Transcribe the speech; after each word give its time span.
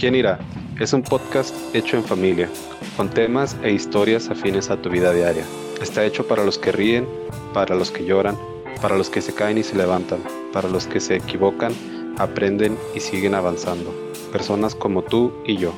¿Quién 0.00 0.14
irá? 0.14 0.38
Es 0.80 0.94
un 0.94 1.02
podcast 1.02 1.54
hecho 1.74 1.98
en 1.98 2.04
familia, 2.04 2.48
con 2.96 3.10
temas 3.10 3.54
e 3.62 3.70
historias 3.70 4.30
afines 4.30 4.70
a 4.70 4.80
tu 4.80 4.88
vida 4.88 5.12
diaria. 5.12 5.44
Está 5.82 6.06
hecho 6.06 6.26
para 6.26 6.42
los 6.42 6.56
que 6.56 6.72
ríen, 6.72 7.06
para 7.52 7.74
los 7.74 7.90
que 7.90 8.06
lloran, 8.06 8.34
para 8.80 8.96
los 8.96 9.10
que 9.10 9.20
se 9.20 9.34
caen 9.34 9.58
y 9.58 9.62
se 9.62 9.76
levantan, 9.76 10.22
para 10.54 10.70
los 10.70 10.86
que 10.86 11.00
se 11.00 11.16
equivocan, 11.16 11.74
aprenden 12.16 12.78
y 12.94 13.00
siguen 13.00 13.34
avanzando. 13.34 13.92
Personas 14.32 14.74
como 14.74 15.02
tú 15.02 15.34
y 15.44 15.58
yo. 15.58 15.74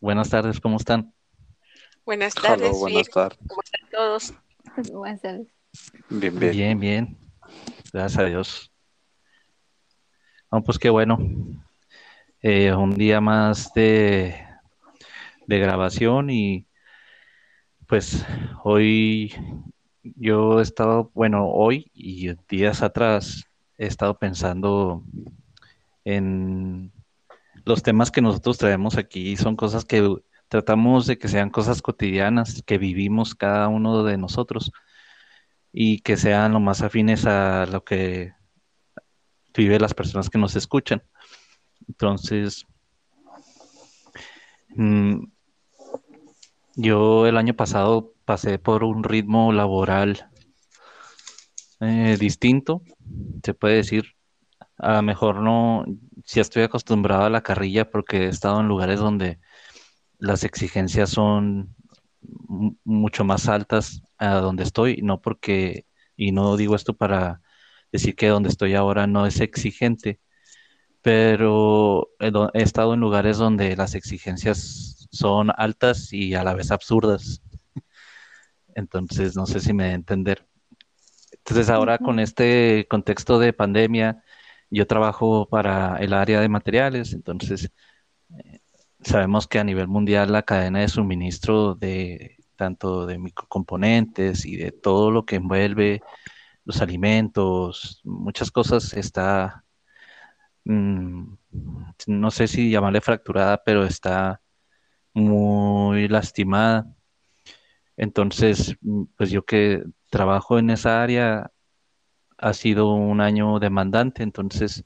Buenas 0.00 0.28
tardes, 0.28 0.60
¿cómo 0.60 0.76
están? 0.76 1.14
Buenas 2.04 2.34
tardes. 2.34 2.68
Hello, 2.68 2.78
buenas 2.78 3.06
bien. 3.06 3.14
tardes. 3.14 3.38
¿Cómo 3.48 3.62
están 3.62 3.90
todos? 3.90 4.34
Buenas 4.92 5.22
tardes. 5.22 5.46
Bien, 6.10 6.38
bien. 6.38 6.52
Bien, 6.52 6.78
bien. 6.78 7.29
Gracias 7.92 8.18
a 8.18 8.24
Dios. 8.24 8.72
No, 10.50 10.62
pues 10.62 10.78
qué 10.78 10.90
bueno. 10.90 11.18
Eh, 12.42 12.72
un 12.72 12.94
día 12.94 13.20
más 13.20 13.72
de, 13.74 14.34
de 15.46 15.58
grabación 15.58 16.30
y 16.30 16.66
pues 17.86 18.24
hoy 18.64 19.34
yo 20.02 20.60
he 20.60 20.62
estado, 20.62 21.10
bueno, 21.14 21.48
hoy 21.48 21.90
y 21.92 22.32
días 22.48 22.82
atrás 22.82 23.44
he 23.76 23.86
estado 23.86 24.18
pensando 24.18 25.04
en 26.04 26.92
los 27.64 27.82
temas 27.82 28.10
que 28.10 28.22
nosotros 28.22 28.58
traemos 28.58 28.96
aquí. 28.96 29.36
Son 29.36 29.56
cosas 29.56 29.84
que 29.84 30.16
tratamos 30.48 31.06
de 31.06 31.18
que 31.18 31.28
sean 31.28 31.50
cosas 31.50 31.82
cotidianas 31.82 32.62
que 32.64 32.78
vivimos 32.78 33.34
cada 33.34 33.68
uno 33.68 34.02
de 34.04 34.16
nosotros 34.16 34.72
y 35.72 36.00
que 36.00 36.16
sean 36.16 36.52
lo 36.52 36.60
más 36.60 36.82
afines 36.82 37.26
a 37.26 37.66
lo 37.66 37.84
que 37.84 38.32
vive 39.54 39.78
las 39.78 39.94
personas 39.94 40.30
que 40.30 40.38
nos 40.38 40.56
escuchan. 40.56 41.02
Entonces, 41.88 42.66
mm, 44.70 45.24
yo 46.76 47.26
el 47.26 47.36
año 47.36 47.54
pasado 47.54 48.14
pasé 48.24 48.58
por 48.58 48.84
un 48.84 49.04
ritmo 49.04 49.52
laboral 49.52 50.30
eh, 51.80 52.16
distinto, 52.18 52.82
se 53.42 53.54
puede 53.54 53.76
decir. 53.76 54.14
A 54.78 54.94
lo 54.94 55.02
mejor 55.02 55.36
no, 55.42 55.84
si 56.24 56.40
estoy 56.40 56.62
acostumbrado 56.62 57.24
a 57.24 57.30
la 57.30 57.42
carrilla 57.42 57.90
porque 57.90 58.24
he 58.24 58.28
estado 58.28 58.60
en 58.60 58.68
lugares 58.68 58.98
donde 58.98 59.38
las 60.18 60.44
exigencias 60.44 61.10
son 61.10 61.74
mucho 62.84 63.24
más 63.24 63.48
altas 63.48 64.02
a 64.18 64.36
donde 64.36 64.64
estoy, 64.64 64.98
no 65.02 65.20
porque, 65.20 65.86
y 66.16 66.32
no 66.32 66.56
digo 66.56 66.74
esto 66.76 66.94
para 66.96 67.40
decir 67.92 68.14
que 68.16 68.28
donde 68.28 68.48
estoy 68.50 68.74
ahora 68.74 69.06
no 69.06 69.26
es 69.26 69.40
exigente, 69.40 70.20
pero 71.02 72.10
he, 72.20 72.30
do- 72.30 72.50
he 72.54 72.62
estado 72.62 72.94
en 72.94 73.00
lugares 73.00 73.38
donde 73.38 73.76
las 73.76 73.94
exigencias 73.94 75.08
son 75.12 75.50
altas 75.56 76.12
y 76.12 76.34
a 76.34 76.44
la 76.44 76.54
vez 76.54 76.70
absurdas. 76.70 77.42
Entonces, 78.74 79.36
no 79.36 79.46
sé 79.46 79.60
si 79.60 79.72
me 79.72 79.84
a 79.86 79.92
entender. 79.94 80.46
Entonces, 81.32 81.70
ahora 81.70 81.98
con 81.98 82.20
este 82.20 82.86
contexto 82.90 83.38
de 83.38 83.52
pandemia, 83.52 84.22
yo 84.70 84.86
trabajo 84.86 85.48
para 85.48 85.98
el 85.98 86.12
área 86.14 86.40
de 86.40 86.48
materiales, 86.48 87.12
entonces 87.14 87.70
sabemos 89.02 89.46
que 89.46 89.58
a 89.58 89.64
nivel 89.64 89.88
mundial 89.88 90.32
la 90.32 90.42
cadena 90.42 90.80
de 90.80 90.88
suministro 90.88 91.74
de 91.74 92.36
tanto 92.56 93.06
de 93.06 93.18
microcomponentes 93.18 94.44
y 94.44 94.56
de 94.56 94.72
todo 94.72 95.10
lo 95.10 95.24
que 95.24 95.36
envuelve 95.36 96.02
los 96.64 96.82
alimentos, 96.82 98.00
muchas 98.04 98.50
cosas 98.50 98.92
está, 98.94 99.64
mm, 100.64 101.34
no 102.06 102.30
sé 102.30 102.46
si 102.48 102.70
llamarle 102.70 103.00
fracturada, 103.00 103.62
pero 103.64 103.84
está 103.84 104.40
muy 105.14 106.08
lastimada. 106.08 106.86
Entonces, 107.96 108.76
mm, 108.82 109.04
pues 109.16 109.30
yo 109.30 109.44
que 109.44 109.82
trabajo 110.10 110.58
en 110.58 110.70
esa 110.70 111.02
área 111.02 111.50
ha 112.38 112.52
sido 112.54 112.94
un 112.94 113.20
año 113.20 113.58
demandante, 113.58 114.22
entonces 114.22 114.84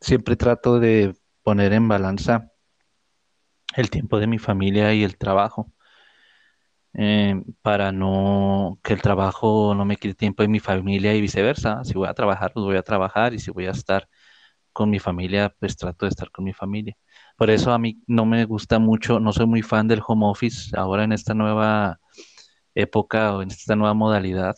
siempre 0.00 0.36
trato 0.36 0.80
de 0.80 1.14
poner 1.42 1.72
en 1.72 1.88
balanza 1.88 2.52
el 3.76 3.90
tiempo 3.90 4.18
de 4.18 4.26
mi 4.26 4.38
familia 4.38 4.94
y 4.94 5.04
el 5.04 5.16
trabajo, 5.18 5.72
eh, 6.94 7.42
para 7.62 7.92
no 7.92 8.78
que 8.82 8.94
el 8.94 9.02
trabajo 9.02 9.74
no 9.74 9.84
me 9.84 9.96
quite 9.96 10.14
tiempo 10.14 10.42
de 10.42 10.48
mi 10.48 10.60
familia 10.60 11.14
y 11.14 11.20
viceversa. 11.20 11.84
Si 11.84 11.94
voy 11.94 12.08
a 12.08 12.14
trabajar, 12.14 12.52
pues 12.52 12.64
voy 12.64 12.76
a 12.76 12.82
trabajar 12.82 13.34
y 13.34 13.38
si 13.38 13.50
voy 13.50 13.66
a 13.66 13.70
estar 13.72 14.08
con 14.72 14.90
mi 14.90 14.98
familia, 15.00 15.54
pues 15.60 15.76
trato 15.76 16.06
de 16.06 16.10
estar 16.10 16.30
con 16.30 16.44
mi 16.44 16.52
familia. 16.52 16.96
Por 17.36 17.50
eso 17.50 17.72
a 17.72 17.78
mí 17.78 18.02
no 18.06 18.26
me 18.26 18.44
gusta 18.44 18.78
mucho, 18.78 19.20
no 19.20 19.32
soy 19.32 19.46
muy 19.46 19.62
fan 19.62 19.88
del 19.88 20.02
home 20.06 20.26
office 20.26 20.76
ahora 20.76 21.04
en 21.04 21.12
esta 21.12 21.34
nueva 21.34 22.00
época 22.74 23.36
o 23.36 23.42
en 23.42 23.50
esta 23.50 23.76
nueva 23.76 23.94
modalidad, 23.94 24.56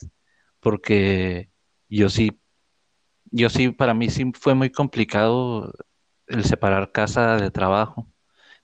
porque 0.60 1.50
yo 1.88 2.08
sí, 2.10 2.40
yo 3.32 3.50
sí, 3.50 3.70
para 3.70 3.94
mí 3.94 4.10
sí 4.10 4.32
fue 4.40 4.54
muy 4.54 4.70
complicado 4.70 5.72
el 6.28 6.44
separar 6.44 6.92
casa 6.92 7.36
de 7.36 7.50
trabajo. 7.50 8.08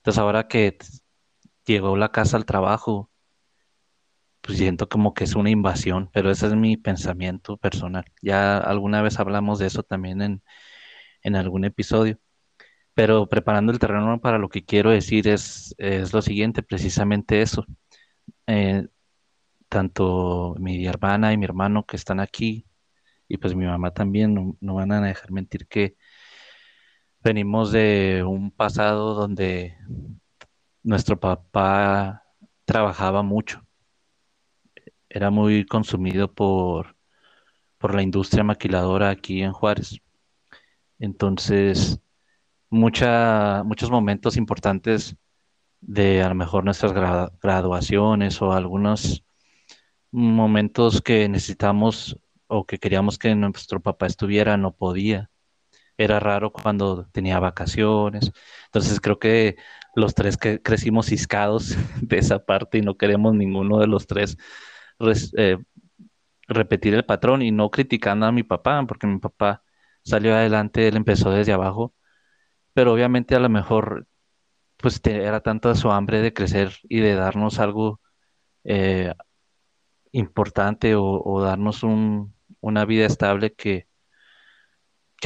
Entonces 0.05 0.19
ahora 0.21 0.47
que 0.47 0.77
llegó 1.65 1.97
la 1.97 2.11
casa 2.11 2.37
al 2.37 2.45
trabajo, 2.45 3.09
pues 4.41 4.57
siento 4.59 4.87
como 4.87 5.13
que 5.13 5.23
es 5.23 5.35
una 5.35 5.49
invasión, 5.49 6.09
pero 6.13 6.29
ese 6.29 6.45
es 6.47 6.55
mi 6.55 6.77
pensamiento 6.77 7.57
personal. 7.57 8.05
Ya 8.21 8.57
alguna 8.57 9.01
vez 9.01 9.19
hablamos 9.19 9.57
de 9.59 9.65
eso 9.67 9.81
también 9.83 10.21
en, 10.21 10.43
en 11.23 11.35
algún 11.35 11.65
episodio, 11.65 12.19
pero 12.95 13.27
preparando 13.29 13.71
el 13.73 13.79
terreno 13.79 14.21
para 14.21 14.39
lo 14.39 14.49
que 14.49 14.65
quiero 14.65 14.91
decir 14.91 15.27
es, 15.27 15.75
es 15.79 16.13
lo 16.13 16.21
siguiente, 16.21 16.63
precisamente 16.63 17.41
eso. 17.41 17.65
Eh, 18.47 18.87
tanto 19.69 20.55
mi 20.59 20.85
hermana 20.87 21.33
y 21.33 21.37
mi 21.37 21.45
hermano 21.45 21.85
que 21.85 21.97
están 21.97 22.19
aquí, 22.21 22.67
y 23.27 23.37
pues 23.37 23.55
mi 23.55 23.65
mamá 23.65 23.91
también, 23.93 24.33
no, 24.35 24.57
no 24.61 24.75
van 24.75 24.91
a 24.93 25.01
dejar 25.01 25.31
mentir 25.31 25.67
que 25.67 25.97
venimos 27.25 27.71
de 27.71 28.23
un 28.23 28.51
pasado 28.51 29.15
donde 29.15 29.75
nuestro 30.83 31.19
papá 31.19 32.23
trabajaba 32.63 33.23
mucho, 33.23 33.65
era 35.09 35.29
muy 35.31 35.65
consumido 35.65 36.31
por, 36.31 36.95
por 37.77 37.95
la 37.95 38.03
industria 38.03 38.43
maquiladora 38.43 39.09
aquí 39.09 39.41
en 39.41 39.53
Juárez. 39.53 39.99
Entonces, 40.99 41.99
mucha, 42.69 43.63
muchos 43.65 43.91
momentos 43.91 44.37
importantes 44.37 45.15
de 45.81 46.23
a 46.23 46.29
lo 46.29 46.35
mejor 46.35 46.65
nuestras 46.65 46.93
gra- 46.93 47.31
graduaciones 47.41 48.41
o 48.41 48.53
algunos 48.53 49.23
momentos 50.11 51.01
que 51.01 51.29
necesitamos 51.29 52.19
o 52.47 52.65
que 52.65 52.79
queríamos 52.79 53.19
que 53.19 53.35
nuestro 53.35 53.81
papá 53.81 54.07
estuviera, 54.07 54.57
no 54.57 54.73
podía. 54.73 55.31
Era 55.97 56.19
raro 56.19 56.51
cuando 56.51 57.07
tenía 57.11 57.39
vacaciones. 57.39 58.31
Entonces 58.65 58.99
creo 59.01 59.19
que 59.19 59.55
los 59.95 60.13
tres 60.15 60.37
que 60.37 60.61
crecimos 60.61 61.07
ciscados 61.07 61.75
de 62.01 62.17
esa 62.17 62.45
parte 62.45 62.77
y 62.79 62.81
no 62.81 62.97
queremos 62.97 63.33
ninguno 63.35 63.79
de 63.79 63.87
los 63.87 64.07
tres 64.07 64.37
res- 64.99 65.33
eh, 65.37 65.57
repetir 66.47 66.93
el 66.93 67.05
patrón 67.05 67.41
y 67.41 67.51
no 67.51 67.69
criticando 67.71 68.25
a 68.25 68.31
mi 68.31 68.43
papá, 68.43 68.83
porque 68.87 69.07
mi 69.07 69.19
papá 69.19 69.63
salió 70.03 70.35
adelante, 70.35 70.87
él 70.87 70.95
empezó 70.97 71.31
desde 71.31 71.53
abajo, 71.53 71.93
pero 72.73 72.93
obviamente 72.93 73.35
a 73.35 73.39
lo 73.39 73.49
mejor 73.49 74.07
pues 74.77 75.01
era 75.05 75.41
tanta 75.41 75.75
su 75.75 75.91
hambre 75.91 76.21
de 76.21 76.33
crecer 76.33 76.73
y 76.83 76.99
de 77.01 77.15
darnos 77.15 77.59
algo 77.59 78.01
eh, 78.65 79.13
importante 80.11 80.95
o, 80.95 81.03
o 81.23 81.41
darnos 81.41 81.83
un- 81.83 82.33
una 82.61 82.85
vida 82.85 83.05
estable 83.05 83.53
que, 83.53 83.87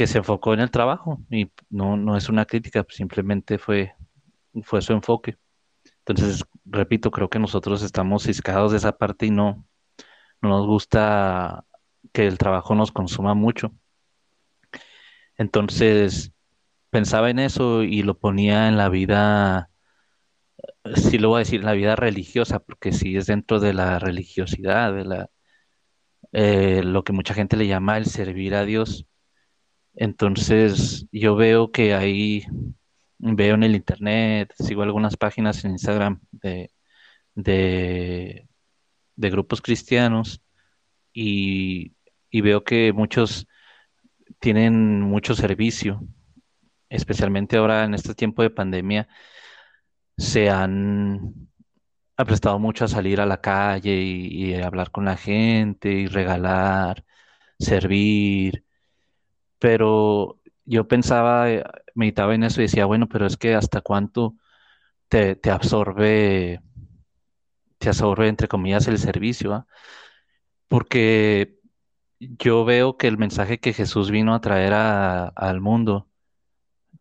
que 0.00 0.06
se 0.06 0.16
enfocó 0.16 0.54
en 0.54 0.60
el 0.60 0.70
trabajo 0.70 1.20
y 1.30 1.52
no, 1.68 1.94
no 1.94 2.16
es 2.16 2.30
una 2.30 2.46
crítica, 2.46 2.86
simplemente 2.88 3.58
fue, 3.58 3.92
fue 4.62 4.80
su 4.80 4.94
enfoque. 4.94 5.36
Entonces, 5.98 6.42
repito, 6.64 7.10
creo 7.10 7.28
que 7.28 7.38
nosotros 7.38 7.82
estamos 7.82 8.22
ciscados 8.22 8.72
de 8.72 8.78
esa 8.78 8.96
parte 8.96 9.26
y 9.26 9.30
no, 9.30 9.66
no 10.40 10.48
nos 10.48 10.66
gusta 10.66 11.66
que 12.14 12.26
el 12.26 12.38
trabajo 12.38 12.74
nos 12.74 12.92
consuma 12.92 13.34
mucho. 13.34 13.74
Entonces, 15.36 16.32
pensaba 16.88 17.28
en 17.28 17.38
eso 17.38 17.82
y 17.82 18.02
lo 18.02 18.18
ponía 18.18 18.68
en 18.68 18.78
la 18.78 18.88
vida, 18.88 19.68
sí 20.94 21.18
lo 21.18 21.28
voy 21.28 21.36
a 21.36 21.38
decir, 21.40 21.60
en 21.60 21.66
la 21.66 21.74
vida 21.74 21.94
religiosa, 21.94 22.58
porque 22.58 22.92
sí 22.92 23.18
es 23.18 23.26
dentro 23.26 23.60
de 23.60 23.74
la 23.74 23.98
religiosidad, 23.98 24.94
de 24.94 25.04
la, 25.04 25.30
eh, 26.32 26.82
lo 26.84 27.04
que 27.04 27.12
mucha 27.12 27.34
gente 27.34 27.58
le 27.58 27.66
llama 27.66 27.98
el 27.98 28.06
servir 28.06 28.54
a 28.54 28.64
Dios. 28.64 29.06
Entonces, 29.94 31.06
yo 31.12 31.36
veo 31.36 31.72
que 31.72 31.94
ahí, 31.94 32.44
veo 33.18 33.54
en 33.54 33.62
el 33.64 33.74
internet, 33.76 34.52
sigo 34.58 34.82
algunas 34.82 35.16
páginas 35.16 35.64
en 35.64 35.72
Instagram 35.72 36.20
de, 36.32 36.70
de, 37.34 38.48
de 39.16 39.30
grupos 39.30 39.62
cristianos 39.62 40.42
y, 41.12 41.94
y 42.30 42.40
veo 42.42 42.64
que 42.64 42.92
muchos 42.92 43.46
tienen 44.40 45.00
mucho 45.02 45.34
servicio, 45.34 46.02
especialmente 46.88 47.56
ahora 47.56 47.84
en 47.84 47.94
este 47.94 48.14
tiempo 48.14 48.42
de 48.42 48.50
pandemia, 48.50 49.08
se 50.16 50.50
han 50.50 51.48
prestado 52.16 52.58
mucho 52.58 52.84
a 52.84 52.88
salir 52.88 53.20
a 53.20 53.26
la 53.26 53.40
calle 53.40 53.96
y, 54.02 54.50
y 54.52 54.54
hablar 54.54 54.90
con 54.90 55.04
la 55.06 55.16
gente 55.16 55.90
y 55.90 56.06
regalar, 56.06 57.04
servir, 57.58 58.64
pero 59.60 60.40
yo 60.66 60.88
pensaba, 60.88 61.50
eh, 61.52 61.64
meditaba 61.96 62.34
en 62.36 62.44
eso 62.44 62.62
y 62.62 62.66
decía, 62.66 62.86
bueno, 62.86 63.08
pero 63.08 63.26
es 63.26 63.38
que 63.38 63.54
hasta 63.56 63.82
cuánto 63.82 64.36
te, 65.08 65.38
absorbe, 65.50 66.62
te 67.78 67.88
absorbe, 67.88 68.28
entre 68.28 68.48
comillas, 68.48 68.86
el 68.88 68.98
servicio, 68.98 69.54
¿ah? 69.54 69.66
Porque 70.68 71.58
yo 72.20 72.64
veo 72.64 72.96
que 72.98 73.08
el 73.08 73.18
mensaje 73.18 73.60
que 73.60 73.72
Jesús 73.74 74.10
vino 74.10 74.34
a 74.34 74.40
traer 74.42 74.74
al 74.74 75.60
mundo 75.60 76.08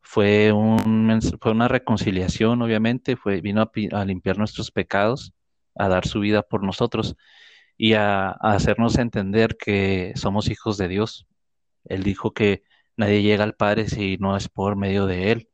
fue 0.01 0.53
un, 0.53 1.19
fue 1.41 1.51
una 1.53 1.69
reconciliación, 1.69 2.61
obviamente, 2.63 3.17
fue, 3.17 3.41
vino 3.41 3.61
a, 3.61 3.71
pi- 3.71 3.89
a 3.94 4.06
limpiar 4.06 4.39
nuestros 4.39 4.71
pecados, 4.71 5.33
a 5.75 5.89
dar 5.89 6.07
su 6.07 6.21
vida 6.21 6.44
por 6.44 6.63
nosotros 6.63 7.17
y 7.77 7.95
a 7.95 8.31
hacernos 8.31 9.00
entender 9.00 9.57
que 9.57 10.13
somos 10.17 10.50
hijos 10.51 10.77
de 10.79 10.89
Dios. 10.89 11.27
Él 11.89 12.03
dijo 12.03 12.33
que 12.33 12.63
nadie 12.97 13.24
llega 13.24 13.45
al 13.45 13.56
Padre 13.56 13.89
si 13.89 14.18
no 14.19 14.38
es 14.38 14.50
por 14.50 14.77
medio 14.77 15.07
de 15.07 15.31
Él. 15.33 15.50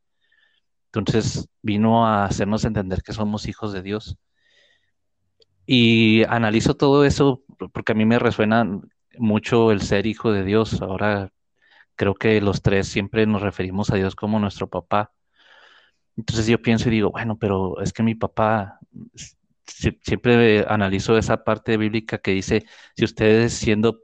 Entonces 0.92 1.48
vino 1.62 2.06
a 2.06 2.24
hacernos 2.26 2.64
entender 2.64 3.02
que 3.02 3.12
somos 3.14 3.46
hijos 3.48 3.72
de 3.72 3.82
Dios. 3.82 4.18
Y 5.66 6.24
analizo 6.24 6.74
todo 6.76 7.04
eso 7.04 7.42
porque 7.72 7.92
a 7.92 7.94
mí 7.94 8.04
me 8.04 8.18
resuena 8.18 8.66
mucho 9.18 9.72
el 9.72 9.80
ser 9.82 10.06
hijo 10.06 10.32
de 10.32 10.44
Dios. 10.44 10.80
Ahora 10.82 11.32
creo 11.96 12.14
que 12.14 12.40
los 12.40 12.62
tres 12.62 12.88
siempre 12.88 13.26
nos 13.26 13.42
referimos 13.42 13.90
a 13.90 13.96
Dios 13.96 14.16
como 14.16 14.40
nuestro 14.40 14.68
papá. 14.70 15.12
Entonces 16.16 16.46
yo 16.46 16.60
pienso 16.62 16.88
y 16.88 16.92
digo, 16.92 17.10
bueno, 17.10 17.38
pero 17.38 17.80
es 17.80 17.92
que 17.92 18.02
mi 18.02 18.14
papá, 18.14 18.78
si- 19.66 19.98
siempre 20.02 20.64
analizo 20.68 21.18
esa 21.18 21.44
parte 21.44 21.76
bíblica 21.76 22.18
que 22.18 22.30
dice, 22.32 22.64
si 22.96 23.04
ustedes 23.04 23.52
siendo 23.54 24.00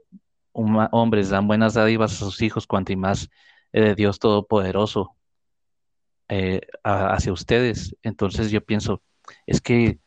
hombres 0.53 1.29
dan 1.29 1.47
buenas 1.47 1.73
dádivas 1.73 2.13
a 2.13 2.25
sus 2.25 2.41
hijos, 2.41 2.67
cuanto 2.67 2.93
y 2.93 2.95
más 2.95 3.29
eh, 3.71 3.95
Dios 3.95 4.19
Todopoderoso 4.19 5.15
eh, 6.29 6.61
hacia 6.83 7.33
ustedes. 7.33 7.95
Entonces 8.03 8.51
yo 8.51 8.63
pienso, 8.63 9.01
es 9.45 9.61
que 9.61 9.99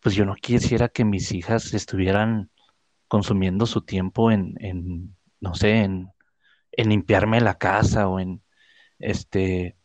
pues 0.00 0.14
yo 0.14 0.26
no 0.26 0.34
quisiera 0.34 0.88
que 0.88 1.04
mis 1.04 1.32
hijas 1.32 1.72
estuvieran 1.72 2.50
consumiendo 3.08 3.66
su 3.66 3.82
tiempo 3.82 4.30
en, 4.30 4.54
en 4.60 5.16
no 5.40 5.54
sé, 5.54 5.82
en, 5.82 6.10
en 6.72 6.88
limpiarme 6.88 7.40
la 7.40 7.54
casa 7.58 8.08
o 8.08 8.20
en 8.20 8.42
este, 8.98 9.76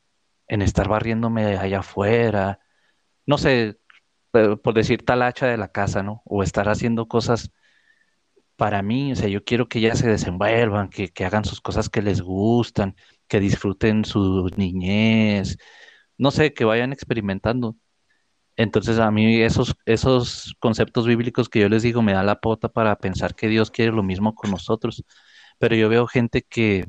en 0.47 0.61
estar 0.61 0.89
barriéndome 0.89 1.57
allá 1.57 1.79
afuera, 1.79 2.59
no 3.25 3.37
sé, 3.37 3.79
eh, 4.33 4.57
por 4.57 4.73
decir 4.73 5.05
tal 5.05 5.21
hacha 5.21 5.47
de 5.47 5.57
la 5.57 5.69
casa, 5.69 6.03
¿no? 6.03 6.21
O 6.25 6.43
estar 6.43 6.69
haciendo 6.69 7.07
cosas 7.07 7.51
para 8.59 8.83
mí, 8.83 9.13
o 9.13 9.15
sea, 9.15 9.29
yo 9.29 9.43
quiero 9.45 9.69
que 9.69 9.79
ellas 9.79 9.99
se 9.99 10.09
desenvuelvan, 10.09 10.89
que, 10.89 11.09
que 11.09 11.25
hagan 11.25 11.45
sus 11.45 11.61
cosas 11.61 11.89
que 11.89 12.01
les 12.01 12.21
gustan, 12.21 12.95
que 13.29 13.39
disfruten 13.39 14.05
su 14.05 14.49
niñez, 14.57 15.57
no 16.17 16.31
sé, 16.31 16.53
que 16.53 16.65
vayan 16.65 16.93
experimentando. 16.93 17.77
Entonces 18.57 18.99
a 18.99 19.11
mí 19.11 19.41
esos, 19.41 19.75
esos 19.85 20.55
conceptos 20.59 21.07
bíblicos 21.07 21.49
que 21.49 21.61
yo 21.61 21.69
les 21.69 21.83
digo 21.83 22.01
me 22.01 22.13
da 22.13 22.23
la 22.23 22.41
pota 22.41 22.69
para 22.69 22.97
pensar 22.97 23.35
que 23.35 23.47
Dios 23.47 23.71
quiere 23.71 23.93
lo 23.93 24.03
mismo 24.03 24.35
con 24.35 24.51
nosotros. 24.51 25.05
Pero 25.59 25.75
yo 25.77 25.89
veo 25.89 26.07
gente 26.07 26.43
que, 26.43 26.85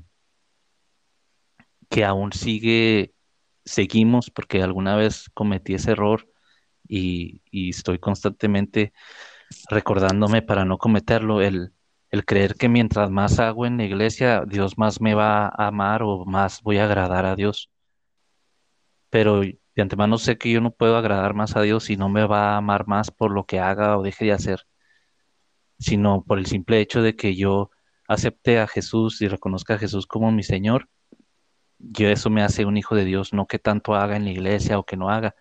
que 1.88 2.05
aún 2.05 2.32
sigue, 2.32 3.14
seguimos, 3.64 4.31
porque 4.31 4.62
alguna 4.62 4.96
vez 4.96 5.31
cometí 5.34 5.75
ese 5.75 5.93
error 5.93 6.28
y, 6.88 7.43
y 7.50 7.70
estoy 7.70 7.99
constantemente 8.00 8.93
recordándome 9.69 10.43
para 10.43 10.64
no 10.64 10.79
cometerlo, 10.79 11.41
el, 11.43 11.73
el 12.11 12.25
creer 12.25 12.55
que 12.55 12.69
mientras 12.69 13.11
más 13.11 13.38
hago 13.38 13.67
en 13.67 13.76
la 13.79 13.85
iglesia, 13.85 14.44
Dios 14.47 14.79
más 14.79 15.00
me 15.00 15.14
va 15.14 15.47
a 15.47 15.69
amar 15.69 16.02
o 16.02 16.25
más 16.25 16.62
voy 16.62 16.79
a 16.79 16.85
agradar 16.85 17.26
a 17.26 17.37
Dios. 17.37 17.70
Pero 19.11 19.41
de 19.41 19.82
antemano 19.82 20.19
sé 20.19 20.38
que 20.38 20.50
yo 20.50 20.61
no 20.61 20.73
puedo 20.73 20.97
agradar 20.97 21.35
más 21.35 21.56
a 21.56 21.62
Dios 21.62 21.91
y 21.91 21.97
no 21.97 22.08
me 22.08 22.26
va 22.26 22.55
a 22.55 22.56
amar 22.56 22.87
más 22.87 23.11
por 23.11 23.32
lo 23.32 23.44
que 23.44 23.61
haga 23.61 23.97
o 23.97 24.02
deje 24.02 24.26
de 24.26 24.32
hacer, 24.32 24.67
sino 25.79 26.25
por 26.25 26.38
el 26.38 26.46
simple 26.46 26.81
hecho 26.81 27.03
de 27.03 27.17
que 27.17 27.37
yo 27.37 27.70
acepte 28.08 28.58
a 28.58 28.67
Jesús 28.67 29.23
y 29.23 29.29
reconozca 29.29 29.75
a 29.75 29.79
Jesús 29.79 30.06
como 30.06 30.32
mi 30.32 30.43
Señor. 30.43 30.88
Yo 31.79 32.08
eso 32.08 32.29
me 32.29 32.43
hace 32.43 32.64
un 32.64 32.76
hijo 32.76 32.94
de 32.94 33.05
Dios, 33.05 33.32
no 33.32 33.46
que 33.46 33.58
tanto 33.58 33.94
haga 33.94 34.17
en 34.17 34.25
la 34.25 34.31
iglesia 34.31 34.79
o 34.79 34.85
que 34.85 34.96
no 34.96 35.11
haga. 35.11 35.35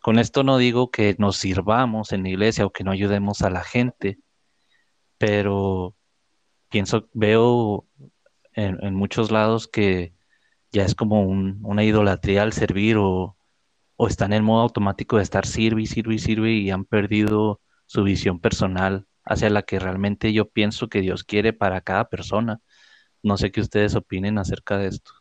Con 0.00 0.18
esto 0.18 0.42
no 0.42 0.56
digo 0.56 0.90
que 0.90 1.14
nos 1.18 1.36
sirvamos 1.36 2.12
en 2.12 2.22
la 2.22 2.30
iglesia 2.30 2.64
o 2.64 2.72
que 2.72 2.84
no 2.84 2.90
ayudemos 2.90 3.42
a 3.42 3.50
la 3.50 3.62
gente, 3.62 4.18
pero 5.18 5.94
pienso, 6.70 7.08
veo 7.12 7.86
en, 8.54 8.94
muchos 8.94 9.30
lados 9.30 9.68
que 9.68 10.14
ya 10.72 10.84
es 10.84 10.94
como 10.94 11.22
un- 11.22 11.60
una 11.62 11.84
idolatría 11.84 12.42
al 12.42 12.52
servir 12.54 12.96
o, 12.98 13.36
están 14.08 14.32
en 14.32 14.44
modo 14.44 14.62
automático 14.62 15.18
de 15.18 15.22
estar 15.22 15.46
sirve 15.46 15.84
sirve 15.84 16.18
sirve 16.18 16.52
y 16.52 16.70
han 16.70 16.86
perdido 16.86 17.60
su 17.84 18.02
visión 18.02 18.40
personal 18.40 19.06
hacia 19.24 19.50
la 19.50 19.62
que 19.62 19.78
realmente 19.78 20.32
yo 20.32 20.48
pienso 20.48 20.88
que 20.88 21.02
Dios 21.02 21.22
quiere 21.24 21.52
para 21.52 21.82
cada 21.82 22.08
persona. 22.08 22.60
No 23.22 23.36
sé 23.36 23.52
qué 23.52 23.60
ustedes 23.60 23.94
opinen 23.94 24.38
acerca 24.38 24.78
de 24.78 24.88
esto. 24.88 25.12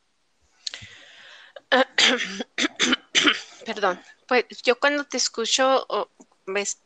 Perdón. 3.69 4.01
Pues 4.27 4.45
yo 4.63 4.80
cuando 4.80 5.04
te 5.04 5.18
escucho, 5.18 5.86
ves, 6.48 6.80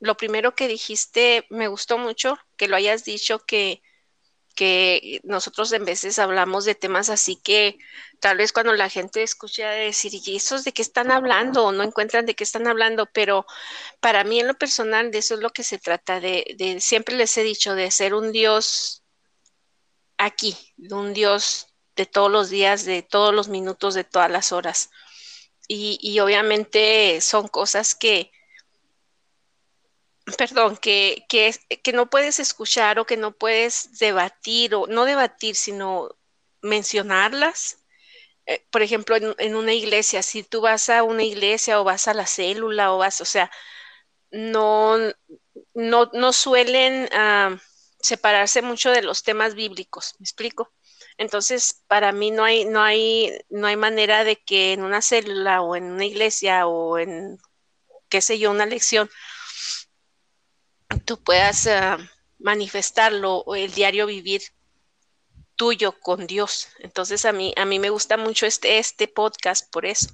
lo 0.00 0.18
primero 0.18 0.54
que 0.54 0.68
dijiste 0.68 1.46
me 1.48 1.66
gustó 1.66 1.96
mucho, 1.96 2.38
que 2.58 2.68
lo 2.68 2.76
hayas 2.76 3.06
dicho, 3.06 3.38
que, 3.46 3.80
que 4.54 5.22
nosotros 5.24 5.72
en 5.72 5.86
veces 5.86 6.18
hablamos 6.18 6.66
de 6.66 6.74
temas 6.74 7.08
así 7.08 7.36
que 7.36 7.78
tal 8.20 8.36
vez 8.36 8.52
cuando 8.52 8.74
la 8.74 8.90
gente 8.90 9.22
escucha 9.22 9.70
decir, 9.70 10.12
¿y 10.12 10.36
esos 10.36 10.62
de 10.64 10.72
qué 10.72 10.82
están 10.82 11.10
hablando? 11.10 11.64
O 11.64 11.72
no 11.72 11.82
encuentran 11.82 12.26
de 12.26 12.34
qué 12.34 12.44
están 12.44 12.66
hablando, 12.66 13.06
pero 13.06 13.46
para 14.00 14.22
mí 14.22 14.38
en 14.38 14.48
lo 14.48 14.58
personal 14.58 15.10
de 15.10 15.18
eso 15.18 15.36
es 15.36 15.40
lo 15.40 15.48
que 15.48 15.62
se 15.62 15.78
trata, 15.78 16.20
de, 16.20 16.54
de 16.58 16.82
siempre 16.82 17.16
les 17.16 17.34
he 17.38 17.44
dicho, 17.44 17.74
de 17.74 17.90
ser 17.90 18.12
un 18.12 18.30
Dios 18.30 19.02
aquí, 20.18 20.54
de 20.76 20.94
un 20.94 21.14
Dios 21.14 21.68
de 21.96 22.04
todos 22.04 22.30
los 22.30 22.50
días, 22.50 22.84
de 22.84 23.02
todos 23.02 23.34
los 23.34 23.48
minutos, 23.48 23.94
de 23.94 24.04
todas 24.04 24.30
las 24.30 24.52
horas. 24.52 24.90
Y, 25.68 26.20
obviamente 26.20 27.20
son 27.20 27.48
cosas 27.48 27.94
que, 27.94 28.30
perdón, 30.38 30.76
que, 30.76 31.24
que, 31.28 31.92
no 31.92 32.08
puedes 32.10 32.38
escuchar 32.40 32.98
o 32.98 33.06
que 33.06 33.16
no 33.16 33.32
puedes 33.32 33.98
debatir, 33.98 34.74
o 34.74 34.86
no 34.86 35.04
debatir, 35.04 35.56
sino 35.56 36.16
mencionarlas. 36.62 37.78
Eh, 38.46 38.64
por 38.70 38.82
ejemplo, 38.82 39.16
en, 39.16 39.56
una 39.56 39.74
iglesia, 39.74 40.22
si 40.22 40.42
tú 40.44 40.60
vas 40.60 40.88
a 40.88 41.02
una 41.02 41.24
iglesia 41.24 41.80
o 41.80 41.84
vas 41.84 42.08
a 42.08 42.14
la 42.14 42.26
célula 42.26 42.92
o 42.92 42.98
vas, 42.98 43.20
o 43.20 43.24
sea, 43.24 43.50
no, 44.30 44.98
no, 45.74 46.10
no 46.12 46.32
suelen 46.32 47.08
uh, 47.12 47.58
separarse 48.00 48.62
mucho 48.62 48.90
de 48.90 49.02
los 49.02 49.22
temas 49.22 49.54
bíblicos, 49.54 50.14
¿me 50.18 50.24
explico? 50.24 50.72
Entonces, 51.18 51.82
para 51.86 52.12
mí 52.12 52.30
no 52.30 52.44
hay, 52.44 52.64
no 52.64 52.82
hay, 52.82 53.32
no 53.48 53.66
hay 53.66 53.76
manera 53.76 54.24
de 54.24 54.36
que 54.36 54.72
en 54.72 54.82
una 54.82 55.00
célula 55.00 55.62
o 55.62 55.74
en 55.74 55.84
una 55.84 56.04
iglesia 56.04 56.66
o 56.66 56.98
en, 56.98 57.38
qué 58.08 58.20
sé 58.20 58.38
yo, 58.38 58.50
una 58.50 58.66
lección, 58.66 59.08
tú 61.04 61.22
puedas 61.22 61.66
uh, 61.66 62.02
manifestarlo 62.38 63.38
o 63.38 63.54
el 63.56 63.72
diario 63.72 64.06
vivir 64.06 64.42
tuyo 65.56 65.98
con 65.98 66.26
Dios. 66.26 66.68
Entonces 66.80 67.24
a 67.24 67.32
mí, 67.32 67.54
a 67.56 67.64
mí 67.64 67.78
me 67.78 67.90
gusta 67.90 68.18
mucho 68.18 68.44
este, 68.44 68.78
este 68.78 69.08
podcast 69.08 69.70
por 69.72 69.86
eso, 69.86 70.10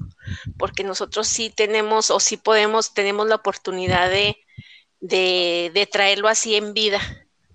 porque 0.57 0.85
nosotros 0.85 1.27
sí 1.27 1.51
tenemos 1.51 2.11
o 2.11 2.21
sí 2.21 2.37
podemos, 2.37 2.95
tenemos 2.95 3.27
la 3.27 3.37
oportunidad 3.37 4.09
de, 4.09 4.37
de 5.01 5.89
traerlo 5.91 6.29
así 6.29 6.55
en 6.55 6.75
vida, 6.75 7.01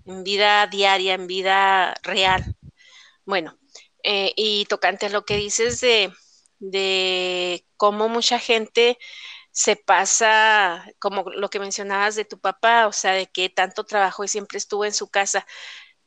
en 0.04 0.22
vida 0.22 0.66
diaria, 0.66 1.14
en 1.14 1.26
vida 1.26 1.94
real. 2.02 2.54
Bueno, 3.28 3.58
eh, 4.04 4.32
y 4.36 4.64
tocante 4.66 5.04
a 5.04 5.10
lo 5.10 5.26
que 5.26 5.36
dices 5.36 5.82
de, 5.82 6.10
de 6.60 7.66
cómo 7.76 8.08
mucha 8.08 8.38
gente 8.38 8.98
se 9.52 9.76
pasa, 9.76 10.86
como 10.98 11.24
lo 11.32 11.50
que 11.50 11.60
mencionabas 11.60 12.16
de 12.16 12.24
tu 12.24 12.40
papá, 12.40 12.86
o 12.86 12.92
sea, 12.92 13.12
de 13.12 13.26
que 13.26 13.50
tanto 13.50 13.84
trabajo 13.84 14.24
y 14.24 14.28
siempre 14.28 14.56
estuvo 14.56 14.86
en 14.86 14.94
su 14.94 15.08
casa. 15.10 15.46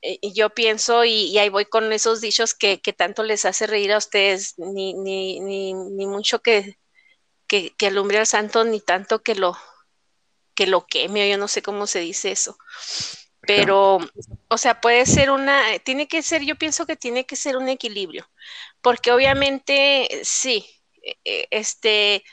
Eh, 0.01 0.17
y 0.21 0.33
yo 0.33 0.49
pienso, 0.51 1.05
y, 1.05 1.37
ahí 1.37 1.49
voy 1.49 1.65
con 1.65 1.93
esos 1.93 2.21
dichos 2.21 2.55
que, 2.55 2.77
tanto 2.97 3.23
les 3.23 3.45
hace 3.45 3.67
reír 3.67 3.93
a 3.93 3.99
ustedes, 3.99 4.55
ni, 4.57 4.95
ni, 4.95 5.39
ni, 5.41 5.73
ni 5.75 6.07
mucho 6.07 6.41
que, 6.41 6.79
que, 7.47 7.75
que, 7.77 7.87
alumbre 7.87 8.17
al 8.19 8.27
santo, 8.27 8.63
ni 8.63 8.81
tanto 8.81 9.21
que 9.23 9.35
lo, 9.35 9.55
que 10.55 10.65
lo 10.67 10.87
queme, 10.87 11.29
yo 11.29 11.37
no 11.37 11.47
sé 11.47 11.61
cómo 11.61 11.85
se 11.87 11.99
dice 11.99 12.31
eso. 12.31 12.57
Pero, 13.41 13.99
o 14.47 14.57
sea, 14.57 14.81
puede 14.81 15.05
ser 15.05 15.31
una, 15.31 15.63
tiene 15.79 16.07
que 16.07 16.21
ser, 16.21 16.43
yo 16.43 16.55
pienso 16.57 16.85
que 16.85 16.95
tiene 16.95 17.25
que 17.25 17.35
ser 17.35 17.57
un 17.57 17.69
equilibrio, 17.69 18.29
porque 18.81 19.11
obviamente, 19.11 20.21
sí, 20.23 20.65
e, 21.01 21.17
e, 21.25 21.47
este, 21.51 22.23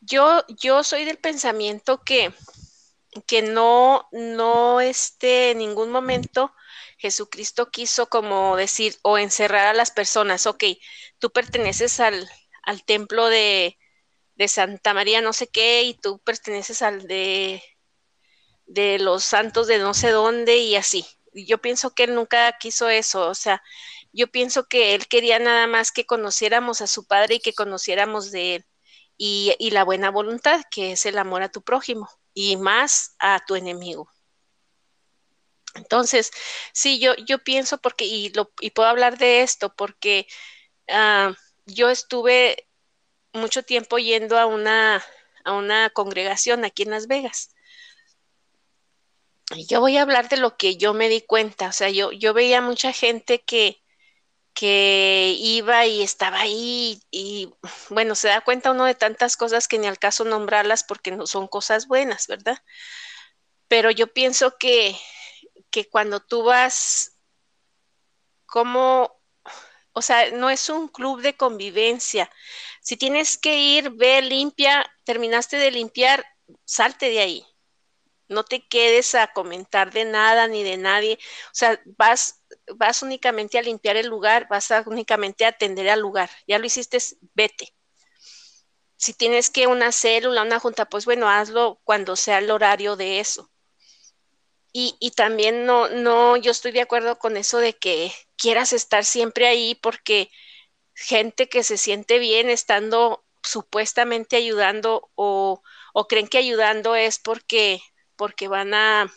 yo, 0.00 0.44
yo 0.48 0.84
soy 0.84 1.04
del 1.04 1.18
pensamiento 1.18 2.02
que, 2.04 2.32
que 3.26 3.42
no, 3.42 4.08
no, 4.12 4.80
este, 4.80 5.52
en 5.52 5.58
ningún 5.58 5.90
momento 5.90 6.52
Jesucristo 6.98 7.70
quiso 7.70 8.08
como 8.08 8.56
decir 8.56 8.96
o 9.02 9.18
encerrar 9.18 9.66
a 9.66 9.74
las 9.74 9.90
personas, 9.90 10.46
ok, 10.46 10.64
tú 11.18 11.30
perteneces 11.30 12.00
al, 12.00 12.28
al 12.62 12.84
templo 12.84 13.28
de, 13.28 13.78
de 14.34 14.48
Santa 14.48 14.94
María 14.94 15.20
no 15.20 15.32
sé 15.32 15.48
qué 15.48 15.82
y 15.84 15.94
tú 15.94 16.20
perteneces 16.20 16.82
al 16.82 17.06
de 17.06 17.62
de 18.68 18.98
los 18.98 19.24
santos 19.24 19.66
de 19.66 19.78
no 19.78 19.94
sé 19.94 20.10
dónde 20.10 20.58
y 20.58 20.76
así. 20.76 21.06
Yo 21.34 21.58
pienso 21.58 21.94
que 21.94 22.04
él 22.04 22.14
nunca 22.14 22.52
quiso 22.58 22.88
eso, 22.88 23.28
o 23.28 23.34
sea, 23.34 23.62
yo 24.12 24.28
pienso 24.28 24.68
que 24.68 24.94
él 24.94 25.08
quería 25.08 25.38
nada 25.38 25.66
más 25.66 25.92
que 25.92 26.06
conociéramos 26.06 26.80
a 26.80 26.86
su 26.86 27.06
padre 27.06 27.36
y 27.36 27.40
que 27.40 27.54
conociéramos 27.54 28.30
de 28.30 28.56
él 28.56 28.66
y, 29.16 29.70
la 29.72 29.84
buena 29.84 30.10
voluntad, 30.10 30.62
que 30.70 30.92
es 30.92 31.06
el 31.06 31.18
amor 31.18 31.42
a 31.42 31.50
tu 31.50 31.62
prójimo 31.62 32.08
y 32.34 32.56
más 32.56 33.16
a 33.18 33.44
tu 33.46 33.56
enemigo. 33.56 34.10
Entonces, 35.74 36.30
sí, 36.72 36.98
yo, 36.98 37.14
yo 37.16 37.38
pienso 37.38 37.78
porque, 37.78 38.04
y, 38.04 38.30
lo, 38.30 38.52
y 38.60 38.70
puedo 38.70 38.88
hablar 38.88 39.18
de 39.18 39.42
esto 39.42 39.74
porque 39.74 40.26
ah, 40.88 41.32
yo 41.66 41.90
estuve 41.90 42.68
mucho 43.32 43.62
tiempo 43.62 43.98
yendo 43.98 44.38
a 44.38 44.46
una, 44.46 45.04
a 45.44 45.52
una 45.52 45.90
congregación 45.90 46.64
aquí 46.64 46.82
en 46.84 46.90
Las 46.90 47.06
Vegas 47.06 47.50
yo 49.56 49.80
voy 49.80 49.96
a 49.96 50.02
hablar 50.02 50.28
de 50.28 50.36
lo 50.36 50.56
que 50.56 50.76
yo 50.76 50.94
me 50.94 51.08
di 51.08 51.22
cuenta, 51.22 51.68
o 51.68 51.72
sea, 51.72 51.88
yo, 51.90 52.12
yo 52.12 52.34
veía 52.34 52.60
mucha 52.60 52.92
gente 52.92 53.42
que, 53.42 53.82
que 54.54 55.34
iba 55.38 55.86
y 55.86 56.02
estaba 56.02 56.40
ahí 56.40 57.02
y 57.10 57.52
bueno, 57.90 58.14
se 58.14 58.28
da 58.28 58.40
cuenta 58.42 58.72
uno 58.72 58.84
de 58.84 58.94
tantas 58.94 59.36
cosas 59.36 59.68
que 59.68 59.78
ni 59.78 59.86
al 59.86 59.98
caso 59.98 60.24
nombrarlas 60.24 60.84
porque 60.84 61.12
no 61.12 61.26
son 61.26 61.48
cosas 61.48 61.86
buenas, 61.88 62.26
¿verdad? 62.26 62.58
Pero 63.68 63.90
yo 63.90 64.12
pienso 64.12 64.56
que, 64.58 64.96
que 65.70 65.88
cuando 65.88 66.20
tú 66.20 66.44
vas 66.44 67.18
como, 68.46 69.20
o 69.92 70.02
sea, 70.02 70.30
no 70.32 70.50
es 70.50 70.68
un 70.70 70.88
club 70.88 71.20
de 71.20 71.36
convivencia. 71.36 72.30
Si 72.80 72.96
tienes 72.96 73.38
que 73.38 73.58
ir, 73.58 73.90
ve, 73.90 74.22
limpia, 74.22 74.90
terminaste 75.04 75.58
de 75.58 75.70
limpiar, 75.70 76.24
salte 76.64 77.10
de 77.10 77.20
ahí 77.20 77.46
no 78.28 78.44
te 78.44 78.66
quedes 78.68 79.14
a 79.14 79.28
comentar 79.28 79.92
de 79.92 80.04
nada 80.04 80.48
ni 80.48 80.62
de 80.62 80.76
nadie, 80.76 81.18
o 81.46 81.54
sea, 81.54 81.80
vas, 81.96 82.42
vas 82.76 83.02
únicamente 83.02 83.58
a 83.58 83.62
limpiar 83.62 83.96
el 83.96 84.06
lugar, 84.08 84.46
vas 84.48 84.70
únicamente 84.86 85.44
a 85.44 85.48
atender 85.48 85.88
al 85.88 86.00
lugar, 86.00 86.30
ya 86.46 86.58
lo 86.58 86.66
hiciste, 86.66 86.98
vete. 87.34 87.74
Si 88.96 89.14
tienes 89.14 89.48
que 89.48 89.66
una 89.66 89.92
célula, 89.92 90.42
una 90.42 90.60
junta, 90.60 90.84
pues 90.84 91.06
bueno, 91.06 91.30
hazlo 91.30 91.80
cuando 91.84 92.16
sea 92.16 92.36
el 92.38 92.50
horario 92.50 92.96
de 92.96 93.18
eso. 93.18 93.50
Y, 94.72 94.96
y 95.00 95.12
también 95.12 95.64
no, 95.66 95.88
no, 95.88 96.36
yo 96.36 96.50
estoy 96.50 96.72
de 96.72 96.82
acuerdo 96.82 97.18
con 97.18 97.36
eso 97.36 97.58
de 97.58 97.72
que 97.74 98.12
quieras 98.36 98.72
estar 98.72 99.04
siempre 99.04 99.46
ahí 99.46 99.74
porque 99.74 100.30
gente 100.94 101.48
que 101.48 101.64
se 101.64 101.78
siente 101.78 102.18
bien 102.18 102.50
estando 102.50 103.24
supuestamente 103.42 104.36
ayudando 104.36 105.10
o, 105.14 105.62
o 105.94 106.08
creen 106.08 106.28
que 106.28 106.38
ayudando 106.38 106.96
es 106.96 107.18
porque 107.18 107.80
porque 108.18 108.48
van 108.48 108.74
a, 108.74 109.10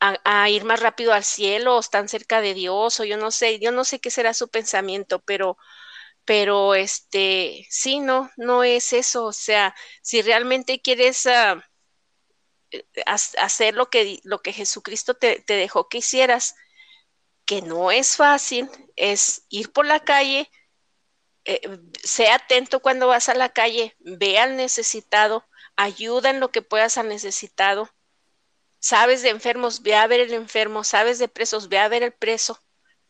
a, 0.00 0.48
ir 0.48 0.64
más 0.64 0.80
rápido 0.80 1.12
al 1.12 1.24
cielo 1.24 1.76
o 1.76 1.80
están 1.80 2.08
cerca 2.08 2.40
de 2.40 2.54
Dios 2.54 3.00
o 3.00 3.04
yo 3.04 3.18
no 3.18 3.30
sé, 3.30 3.58
yo 3.58 3.72
no 3.72 3.84
sé 3.84 4.00
qué 4.00 4.10
será 4.10 4.32
su 4.32 4.48
pensamiento, 4.48 5.20
pero 5.20 5.58
pero 6.24 6.74
este, 6.74 7.66
sí, 7.68 8.00
no, 8.00 8.30
no 8.36 8.64
es 8.64 8.92
eso, 8.92 9.24
o 9.24 9.32
sea, 9.32 9.74
si 10.02 10.22
realmente 10.22 10.80
quieres 10.80 11.26
uh, 11.26 11.60
hacer 13.06 13.74
lo 13.74 13.90
que, 13.90 14.20
lo 14.22 14.40
que 14.40 14.52
Jesucristo 14.52 15.14
te, 15.14 15.40
te, 15.40 15.54
dejó 15.54 15.88
que 15.88 15.98
hicieras, 15.98 16.54
que 17.44 17.60
no 17.62 17.90
es 17.90 18.16
fácil, 18.16 18.70
es 18.96 19.46
ir 19.48 19.72
por 19.72 19.84
la 19.86 20.00
calle, 20.00 20.48
eh, 21.44 21.60
sea 22.04 22.36
atento 22.36 22.80
cuando 22.80 23.08
vas 23.08 23.28
a 23.28 23.34
la 23.34 23.48
calle, 23.48 23.96
ve 23.98 24.38
al 24.38 24.56
necesitado, 24.56 25.44
ayuda 25.76 26.30
en 26.30 26.40
lo 26.40 26.50
que 26.50 26.62
puedas 26.62 26.98
al 26.98 27.08
necesitado. 27.08 27.90
Sabes 28.80 29.22
de 29.22 29.30
enfermos, 29.30 29.82
ve 29.82 29.94
a 29.94 30.06
ver 30.06 30.20
el 30.20 30.32
enfermo, 30.34 30.84
sabes 30.84 31.18
de 31.18 31.28
presos, 31.28 31.68
ve 31.68 31.78
a 31.78 31.88
ver 31.88 32.02
el 32.02 32.12
preso, 32.12 32.62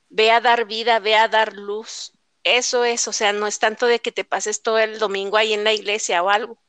ve 0.09 0.31
a 0.31 0.41
dar 0.41 0.67
vida, 0.67 0.99
ve 0.99 1.17
a 1.17 1.29
dar 1.29 1.55
luz. 1.55 2.13
Eso 2.45 2.85
es, 2.85 3.09
o 3.09 3.13
sea, 3.13 3.33
no 3.33 3.47
es 3.47 3.59
tanto 3.59 3.87
de 3.87 4.01
que 4.01 4.13
te 4.13 4.25
pases 4.25 4.63
todo 4.63 4.79
el 4.79 4.99
domingo 4.99 5.37
ahí 5.37 5.53
en 5.55 5.65
la 5.65 5.73
iglesia 5.73 6.23
o 6.23 6.31
algo. 6.31 6.63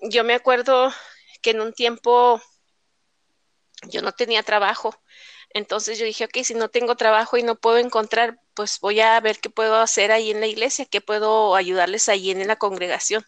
Yo 0.00 0.24
me 0.24 0.34
acuerdo 0.34 0.92
que 1.42 1.50
en 1.50 1.60
un 1.60 1.72
tiempo 1.72 2.40
yo 3.88 4.02
no 4.02 4.12
tenía 4.12 4.42
trabajo, 4.42 4.94
entonces 5.50 5.98
yo 5.98 6.04
dije, 6.04 6.24
ok, 6.26 6.38
si 6.44 6.54
no 6.54 6.68
tengo 6.68 6.96
trabajo 6.96 7.36
y 7.36 7.42
no 7.42 7.56
puedo 7.56 7.78
encontrar, 7.78 8.40
pues 8.54 8.80
voy 8.80 9.00
a 9.00 9.18
ver 9.20 9.38
qué 9.40 9.50
puedo 9.50 9.76
hacer 9.76 10.12
ahí 10.12 10.30
en 10.30 10.40
la 10.40 10.46
iglesia, 10.46 10.86
qué 10.86 11.00
puedo 11.00 11.54
ayudarles 11.54 12.08
ahí 12.08 12.30
en 12.30 12.46
la 12.46 12.56
congregación. 12.56 13.24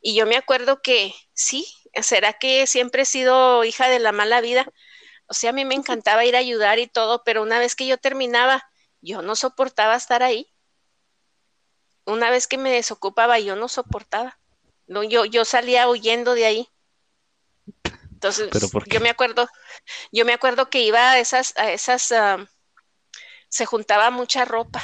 Y 0.00 0.14
yo 0.14 0.26
me 0.26 0.36
acuerdo 0.36 0.80
que 0.82 1.14
sí, 1.34 1.66
¿será 2.02 2.32
que 2.32 2.66
siempre 2.66 3.02
he 3.02 3.06
sido 3.06 3.64
hija 3.64 3.88
de 3.88 3.98
la 3.98 4.12
mala 4.12 4.40
vida? 4.40 4.66
O 5.26 5.34
sea, 5.34 5.50
a 5.50 5.52
mí 5.52 5.64
me 5.64 5.74
encantaba 5.74 6.24
ir 6.24 6.36
a 6.36 6.40
ayudar 6.40 6.78
y 6.78 6.86
todo, 6.86 7.22
pero 7.24 7.42
una 7.42 7.58
vez 7.58 7.74
que 7.74 7.86
yo 7.86 7.98
terminaba, 7.98 8.70
yo 9.00 9.22
no 9.22 9.36
soportaba 9.36 9.96
estar 9.96 10.22
ahí. 10.22 10.52
Una 12.04 12.30
vez 12.30 12.46
que 12.46 12.58
me 12.58 12.70
desocupaba, 12.70 13.38
yo 13.38 13.54
no 13.56 13.68
soportaba. 13.68 14.38
No, 14.86 15.02
yo, 15.02 15.26
yo 15.26 15.44
salía 15.44 15.88
huyendo 15.88 16.34
de 16.34 16.46
ahí. 16.46 16.68
Entonces, 18.12 18.50
yo 18.86 19.00
me 19.00 19.10
acuerdo, 19.10 19.48
yo 20.10 20.24
me 20.24 20.32
acuerdo 20.32 20.70
que 20.70 20.80
iba 20.80 21.12
a 21.12 21.18
esas, 21.18 21.56
a 21.56 21.70
esas, 21.70 22.10
ah, 22.12 22.48
se 23.48 23.66
juntaba 23.66 24.10
mucha 24.10 24.44
ropa 24.44 24.82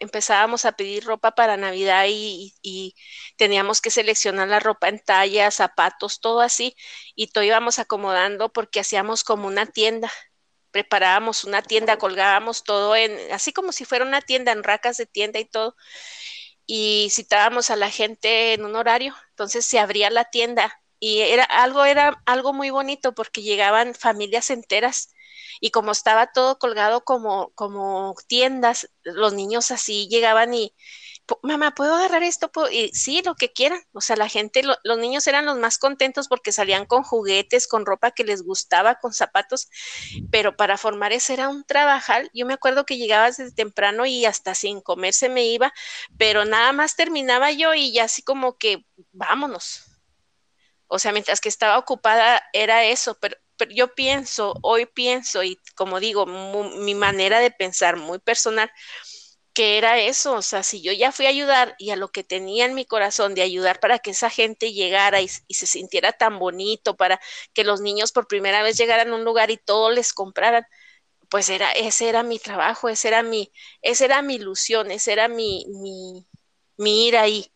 empezábamos 0.00 0.64
a 0.64 0.72
pedir 0.72 1.04
ropa 1.04 1.32
para 1.34 1.56
Navidad 1.56 2.06
y, 2.08 2.94
teníamos 3.36 3.80
que 3.80 3.90
seleccionar 3.90 4.48
la 4.48 4.60
ropa 4.60 4.88
en 4.88 5.00
talla, 5.00 5.50
zapatos, 5.50 6.20
todo 6.20 6.40
así, 6.40 6.76
y 7.14 7.28
todo 7.28 7.44
íbamos 7.44 7.78
acomodando 7.78 8.52
porque 8.52 8.80
hacíamos 8.80 9.24
como 9.24 9.46
una 9.48 9.66
tienda, 9.66 10.10
preparábamos 10.70 11.44
una 11.44 11.62
tienda, 11.62 11.98
colgábamos 11.98 12.64
todo 12.64 12.96
en, 12.96 13.16
así 13.32 13.52
como 13.52 13.72
si 13.72 13.84
fuera 13.84 14.04
una 14.04 14.20
tienda, 14.20 14.52
en 14.52 14.62
racas 14.62 14.96
de 14.96 15.06
tienda 15.06 15.40
y 15.40 15.44
todo, 15.46 15.76
y 16.66 17.08
citábamos 17.10 17.70
a 17.70 17.76
la 17.76 17.90
gente 17.90 18.54
en 18.54 18.64
un 18.64 18.76
horario, 18.76 19.14
entonces 19.30 19.66
se 19.66 19.78
abría 19.78 20.10
la 20.10 20.26
tienda 20.26 20.80
y 21.00 21.20
era 21.20 21.44
algo, 21.44 21.84
era 21.84 22.22
algo 22.26 22.52
muy 22.52 22.70
bonito 22.70 23.12
porque 23.14 23.42
llegaban 23.42 23.94
familias 23.94 24.50
enteras 24.50 25.11
y 25.60 25.70
como 25.70 25.92
estaba 25.92 26.32
todo 26.32 26.58
colgado 26.58 27.04
como, 27.04 27.52
como 27.54 28.14
tiendas, 28.26 28.90
los 29.02 29.32
niños 29.34 29.70
así 29.70 30.08
llegaban 30.08 30.54
y, 30.54 30.74
mamá, 31.42 31.74
¿puedo 31.74 31.94
agarrar 31.94 32.22
esto? 32.22 32.50
Y 32.70 32.88
sí, 32.94 33.22
lo 33.24 33.34
que 33.34 33.52
quieran. 33.52 33.80
O 33.92 34.00
sea, 34.00 34.16
la 34.16 34.28
gente, 34.28 34.62
los 34.62 34.98
niños 34.98 35.26
eran 35.26 35.46
los 35.46 35.56
más 35.58 35.78
contentos 35.78 36.28
porque 36.28 36.52
salían 36.52 36.86
con 36.86 37.02
juguetes, 37.02 37.68
con 37.68 37.86
ropa 37.86 38.10
que 38.10 38.24
les 38.24 38.42
gustaba, 38.42 38.96
con 38.96 39.12
zapatos, 39.12 39.68
pero 40.30 40.56
para 40.56 40.76
formar 40.78 41.12
ese 41.12 41.34
era 41.34 41.48
un 41.48 41.64
trabajal. 41.64 42.30
Yo 42.34 42.46
me 42.46 42.54
acuerdo 42.54 42.84
que 42.84 42.98
llegaba 42.98 43.26
desde 43.26 43.52
temprano 43.52 44.06
y 44.06 44.24
hasta 44.24 44.54
sin 44.54 44.80
comer 44.80 45.14
se 45.14 45.28
me 45.28 45.44
iba, 45.46 45.72
pero 46.18 46.44
nada 46.44 46.72
más 46.72 46.96
terminaba 46.96 47.52
yo 47.52 47.74
y 47.74 47.92
ya 47.92 48.04
así 48.04 48.22
como 48.22 48.56
que 48.58 48.84
vámonos. 49.12 49.84
O 50.86 50.98
sea, 50.98 51.12
mientras 51.12 51.40
que 51.40 51.48
estaba 51.48 51.78
ocupada 51.78 52.42
era 52.52 52.84
eso, 52.84 53.16
pero 53.18 53.36
yo 53.64 53.94
pienso, 53.94 54.54
hoy 54.62 54.86
pienso, 54.86 55.42
y 55.42 55.58
como 55.74 56.00
digo, 56.00 56.26
mi 56.26 56.94
manera 56.94 57.40
de 57.40 57.50
pensar 57.50 57.96
muy 57.96 58.18
personal, 58.18 58.70
que 59.52 59.76
era 59.78 59.98
eso, 59.98 60.34
o 60.34 60.42
sea, 60.42 60.62
si 60.62 60.82
yo 60.82 60.92
ya 60.92 61.12
fui 61.12 61.26
a 61.26 61.28
ayudar 61.28 61.74
y 61.78 61.90
a 61.90 61.96
lo 61.96 62.08
que 62.10 62.24
tenía 62.24 62.64
en 62.64 62.74
mi 62.74 62.86
corazón 62.86 63.34
de 63.34 63.42
ayudar 63.42 63.80
para 63.80 63.98
que 63.98 64.10
esa 64.12 64.30
gente 64.30 64.72
llegara 64.72 65.20
y, 65.20 65.28
se 65.28 65.66
sintiera 65.66 66.12
tan 66.12 66.38
bonito, 66.38 66.96
para 66.96 67.20
que 67.52 67.64
los 67.64 67.80
niños 67.80 68.12
por 68.12 68.26
primera 68.26 68.62
vez 68.62 68.78
llegaran 68.78 69.10
a 69.12 69.14
un 69.16 69.24
lugar 69.24 69.50
y 69.50 69.58
todos 69.58 69.94
les 69.94 70.12
compraran, 70.14 70.64
pues 71.30 71.48
era, 71.50 71.72
ese 71.72 72.08
era 72.08 72.22
mi 72.22 72.38
trabajo, 72.38 72.88
ese 72.88 73.08
era 73.08 73.22
mi, 73.22 73.52
esa 73.82 74.06
era 74.06 74.22
mi 74.22 74.36
ilusión, 74.36 74.90
ese 74.90 75.12
era 75.12 75.28
mi, 75.28 75.66
mi, 75.68 76.26
mi 76.78 77.08
ir 77.08 77.16
ahí. 77.18 77.52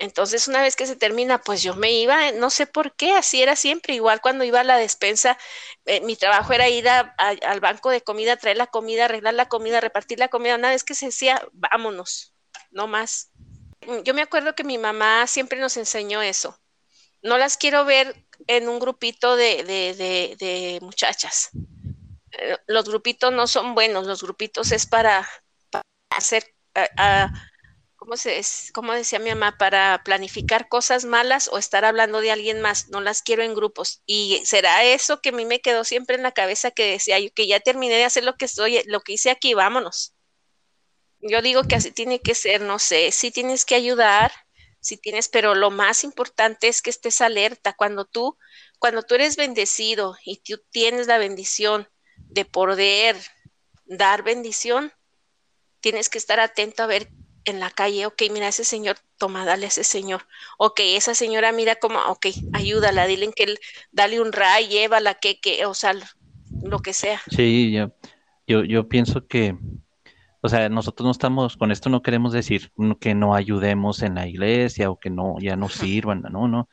Entonces, 0.00 0.48
una 0.48 0.62
vez 0.62 0.76
que 0.76 0.86
se 0.86 0.96
termina, 0.96 1.42
pues 1.42 1.62
yo 1.62 1.76
me 1.76 1.92
iba, 1.92 2.32
no 2.32 2.48
sé 2.48 2.66
por 2.66 2.96
qué, 2.96 3.12
así 3.12 3.42
era 3.42 3.54
siempre. 3.54 3.94
Igual 3.94 4.22
cuando 4.22 4.44
iba 4.44 4.60
a 4.60 4.64
la 4.64 4.78
despensa, 4.78 5.36
eh, 5.84 6.00
mi 6.00 6.16
trabajo 6.16 6.54
era 6.54 6.70
ir 6.70 6.88
al 6.88 7.60
banco 7.60 7.90
de 7.90 8.00
comida, 8.00 8.38
traer 8.38 8.56
la 8.56 8.66
comida, 8.66 9.04
arreglar 9.04 9.34
la 9.34 9.48
comida, 9.48 9.78
repartir 9.78 10.18
la 10.18 10.28
comida. 10.28 10.54
Una 10.54 10.70
vez 10.70 10.84
que 10.84 10.94
se 10.94 11.06
decía, 11.06 11.46
vámonos, 11.52 12.34
no 12.70 12.86
más. 12.86 13.30
Yo 14.02 14.14
me 14.14 14.22
acuerdo 14.22 14.54
que 14.54 14.64
mi 14.64 14.78
mamá 14.78 15.26
siempre 15.26 15.60
nos 15.60 15.76
enseñó 15.76 16.22
eso. 16.22 16.58
no 17.22 17.36
las 17.36 17.58
quiero 17.58 17.84
ver 17.84 18.26
en 18.46 18.70
un 18.70 18.78
grupito 18.78 19.36
de, 19.36 19.64
de, 19.64 20.78
muchachas. 20.80 21.50
Eh, 22.32 22.56
los 22.66 22.88
grupitos 22.88 23.32
no 23.32 23.46
son 23.46 23.74
buenos, 23.74 24.06
los 24.06 24.22
grupitos 24.22 24.72
es 24.72 24.86
para, 24.86 25.28
hacer, 26.10 26.54
¿cómo, 28.00 28.16
se, 28.16 28.40
¿cómo 28.72 28.94
decía 28.94 29.18
mi 29.18 29.28
mamá? 29.28 29.58
Para 29.58 30.02
planificar 30.02 30.68
cosas 30.68 31.04
malas 31.04 31.48
o 31.52 31.58
estar 31.58 31.84
hablando 31.84 32.22
de 32.22 32.30
alguien 32.30 32.62
más. 32.62 32.88
No 32.88 33.02
las 33.02 33.20
quiero 33.20 33.42
en 33.42 33.54
grupos. 33.54 34.02
Y 34.06 34.40
será 34.46 34.82
eso 34.84 35.20
que 35.20 35.28
a 35.28 35.32
mí 35.32 35.44
me 35.44 35.60
quedó 35.60 35.84
siempre 35.84 36.16
en 36.16 36.22
la 36.22 36.32
cabeza 36.32 36.70
que 36.70 36.92
decía 36.92 37.18
yo 37.20 37.28
que 37.34 37.46
ya 37.46 37.60
terminé 37.60 37.96
de 37.96 38.04
hacer 38.04 38.24
lo 38.24 38.36
que 38.36 38.46
estoy, 38.46 38.82
lo 38.86 39.02
que 39.02 39.12
hice 39.12 39.30
aquí, 39.30 39.52
vámonos. 39.52 40.14
Yo 41.20 41.42
digo 41.42 41.64
que 41.64 41.76
así 41.76 41.92
tiene 41.92 42.20
que 42.20 42.34
ser, 42.34 42.62
no 42.62 42.78
sé, 42.78 43.12
si 43.12 43.30
tienes 43.30 43.66
que 43.66 43.74
ayudar, 43.74 44.32
si 44.80 44.96
tienes, 44.96 45.28
pero 45.28 45.54
lo 45.54 45.70
más 45.70 46.02
importante 46.02 46.68
es 46.68 46.80
que 46.80 46.88
estés 46.88 47.20
alerta 47.20 47.74
cuando 47.74 48.06
tú, 48.06 48.38
cuando 48.78 49.02
tú 49.02 49.16
eres 49.16 49.36
bendecido 49.36 50.16
y 50.24 50.38
tú 50.38 50.58
tienes 50.70 51.06
la 51.06 51.18
bendición 51.18 51.86
de 52.16 52.46
poder 52.46 53.18
dar 53.84 54.22
bendición, 54.22 54.90
tienes 55.80 56.08
que 56.08 56.16
estar 56.16 56.40
atento 56.40 56.82
a 56.82 56.86
ver 56.86 57.10
en 57.50 57.60
la 57.60 57.70
calle, 57.70 58.06
ok, 58.06 58.22
mira 58.32 58.48
ese 58.48 58.64
señor, 58.64 58.96
toma, 59.18 59.44
dale 59.44 59.66
a 59.66 59.68
ese 59.68 59.84
señor, 59.84 60.26
ok, 60.58 60.80
esa 60.84 61.14
señora 61.14 61.52
mira 61.52 61.76
cómo, 61.76 61.98
ok, 62.08 62.26
ayúdala, 62.52 63.06
dile 63.06 63.30
que 63.32 63.44
él, 63.44 63.58
dale 63.92 64.20
un 64.20 64.32
ray, 64.32 64.68
llévala, 64.68 65.14
que, 65.14 65.40
que, 65.40 65.66
o 65.66 65.74
sea, 65.74 65.94
lo 66.62 66.78
que 66.78 66.92
sea. 66.92 67.20
Sí, 67.30 67.72
yo, 67.72 67.92
yo, 68.46 68.64
yo 68.64 68.88
pienso 68.88 69.26
que 69.26 69.56
o 70.42 70.48
sea, 70.48 70.68
nosotros 70.68 71.04
no 71.04 71.10
estamos, 71.10 71.56
con 71.56 71.70
esto 71.70 71.90
no 71.90 72.02
queremos 72.02 72.32
decir 72.32 72.72
que 72.98 73.14
no 73.14 73.34
ayudemos 73.34 74.02
en 74.02 74.14
la 74.14 74.26
iglesia 74.26 74.90
o 74.90 74.98
que 74.98 75.10
no, 75.10 75.36
ya 75.38 75.56
no 75.56 75.68
sirvan, 75.68 76.22
no, 76.30 76.48
no, 76.48 76.68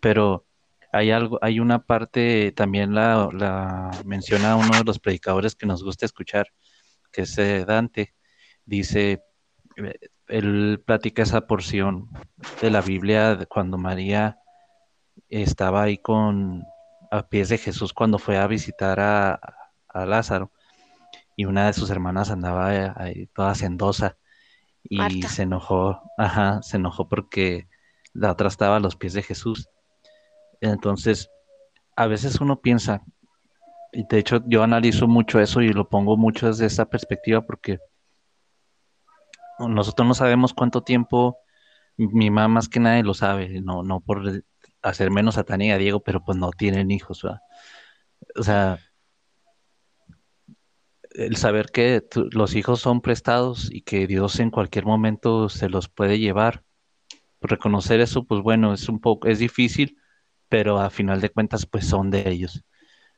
pero 0.00 0.46
hay 0.92 1.10
algo, 1.10 1.38
hay 1.42 1.60
una 1.60 1.84
parte, 1.84 2.52
también 2.52 2.94
la, 2.94 3.28
la 3.32 3.90
menciona 4.06 4.56
uno 4.56 4.70
de 4.76 4.84
los 4.84 4.98
predicadores 4.98 5.54
que 5.54 5.66
nos 5.66 5.84
gusta 5.84 6.06
escuchar, 6.06 6.48
que 7.12 7.22
es 7.22 7.36
eh, 7.38 7.64
Dante, 7.66 8.14
dice, 8.64 9.22
eh, 9.76 9.98
él 10.30 10.82
platica 10.84 11.22
esa 11.22 11.46
porción 11.46 12.08
de 12.60 12.70
la 12.70 12.80
Biblia 12.80 13.36
de 13.36 13.46
cuando 13.46 13.78
María 13.78 14.38
estaba 15.28 15.82
ahí 15.82 15.98
con 15.98 16.64
a 17.10 17.28
pies 17.28 17.48
de 17.48 17.58
Jesús 17.58 17.92
cuando 17.92 18.18
fue 18.18 18.38
a 18.38 18.46
visitar 18.46 19.00
a, 19.00 19.40
a 19.88 20.06
Lázaro 20.06 20.52
y 21.36 21.44
una 21.44 21.66
de 21.66 21.72
sus 21.72 21.90
hermanas 21.90 22.30
andaba 22.30 22.74
eh, 22.74 22.92
ahí 22.96 23.26
toda 23.34 23.54
sendosa 23.54 24.16
y 24.82 25.22
se 25.22 25.42
enojó, 25.42 26.02
ajá, 26.16 26.62
se 26.62 26.76
enojó 26.76 27.08
porque 27.08 27.68
la 28.12 28.32
otra 28.32 28.48
estaba 28.48 28.76
a 28.76 28.80
los 28.80 28.96
pies 28.96 29.12
de 29.12 29.22
Jesús. 29.22 29.68
Entonces, 30.60 31.30
a 31.96 32.06
veces 32.06 32.40
uno 32.40 32.60
piensa, 32.60 33.02
y 33.92 34.06
de 34.06 34.18
hecho 34.18 34.42
yo 34.46 34.62
analizo 34.62 35.06
mucho 35.06 35.40
eso 35.40 35.60
y 35.60 35.72
lo 35.72 35.88
pongo 35.88 36.16
mucho 36.16 36.46
desde 36.46 36.66
esa 36.66 36.86
perspectiva 36.86 37.42
porque 37.42 37.78
nosotros 39.68 40.06
no 40.06 40.14
sabemos 40.14 40.54
cuánto 40.54 40.82
tiempo, 40.82 41.38
mi 41.96 42.30
mamá 42.30 42.48
más 42.48 42.68
que 42.68 42.80
nadie 42.80 43.02
lo 43.02 43.14
sabe, 43.14 43.60
no, 43.60 43.82
no 43.82 44.00
por 44.00 44.42
hacer 44.82 45.10
menos 45.10 45.38
a 45.38 45.44
Tania 45.44 45.68
y 45.68 45.70
a 45.72 45.78
Diego, 45.78 46.00
pero 46.02 46.24
pues 46.24 46.38
no 46.38 46.50
tienen 46.50 46.90
hijos, 46.90 47.24
O 47.24 48.42
sea, 48.42 48.78
el 51.12 51.36
saber 51.36 51.66
que 51.72 52.02
los 52.32 52.54
hijos 52.54 52.80
son 52.80 53.00
prestados 53.00 53.68
y 53.70 53.82
que 53.82 54.06
Dios 54.06 54.38
en 54.40 54.50
cualquier 54.50 54.86
momento 54.86 55.48
se 55.48 55.68
los 55.68 55.88
puede 55.88 56.18
llevar, 56.18 56.64
reconocer 57.40 58.00
eso, 58.00 58.24
pues 58.24 58.42
bueno, 58.42 58.72
es 58.72 58.88
un 58.88 59.00
poco, 59.00 59.28
es 59.28 59.38
difícil, 59.38 59.96
pero 60.48 60.78
a 60.78 60.90
final 60.90 61.20
de 61.20 61.30
cuentas, 61.30 61.66
pues 61.66 61.86
son 61.86 62.10
de 62.10 62.28
ellos. 62.28 62.64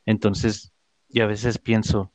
Entonces, 0.06 0.72
yo 1.08 1.24
a 1.24 1.26
veces 1.26 1.58
pienso, 1.58 2.12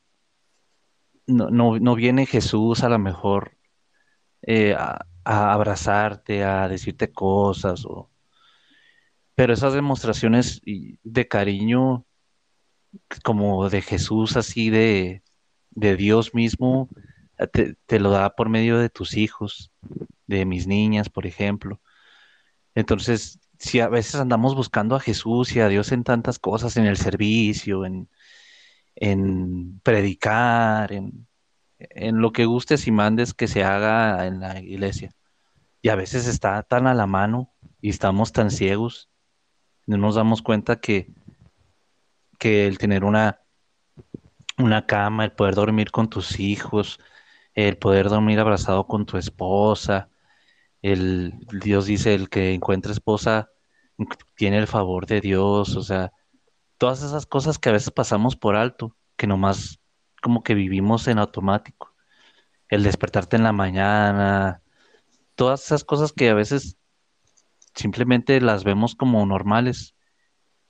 no, 1.28 1.50
no, 1.80 1.96
viene 1.96 2.26
Jesús 2.26 2.84
a 2.84 2.90
lo 2.90 3.00
mejor 3.00 3.57
eh, 4.48 4.76
a, 4.76 5.06
abrazarte, 5.26 6.44
a 6.44 6.68
decirte 6.68 7.12
cosas, 7.12 7.86
o... 7.86 8.10
pero 9.36 9.54
esas 9.54 9.74
demostraciones 9.74 10.62
de 10.66 11.28
cariño 11.28 12.06
como 13.24 13.70
de 13.70 13.82
Jesús 13.82 14.38
así 14.38 14.70
de 14.70 15.22
de 15.78 15.96
Dios 15.96 16.34
mismo 16.34 16.90
eh, 17.38 17.76
te, 17.86 18.00
lo 18.00 18.10
da 18.12 18.36
por 18.36 18.50
medio 18.50 18.80
de 18.80 18.90
tus 18.90 19.16
hijos, 19.16 19.72
de 20.28 20.46
mis 20.46 20.68
niñas, 20.68 21.10
por 21.10 21.28
ejemplo. 21.28 21.80
Entonces, 22.76 23.40
si 23.60 23.80
a 23.80 23.88
veces 23.90 24.16
andamos 24.16 24.56
buscando 24.56 24.96
a 24.96 25.00
Jesús 25.00 25.56
y 25.56 25.60
a 25.60 25.68
Dios 25.70 25.92
en 25.92 26.04
tantas 26.04 26.40
cosas, 26.40 26.78
en 26.78 26.86
el 26.88 26.98
servicio, 26.98 27.86
en, 27.86 28.10
en 28.96 29.80
predicar, 29.82 30.92
en, 30.94 31.28
en 31.80 32.22
lo 32.22 32.32
que 32.32 32.46
gustes 32.46 32.88
y 32.88 32.92
mandes 32.92 33.34
que 33.34 33.48
se 33.48 33.63
haga 33.63 34.28
en 34.28 34.40
la 34.40 34.60
iglesia. 34.60 35.12
Y 35.82 35.90
a 35.90 35.96
veces 35.96 36.28
está 36.28 36.63
tan 36.63 36.88
a 36.88 36.94
la 36.94 37.08
mano 37.08 37.54
y 37.82 37.90
estamos 37.90 38.32
tan 38.32 38.52
ciegos, 38.52 39.10
no 39.86 39.98
nos 39.98 40.16
damos 40.16 40.42
cuenta 40.42 40.80
que, 40.80 41.13
que 42.40 42.68
el 42.68 42.78
tener 42.78 43.04
una 43.06 43.42
una 44.58 44.86
cama, 44.86 45.26
el 45.26 45.32
poder 45.32 45.56
dormir 45.56 45.92
con 45.92 46.10
tus 46.10 46.40
hijos, 46.40 47.00
el 47.54 47.78
poder 47.78 48.10
dormir 48.10 48.40
abrazado 48.40 48.88
con 48.88 49.06
tu 49.06 49.18
esposa. 49.18 50.10
El 50.82 51.34
Dios 51.63 51.86
dice, 51.86 52.13
el 52.13 52.30
que 52.30 52.54
encuentre 52.54 52.92
esposa 52.92 53.50
tiene 54.36 54.58
el 54.58 54.68
favor 54.68 55.06
de 55.08 55.22
Dios, 55.22 55.76
o 55.76 55.84
sea, 55.84 56.12
todas 56.78 57.02
esas 57.04 57.26
cosas 57.26 57.58
que 57.60 57.70
a 57.70 57.72
veces 57.74 57.92
pasamos 57.92 58.36
por 58.36 58.56
alto, 58.56 58.96
que 59.16 59.28
nomás 59.28 59.80
como 60.21 60.43
que 60.43 60.56
vivimos 60.56 61.08
en 61.08 61.19
automático. 61.19 61.93
El 62.69 62.84
despertarte 62.84 63.38
en 63.38 63.43
la 63.43 63.53
mañana, 63.53 64.62
todas 65.36 65.63
esas 65.65 65.84
cosas 65.84 66.12
que 66.12 66.30
a 66.30 66.34
veces 66.34 66.77
simplemente 67.75 68.41
las 68.41 68.63
vemos 68.63 68.95
como 68.95 69.25
normales, 69.25 69.95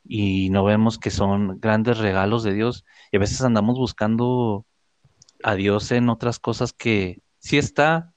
y 0.10 0.50
no 0.52 0.64
vemos 0.64 0.98
que 0.98 1.12
son 1.12 1.60
grandes 1.60 1.98
regalos 1.98 2.44
de 2.44 2.54
Dios. 2.54 2.86
Y 3.12 3.18
a 3.18 3.20
veces 3.20 3.42
andamos 3.42 3.78
buscando 3.78 4.66
a 5.44 5.56
Dios 5.56 5.92
en 5.92 6.10
otras 6.10 6.40
cosas 6.40 6.74
que 6.74 7.22
sí 7.40 7.58
está, 7.58 8.14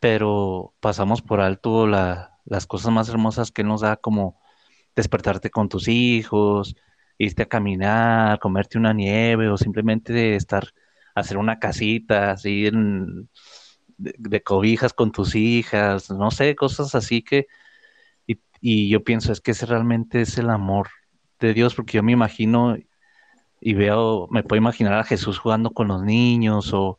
pero 0.00 0.74
pasamos 0.80 1.22
por 1.22 1.40
alto 1.40 1.86
las 1.86 2.66
cosas 2.66 2.92
más 2.92 3.08
hermosas 3.08 3.52
que 3.52 3.62
nos 3.62 3.82
da, 3.82 3.96
como 3.96 4.40
despertarte 4.96 5.50
con 5.50 5.68
tus 5.68 5.88
hijos, 5.88 6.76
irte 7.24 7.42
a 7.44 7.48
caminar, 7.48 8.38
comerte 8.40 8.78
una 8.78 8.92
nieve 8.92 9.48
o 9.48 9.56
simplemente 9.56 10.36
estar, 10.36 10.68
hacer 11.14 11.38
una 11.38 11.58
casita 11.58 12.32
así 12.32 12.70
de, 13.98 14.42
cobijas 14.42 14.92
con 14.92 15.12
tus 15.12 15.34
hijas, 15.34 16.10
no 16.10 16.30
sé, 16.30 16.56
cosas 16.56 16.94
así 16.94 17.22
que, 17.22 17.46
y, 18.26 18.40
y 18.60 18.88
yo 18.90 19.04
pienso, 19.04 19.32
es 19.32 19.40
que 19.40 19.52
ese 19.52 19.66
realmente 19.66 20.22
es 20.22 20.38
el 20.38 20.50
amor 20.50 20.88
de 21.40 21.54
Dios, 21.54 21.74
porque 21.74 21.98
yo 21.98 22.02
me 22.02 22.12
imagino 22.12 22.76
y 23.60 23.74
veo, 23.74 24.28
me 24.30 24.42
puedo 24.42 24.58
imaginar 24.60 24.94
a 24.94 25.04
Jesús 25.04 25.38
jugando 25.38 25.72
con 25.72 25.88
los 25.88 26.02
niños 26.02 26.72
o, 26.74 26.98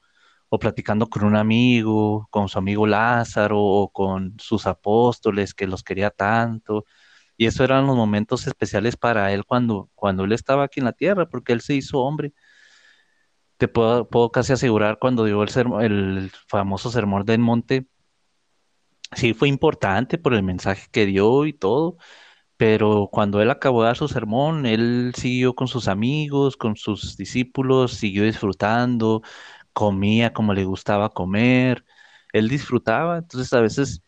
o 0.49 0.59
platicando 0.59 1.09
con 1.09 1.23
un 1.25 1.35
amigo, 1.35 2.27
con 2.31 2.47
su 2.49 2.59
amigo 2.59 2.87
Lázaro 2.87 3.59
o 3.61 3.89
con 3.91 4.35
sus 4.39 4.67
apóstoles 4.67 5.53
que 5.53 5.67
los 5.67 5.83
quería 5.83 6.09
tanto. 6.11 6.85
Y 7.37 7.47
eso 7.47 7.63
eran 7.63 7.87
los 7.87 7.95
momentos 7.95 8.47
especiales 8.47 8.97
para 8.97 9.31
él 9.33 9.45
cuando, 9.45 9.89
cuando 9.95 10.23
él 10.25 10.31
estaba 10.33 10.63
aquí 10.65 10.79
en 10.79 10.85
la 10.85 10.93
tierra, 10.93 11.27
porque 11.29 11.53
él 11.53 11.61
se 11.61 11.75
hizo 11.75 11.99
hombre. 11.99 12.33
Te 13.57 13.67
puedo, 13.67 14.09
puedo 14.09 14.31
casi 14.31 14.53
asegurar 14.53 14.99
cuando 14.99 15.25
dio 15.25 15.41
el, 15.43 15.49
el 15.81 16.31
famoso 16.47 16.91
sermón 16.91 17.25
del 17.25 17.39
monte, 17.39 17.87
sí 19.15 19.33
fue 19.33 19.47
importante 19.49 20.17
por 20.17 20.33
el 20.33 20.43
mensaje 20.43 20.87
que 20.91 21.05
dio 21.05 21.45
y 21.45 21.53
todo, 21.53 21.97
pero 22.57 23.09
cuando 23.11 23.41
él 23.41 23.51
acabó 23.51 23.83
de 23.83 23.87
dar 23.87 23.97
su 23.97 24.09
sermón, 24.09 24.67
él 24.67 25.13
siguió 25.17 25.55
con 25.55 25.69
sus 25.69 25.89
amigos, 25.89 26.57
con 26.57 26.77
sus 26.77 27.17
discípulos, 27.17 27.93
siguió 27.95 28.25
disfrutando, 28.25 29.23
comía 29.73 30.33
como 30.33 30.53
le 30.55 30.65
gustaba 30.65 31.11
comer, 31.11 31.85
él 32.33 32.49
disfrutaba, 32.49 33.19
entonces 33.19 33.53
a 33.53 33.61
veces 33.61 34.02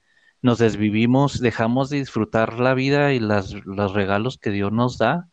nos 0.46 0.60
desvivimos, 0.60 1.40
dejamos 1.40 1.90
de 1.90 1.98
disfrutar 1.98 2.60
la 2.60 2.76
vida 2.76 3.14
y 3.14 3.20
las, 3.20 3.52
los 3.66 3.94
regalos 3.94 4.38
que 4.38 4.52
Dios 4.52 4.72
nos 4.72 5.00
da, 5.00 5.28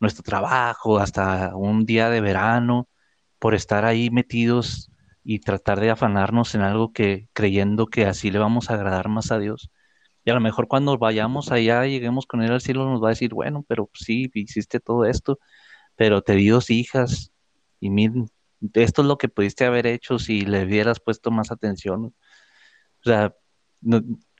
nuestro 0.00 0.22
trabajo, 0.22 0.98
hasta 0.98 1.54
un 1.54 1.84
día 1.84 2.08
de 2.08 2.22
verano, 2.22 2.88
por 3.38 3.54
estar 3.54 3.84
ahí 3.84 4.08
metidos 4.08 4.90
y 5.22 5.40
tratar 5.40 5.80
de 5.80 5.90
afanarnos 5.90 6.54
en 6.54 6.62
algo 6.62 6.94
que 6.94 7.28
creyendo 7.34 7.88
que 7.88 8.06
así 8.06 8.30
le 8.30 8.38
vamos 8.38 8.70
a 8.70 8.74
agradar 8.74 9.10
más 9.10 9.30
a 9.32 9.38
Dios. 9.38 9.70
Y 10.24 10.30
a 10.30 10.34
lo 10.34 10.40
mejor 10.40 10.66
cuando 10.66 10.96
vayamos 10.96 11.52
allá, 11.52 11.84
lleguemos 11.84 12.26
con 12.26 12.42
él 12.42 12.50
al 12.50 12.62
cielo, 12.62 12.88
nos 12.88 13.02
va 13.02 13.08
a 13.08 13.10
decir, 13.10 13.34
bueno, 13.34 13.66
pero 13.68 13.90
sí, 13.92 14.30
hiciste 14.32 14.80
todo 14.80 15.04
esto, 15.04 15.38
pero 15.94 16.22
te 16.22 16.32
di 16.36 16.50
hijas 16.70 17.32
y 17.80 17.90
miren, 17.90 18.30
esto 18.72 19.02
es 19.02 19.08
lo 19.08 19.18
que 19.18 19.28
pudiste 19.28 19.66
haber 19.66 19.86
hecho 19.86 20.18
si 20.18 20.40
le 20.46 20.64
hubieras 20.64 21.00
puesto 21.00 21.30
más 21.30 21.50
atención. 21.52 22.06
O 22.06 22.14
sea, 23.04 23.34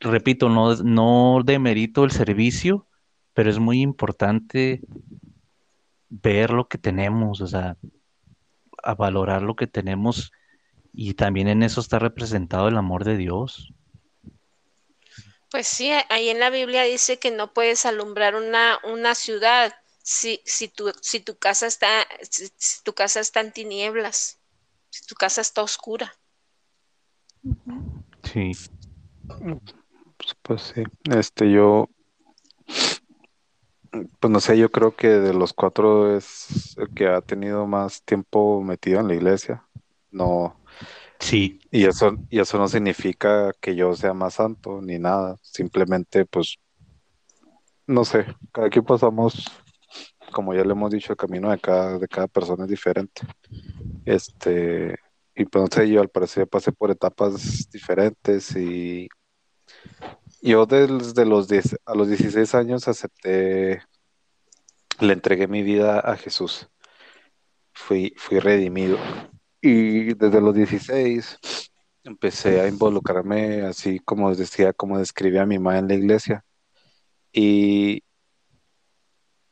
repito, 0.00 0.48
no, 0.48 0.74
no 0.76 1.42
demerito 1.44 2.04
el 2.04 2.10
servicio, 2.10 2.86
pero 3.34 3.50
es 3.50 3.58
muy 3.58 3.80
importante 3.80 4.80
ver 6.08 6.50
lo 6.50 6.68
que 6.68 6.78
tenemos, 6.78 7.40
o 7.40 7.46
sea, 7.46 7.76
a 8.82 8.94
valorar 8.94 9.42
lo 9.42 9.56
que 9.56 9.66
tenemos 9.66 10.32
y 10.92 11.14
también 11.14 11.48
en 11.48 11.62
eso 11.62 11.80
está 11.80 11.98
representado 11.98 12.68
el 12.68 12.76
amor 12.76 13.04
de 13.04 13.16
Dios. 13.16 13.72
Pues 15.50 15.66
sí, 15.66 15.90
ahí 16.10 16.28
en 16.28 16.40
la 16.40 16.50
Biblia 16.50 16.82
dice 16.82 17.18
que 17.18 17.30
no 17.30 17.52
puedes 17.52 17.86
alumbrar 17.86 18.34
una, 18.34 18.78
una 18.84 19.14
ciudad 19.14 19.72
si, 20.02 20.40
si, 20.44 20.68
tu, 20.68 20.90
si 21.00 21.20
tu 21.20 21.36
casa 21.36 21.66
está, 21.66 22.06
si, 22.28 22.50
tu 22.82 22.94
casa 22.94 23.20
está 23.20 23.40
en 23.40 23.52
tinieblas, 23.52 24.38
si 24.90 25.06
tu 25.06 25.14
casa 25.14 25.40
está 25.40 25.62
oscura. 25.62 26.14
Sí. 28.24 28.52
Pues, 30.48 30.62
sí, 30.74 30.82
este 31.14 31.50
yo, 31.52 31.90
pues 34.20 34.30
no 34.30 34.40
sé, 34.40 34.58
yo 34.58 34.70
creo 34.70 34.94
que 34.96 35.08
de 35.08 35.34
los 35.34 35.52
cuatro 35.52 36.16
es 36.16 36.76
el 36.78 36.92
que 36.94 37.08
ha 37.08 37.20
tenido 37.20 37.66
más 37.66 38.02
tiempo 38.02 38.62
metido 38.62 39.00
en 39.00 39.08
la 39.08 39.14
iglesia. 39.14 39.64
No, 40.10 40.56
Sí, 41.20 41.60
y 41.72 41.86
eso, 41.86 42.16
y 42.30 42.40
eso 42.40 42.58
no 42.58 42.68
significa 42.68 43.52
que 43.60 43.76
yo 43.76 43.94
sea 43.96 44.14
más 44.14 44.34
santo 44.34 44.80
ni 44.82 44.98
nada. 45.00 45.36
Simplemente, 45.42 46.26
pues, 46.26 46.58
no 47.86 48.04
sé, 48.04 48.26
cada 48.52 48.68
quien 48.70 48.84
pasamos, 48.84 49.44
como 50.32 50.54
ya 50.54 50.64
le 50.64 50.72
hemos 50.72 50.90
dicho, 50.90 51.12
el 51.12 51.18
camino 51.18 51.50
de 51.50 51.58
cada, 51.60 51.98
de 51.98 52.08
cada 52.08 52.28
persona 52.28 52.64
es 52.64 52.70
diferente. 52.70 53.22
Este, 54.06 54.96
y 55.34 55.44
pues 55.46 55.62
no 55.64 55.68
sé, 55.72 55.90
yo 55.90 56.00
al 56.00 56.10
parecer 56.10 56.48
pasé 56.48 56.72
por 56.72 56.90
etapas 56.90 57.68
diferentes 57.72 58.56
y 58.56 59.08
yo 60.42 60.66
desde 60.66 61.24
los 61.24 61.48
10, 61.48 61.78
a 61.84 61.94
los 61.94 62.08
16 62.08 62.54
años 62.54 62.88
acepté, 62.88 63.82
le 65.00 65.12
entregué 65.12 65.46
mi 65.48 65.62
vida 65.62 66.00
a 66.00 66.16
Jesús. 66.16 66.68
Fui, 67.72 68.14
fui 68.16 68.38
redimido. 68.40 68.98
Y 69.60 70.14
desde 70.14 70.40
los 70.40 70.54
16 70.54 71.38
empecé 72.04 72.60
a 72.60 72.68
involucrarme 72.68 73.62
así 73.62 73.98
como 74.00 74.34
decía, 74.34 74.72
como 74.72 74.98
describía 74.98 75.46
mi 75.46 75.58
mamá 75.58 75.78
en 75.78 75.88
la 75.88 75.94
iglesia. 75.94 76.44
Y, 77.32 78.02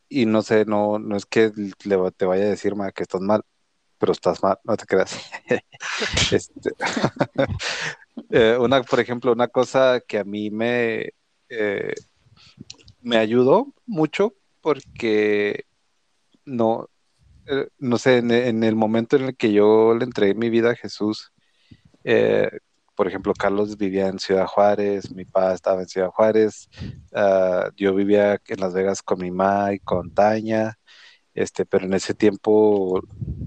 y 0.08 0.26
no 0.26 0.42
sé, 0.42 0.64
no, 0.64 0.98
no 0.98 1.16
es 1.16 1.26
que 1.26 1.52
le, 1.84 2.10
te 2.12 2.24
vaya 2.26 2.44
a 2.44 2.48
decir, 2.48 2.74
ma, 2.74 2.92
que 2.92 3.02
estás 3.02 3.20
mal, 3.20 3.42
pero 3.98 4.12
estás 4.12 4.42
mal, 4.42 4.58
no 4.64 4.76
te 4.76 4.86
creas. 4.86 5.16
este, 6.32 6.70
eh, 8.30 8.56
una, 8.58 8.82
por 8.82 9.00
ejemplo, 9.00 9.32
una 9.32 9.48
cosa 9.48 10.00
que 10.06 10.18
a 10.18 10.24
mí 10.24 10.50
me, 10.50 11.10
eh, 11.48 11.94
me 13.00 13.16
ayudó 13.16 13.74
mucho 13.86 14.34
porque 14.60 15.64
no, 16.44 16.88
eh, 17.46 17.68
no 17.78 17.98
sé, 17.98 18.18
en, 18.18 18.64
el 18.64 18.76
momento 18.76 19.16
en 19.16 19.24
el 19.24 19.36
que 19.36 19.52
yo 19.52 19.94
le 19.94 20.04
entregué 20.04 20.34
mi 20.34 20.50
vida 20.50 20.70
a 20.72 20.76
Jesús, 20.76 21.32
por 22.96 23.06
ejemplo, 23.06 23.34
Carlos 23.34 23.76
vivía 23.76 24.08
en 24.08 24.18
Ciudad 24.18 24.46
Juárez, 24.46 25.14
mi 25.14 25.24
papá 25.26 25.52
estaba 25.52 25.82
en 25.82 25.88
Ciudad 25.88 26.08
Juárez, 26.08 26.68
uh, 27.12 27.70
yo 27.76 27.94
vivía 27.94 28.40
en 28.46 28.60
Las 28.60 28.72
Vegas 28.72 29.02
con 29.02 29.20
mi 29.20 29.30
mamá 29.30 29.74
y 29.74 29.80
con 29.80 30.12
Taña, 30.14 30.78
este, 31.34 31.66
pero 31.66 31.84
en 31.84 31.92
ese 31.92 32.14
tiempo 32.14 33.02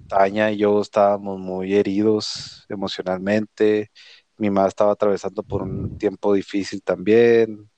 Taña 0.07 0.51
y 0.51 0.57
yo 0.57 0.79
estábamos 0.81 1.39
muy 1.39 1.75
heridos 1.75 2.65
emocionalmente, 2.69 3.91
mi 4.39 4.49
mamá 4.49 4.67
estaba 4.67 4.93
atravesando 4.93 5.43
por 5.43 5.61
un 5.61 5.97
tiempo 5.97 6.33
difícil 6.33 6.81
también, 6.81 7.69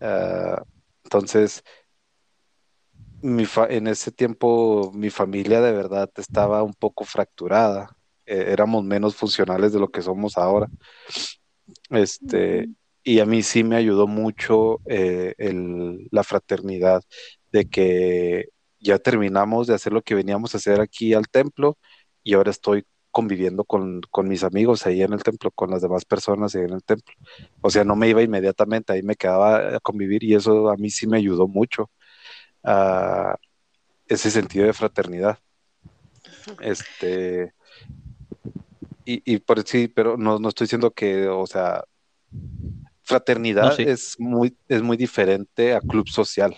uh, 0.00 0.62
entonces 1.02 1.64
mi 3.22 3.46
fa 3.46 3.66
en 3.68 3.88
ese 3.88 4.12
tiempo 4.12 4.92
mi 4.94 5.10
familia 5.10 5.60
de 5.60 5.72
verdad 5.72 6.10
estaba 6.16 6.62
un 6.62 6.74
poco 6.74 7.04
fracturada, 7.04 7.96
eh, 8.26 8.46
éramos 8.48 8.84
menos 8.84 9.16
funcionales 9.16 9.72
de 9.72 9.80
lo 9.80 9.88
que 9.88 10.02
somos 10.02 10.36
ahora. 10.38 10.68
Este, 11.90 12.68
y 13.02 13.20
a 13.20 13.26
mí 13.26 13.42
sí 13.42 13.64
me 13.64 13.76
ayudó 13.76 14.06
mucho 14.06 14.80
eh, 14.86 15.34
el, 15.38 16.08
la 16.10 16.22
fraternidad 16.24 17.02
de 17.52 17.64
que 17.68 18.50
ya 18.78 18.98
terminamos 18.98 19.66
de 19.66 19.74
hacer 19.74 19.92
lo 19.92 20.02
que 20.02 20.14
veníamos 20.14 20.54
a 20.54 20.58
hacer 20.58 20.80
aquí 20.80 21.14
al 21.14 21.28
templo 21.28 21.78
y 22.22 22.34
ahora 22.34 22.50
estoy 22.50 22.84
conviviendo 23.18 23.64
con, 23.64 24.00
con, 24.12 24.28
mis 24.28 24.44
amigos 24.44 24.86
ahí 24.86 25.02
en 25.02 25.12
el 25.12 25.24
templo, 25.24 25.50
con 25.50 25.72
las 25.72 25.82
demás 25.82 26.04
personas 26.04 26.54
ahí 26.54 26.62
en 26.62 26.74
el 26.74 26.84
templo. 26.84 27.12
O 27.60 27.68
sea, 27.68 27.82
no 27.82 27.96
me 27.96 28.08
iba 28.08 28.22
inmediatamente, 28.22 28.92
ahí 28.92 29.02
me 29.02 29.16
quedaba 29.16 29.74
a 29.74 29.80
convivir 29.80 30.22
y 30.22 30.36
eso 30.36 30.70
a 30.70 30.76
mí 30.76 30.88
sí 30.88 31.08
me 31.08 31.16
ayudó 31.16 31.48
mucho 31.48 31.90
a 32.62 33.34
ese 34.06 34.30
sentido 34.30 34.66
de 34.66 34.72
fraternidad. 34.72 35.36
Este, 36.60 37.54
y, 39.04 39.34
y 39.34 39.38
por 39.38 39.64
sí, 39.64 39.88
pero 39.88 40.16
no, 40.16 40.38
no 40.38 40.50
estoy 40.50 40.66
diciendo 40.66 40.92
que, 40.92 41.26
o 41.26 41.44
sea, 41.48 41.82
fraternidad 43.02 43.64
no, 43.64 43.72
sí. 43.72 43.82
es 43.82 44.14
muy, 44.20 44.56
es 44.68 44.80
muy 44.80 44.96
diferente 44.96 45.74
a 45.74 45.80
club 45.80 46.08
social. 46.08 46.56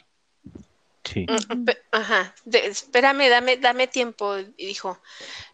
Ajá, 1.92 2.34
espérame, 2.52 3.28
dame, 3.28 3.56
dame 3.56 3.86
tiempo, 3.86 4.36
dijo. 4.36 5.00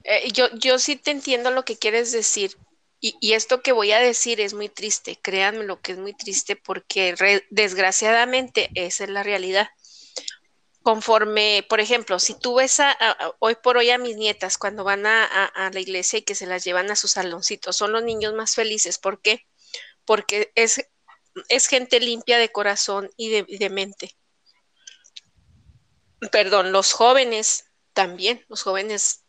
Eh, 0.04 0.30
yo, 0.32 0.48
yo 0.54 0.78
sí 0.78 0.96
te 0.96 1.10
entiendo 1.10 1.50
lo 1.50 1.64
que 1.64 1.76
quieres 1.76 2.12
decir. 2.12 2.56
Y, 2.98 3.34
esto 3.34 3.62
que 3.62 3.72
voy 3.72 3.92
a 3.92 4.00
decir 4.00 4.40
es 4.40 4.54
muy 4.54 4.68
triste, 4.68 5.18
créanme 5.22 5.64
lo 5.64 5.80
que 5.80 5.92
es 5.92 5.98
muy 5.98 6.12
triste 6.14 6.56
porque 6.56 7.14
desgraciadamente 7.50 8.70
esa 8.74 9.04
es 9.04 9.10
la 9.10 9.22
realidad 9.22 9.68
conforme, 10.86 11.66
por 11.68 11.80
ejemplo, 11.80 12.20
si 12.20 12.34
tú 12.38 12.54
ves 12.54 12.78
a, 12.78 12.96
hoy 13.40 13.56
por 13.56 13.76
hoy 13.76 13.90
a 13.90 13.98
mis 13.98 14.16
nietas 14.16 14.56
cuando 14.56 14.84
van 14.84 15.04
a, 15.04 15.24
a, 15.24 15.70
la 15.70 15.80
iglesia 15.80 16.20
y 16.20 16.22
que 16.22 16.36
se 16.36 16.46
las 16.46 16.62
llevan 16.62 16.92
a 16.92 16.94
sus 16.94 17.10
saloncitos, 17.10 17.76
son 17.76 17.90
los 17.90 18.04
niños 18.04 18.34
más 18.34 18.54
felices. 18.54 18.96
¿Por 18.96 19.20
qué? 19.20 19.48
Porque 20.04 20.52
es, 20.54 20.88
es 21.48 21.66
gente 21.66 21.98
limpia 21.98 22.38
de 22.38 22.52
corazón 22.52 23.10
y 23.16 23.30
de, 23.30 23.42
de 23.48 23.68
mente. 23.68 24.16
Perdón, 26.30 26.72
los 26.72 26.92
jóvenes 26.92 27.66
también, 27.92 28.44
los 28.48 28.62
jóvenes 28.62 29.24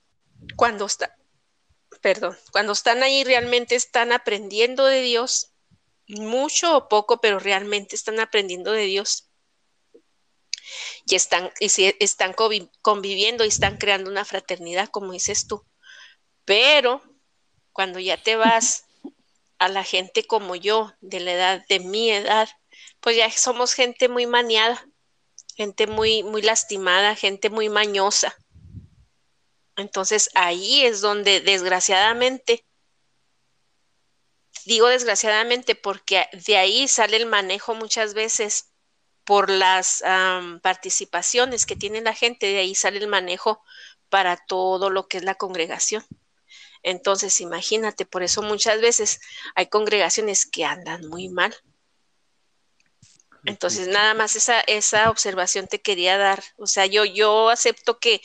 cuando 0.56 0.86
están, 0.86 1.12
perdón, 2.02 2.38
cuando 2.52 2.74
están 2.74 3.04
ahí 3.04 3.24
realmente 3.24 3.76
están 3.76 4.12
aprendiendo 4.12 4.86
de 4.86 5.02
Dios, 5.02 5.52
mucho 6.08 6.78
o 6.78 6.88
poco, 6.88 7.20
pero 7.20 7.40
realmente 7.40 7.96
están 7.96 8.20
aprendiendo 8.20 8.72
de 8.72 8.84
Dios 8.84 9.30
y 11.06 11.16
están, 11.16 11.52
y 11.60 11.70
si 11.70 11.96
están 12.00 12.34
conviviendo 12.82 13.46
y 13.46 13.48
están 13.48 13.78
creando 13.78 14.10
una 14.10 14.26
fraternidad, 14.26 14.90
como 14.90 15.14
dices 15.14 15.48
tú. 15.48 15.66
Pero 16.46 17.02
cuando 17.72 18.00
ya 18.00 18.22
te 18.22 18.36
vas 18.36 18.86
a 19.60 19.70
la 19.70 19.84
gente 19.84 20.26
como 20.26 20.56
yo, 20.56 20.94
de 21.02 21.20
la 21.20 21.34
edad, 21.34 21.66
de 21.68 21.80
mi 21.80 22.12
edad, 22.12 22.50
pues 23.00 23.16
ya 23.18 23.32
somos 23.32 23.74
gente 23.74 24.10
muy 24.10 24.28
maniada, 24.28 24.86
gente 25.58 25.88
muy, 25.88 26.24
muy 26.24 26.44
lastimada, 26.44 27.16
gente 27.16 27.50
muy 27.50 27.68
mañosa. 27.68 28.38
Entonces 29.76 30.30
ahí 30.36 30.86
es 30.86 31.02
donde 31.02 31.42
desgraciadamente, 31.42 32.66
digo 34.66 34.88
desgraciadamente 34.88 35.76
porque 35.76 36.28
de 36.46 36.58
ahí 36.58 36.88
sale 36.88 37.18
el 37.18 37.26
manejo 37.26 37.74
muchas 37.74 38.14
veces 38.14 38.72
por 39.24 39.50
las 39.50 40.04
participaciones 40.62 41.66
que 41.66 41.76
tiene 41.76 42.02
la 42.02 42.14
gente, 42.14 42.46
de 42.46 42.60
ahí 42.60 42.76
sale 42.76 43.00
el 43.00 43.08
manejo 43.08 43.62
para 44.10 44.38
todo 44.38 44.90
lo 44.90 45.08
que 45.08 45.18
es 45.18 45.24
la 45.24 45.36
congregación. 45.36 46.06
Entonces, 46.84 47.42
imagínate, 47.42 48.06
por 48.06 48.24
eso 48.24 48.42
muchas 48.42 48.80
veces 48.80 49.20
hay 49.56 49.68
congregaciones 49.68 50.46
que 50.46 50.64
andan 50.64 51.08
muy 51.08 51.28
mal. 51.28 51.54
Entonces, 53.48 53.88
nada 53.88 54.14
más 54.14 54.36
esa, 54.36 54.60
esa 54.60 55.10
observación 55.10 55.68
te 55.68 55.80
quería 55.80 56.18
dar. 56.18 56.44
O 56.58 56.68
sea, 56.68 56.86
yo, 56.86 57.06
yo 57.06 57.50
acepto 57.50 57.98
que, 57.98 58.22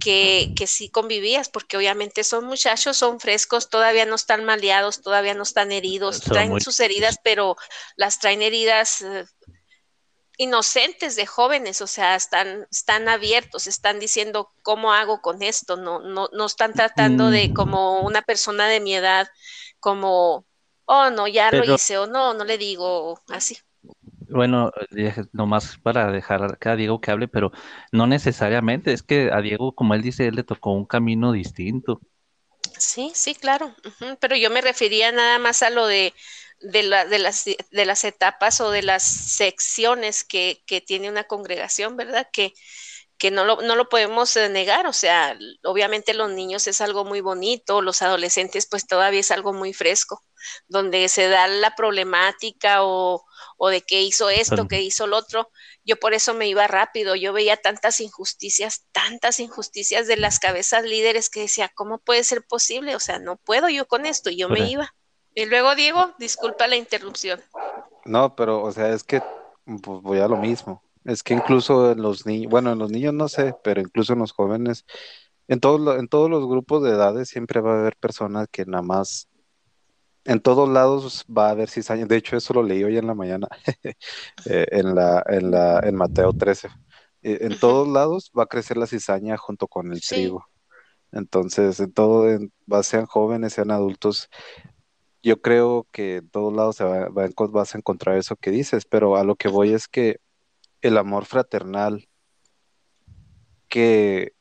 que, 0.00 0.52
que 0.56 0.66
sí 0.66 0.90
convivías, 0.90 1.48
porque 1.48 1.76
obviamente 1.76 2.24
son 2.24 2.44
muchachos, 2.44 2.96
son 2.96 3.20
frescos, 3.20 3.70
todavía 3.70 4.04
no 4.04 4.16
están 4.16 4.44
maleados, 4.44 5.00
todavía 5.00 5.34
no 5.34 5.44
están 5.44 5.70
heridos, 5.70 6.16
son 6.16 6.32
traen 6.32 6.50
muy... 6.50 6.60
sus 6.60 6.80
heridas, 6.80 7.20
pero 7.22 7.56
las 7.94 8.18
traen 8.18 8.42
heridas 8.42 9.02
eh, 9.02 9.24
inocentes 10.38 11.14
de 11.14 11.26
jóvenes, 11.26 11.80
o 11.80 11.86
sea, 11.86 12.16
están, 12.16 12.66
están 12.68 13.08
abiertos, 13.08 13.68
están 13.68 14.00
diciendo 14.00 14.50
cómo 14.62 14.92
hago 14.92 15.20
con 15.20 15.40
esto, 15.44 15.76
no, 15.76 16.00
no, 16.00 16.28
no 16.32 16.46
están 16.46 16.72
tratando 16.72 17.26
mm. 17.26 17.30
de 17.30 17.54
como 17.54 18.00
una 18.00 18.22
persona 18.22 18.66
de 18.66 18.80
mi 18.80 18.96
edad, 18.96 19.28
como, 19.78 20.46
oh, 20.86 21.10
no, 21.10 21.28
ya 21.28 21.50
Pero, 21.50 21.64
lo 21.64 21.74
hice, 21.76 21.96
o 21.96 22.08
no, 22.08 22.34
no 22.34 22.44
le 22.44 22.58
digo 22.58 23.22
así. 23.28 23.56
Bueno, 24.30 24.72
nomás 25.32 25.78
para 25.78 26.10
dejar 26.10 26.58
a 26.60 26.76
Diego 26.76 27.00
que 27.00 27.10
hable, 27.10 27.28
pero 27.28 27.52
no 27.92 28.06
necesariamente, 28.06 28.92
es 28.92 29.02
que 29.02 29.30
a 29.32 29.40
Diego, 29.40 29.74
como 29.74 29.94
él 29.94 30.02
dice, 30.02 30.26
él 30.26 30.36
le 30.36 30.44
tocó 30.44 30.72
un 30.72 30.86
camino 30.86 31.32
distinto. 31.32 32.00
Sí, 32.78 33.12
sí, 33.14 33.34
claro. 33.34 33.74
Pero 34.20 34.36
yo 34.36 34.50
me 34.50 34.60
refería 34.60 35.12
nada 35.12 35.38
más 35.38 35.62
a 35.62 35.70
lo 35.70 35.86
de, 35.86 36.14
de, 36.60 36.82
de, 37.08 37.18
las, 37.18 37.44
de 37.44 37.84
las 37.84 38.04
etapas 38.04 38.60
o 38.60 38.70
de 38.70 38.82
las 38.82 39.02
secciones 39.02 40.24
que, 40.24 40.62
que 40.66 40.80
tiene 40.80 41.08
una 41.08 41.24
congregación, 41.24 41.96
¿verdad? 41.96 42.28
Que, 42.32 42.52
que 43.18 43.30
no 43.30 43.44
lo, 43.44 43.62
no 43.62 43.76
lo 43.76 43.88
podemos 43.88 44.36
eh, 44.36 44.48
negar, 44.48 44.86
o 44.86 44.92
sea, 44.92 45.38
obviamente 45.62 46.14
los 46.14 46.30
niños 46.32 46.66
es 46.66 46.80
algo 46.80 47.04
muy 47.04 47.20
bonito, 47.20 47.80
los 47.80 48.02
adolescentes 48.02 48.66
pues 48.68 48.86
todavía 48.86 49.20
es 49.20 49.30
algo 49.30 49.52
muy 49.52 49.72
fresco, 49.72 50.22
donde 50.68 51.08
se 51.08 51.28
da 51.28 51.46
la 51.46 51.74
problemática 51.74 52.82
o, 52.82 53.24
o 53.56 53.68
de 53.68 53.82
qué 53.82 54.02
hizo 54.02 54.30
esto, 54.30 54.68
qué 54.68 54.82
hizo 54.82 55.06
lo 55.06 55.16
otro. 55.16 55.50
Yo 55.84 55.96
por 55.96 56.14
eso 56.14 56.34
me 56.34 56.48
iba 56.48 56.66
rápido, 56.66 57.14
yo 57.14 57.32
veía 57.32 57.56
tantas 57.56 58.00
injusticias, 58.00 58.86
tantas 58.92 59.40
injusticias 59.40 60.06
de 60.06 60.16
las 60.16 60.38
cabezas 60.38 60.84
líderes 60.84 61.30
que 61.30 61.40
decía, 61.40 61.70
¿cómo 61.74 61.98
puede 61.98 62.24
ser 62.24 62.44
posible? 62.46 62.96
O 62.96 63.00
sea, 63.00 63.18
no 63.18 63.36
puedo 63.36 63.68
yo 63.68 63.86
con 63.86 64.06
esto, 64.06 64.30
yo 64.30 64.48
me 64.48 64.68
iba. 64.70 64.94
Y 65.34 65.46
luego, 65.46 65.74
Diego, 65.74 66.14
disculpa 66.18 66.66
la 66.66 66.76
interrupción. 66.76 67.40
No, 68.04 68.36
pero, 68.36 68.62
o 68.62 68.72
sea, 68.72 68.90
es 68.90 69.02
que 69.02 69.20
pues, 69.64 70.02
voy 70.02 70.20
a 70.20 70.28
lo 70.28 70.36
mismo. 70.36 70.82
Es 71.04 71.22
que 71.22 71.34
incluso 71.34 71.92
en 71.92 72.02
los 72.02 72.24
niños, 72.24 72.50
bueno, 72.50 72.72
en 72.72 72.78
los 72.78 72.90
niños 72.90 73.12
no 73.12 73.28
sé, 73.28 73.54
pero 73.62 73.80
incluso 73.80 74.14
en 74.14 74.20
los 74.20 74.32
jóvenes, 74.32 74.86
en 75.48 75.60
todos, 75.60 75.98
en 75.98 76.08
todos 76.08 76.30
los 76.30 76.46
grupos 76.46 76.82
de 76.82 76.90
edades 76.90 77.28
siempre 77.28 77.60
va 77.60 77.74
a 77.74 77.80
haber 77.80 77.96
personas 77.96 78.48
que 78.50 78.64
nada 78.64 78.82
más, 78.82 79.28
en 80.24 80.40
todos 80.40 80.68
lados 80.68 81.24
va 81.26 81.48
a 81.48 81.50
haber 81.50 81.68
cizaña. 81.68 82.06
De 82.06 82.16
hecho, 82.16 82.36
eso 82.36 82.54
lo 82.54 82.62
leí 82.62 82.82
hoy 82.82 82.96
en 82.96 83.06
la 83.06 83.14
mañana, 83.14 83.48
eh, 84.46 84.66
en, 84.70 84.94
la, 84.94 85.22
en, 85.28 85.50
la, 85.50 85.80
en 85.80 85.94
Mateo 85.94 86.32
13. 86.32 86.68
Eh, 87.22 87.38
en 87.42 87.58
todos 87.58 87.88
lados 87.88 88.30
va 88.36 88.44
a 88.44 88.46
crecer 88.46 88.76
la 88.76 88.86
cizaña 88.86 89.36
junto 89.36 89.66
con 89.68 89.92
el 89.92 90.00
trigo. 90.00 90.46
Entonces, 91.12 91.78
en 91.80 91.92
todo, 91.92 92.28
en, 92.30 92.52
sean 92.82 93.06
jóvenes, 93.06 93.52
sean 93.52 93.70
adultos, 93.70 94.28
yo 95.22 95.40
creo 95.40 95.86
que 95.92 96.16
en 96.16 96.28
todos 96.28 96.52
lados 96.52 96.76
se 96.76 96.84
va, 96.84 97.08
vas 97.08 97.74
a 97.74 97.78
encontrar 97.78 98.18
eso 98.18 98.36
que 98.36 98.50
dices, 98.50 98.84
pero 98.84 99.16
a 99.16 99.24
lo 99.24 99.36
que 99.36 99.48
voy 99.48 99.72
es 99.72 99.88
que 99.88 100.18
el 100.82 100.98
amor 100.98 101.24
fraternal 101.24 102.08
que, 103.68 104.34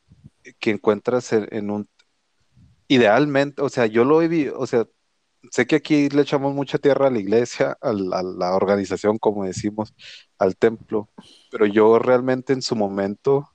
que 0.60 0.72
encuentras 0.72 1.32
en, 1.32 1.69
un... 1.69 1.88
Idealmente, 2.88 3.62
o 3.62 3.69
sea, 3.69 3.86
yo 3.86 4.04
lo 4.04 4.22
he 4.22 4.28
visto, 4.28 4.60
o 4.60 4.67
sea, 4.67 4.86
sé 5.51 5.65
que 5.67 5.75
aquí 5.77 6.10
le 6.10 6.21
echamos 6.21 6.53
mucha 6.53 6.77
tierra 6.77 7.08
a 7.08 7.12
la 7.12 7.19
iglesia, 7.19 7.77
a 7.82 7.93
la, 7.93 8.56
organización, 8.56 9.17
como 9.17 9.45
decimos, 9.45 9.93
al 10.38 10.56
templo, 10.56 11.10
pero 11.51 11.65
yo 11.65 11.99
realmente 11.99 12.53
en 12.53 12.62
su 12.62 12.75
momento, 12.75 13.49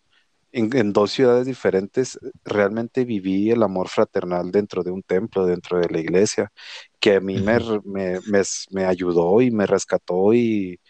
en, 0.53 0.93
dos 0.93 1.13
ciudades 1.13 1.47
diferentes, 1.47 2.19
realmente 2.45 3.05
viví 3.05 3.51
el 3.51 3.63
amor 3.63 3.89
fraternal 3.89 4.51
dentro 4.51 4.83
de 4.83 4.91
un 4.91 5.03
templo, 5.03 5.47
dentro 5.47 5.79
de 5.79 5.89
la 5.89 6.01
iglesia, 6.01 6.53
que 7.01 7.17
a 7.17 7.21
mí 7.21 7.39
me, 7.41 7.59
me, 7.85 8.19
me 8.71 8.85
ayudó 8.85 9.41
y 9.41 9.51
me 9.51 9.67
rescató 9.67 10.35
y, 10.35 10.81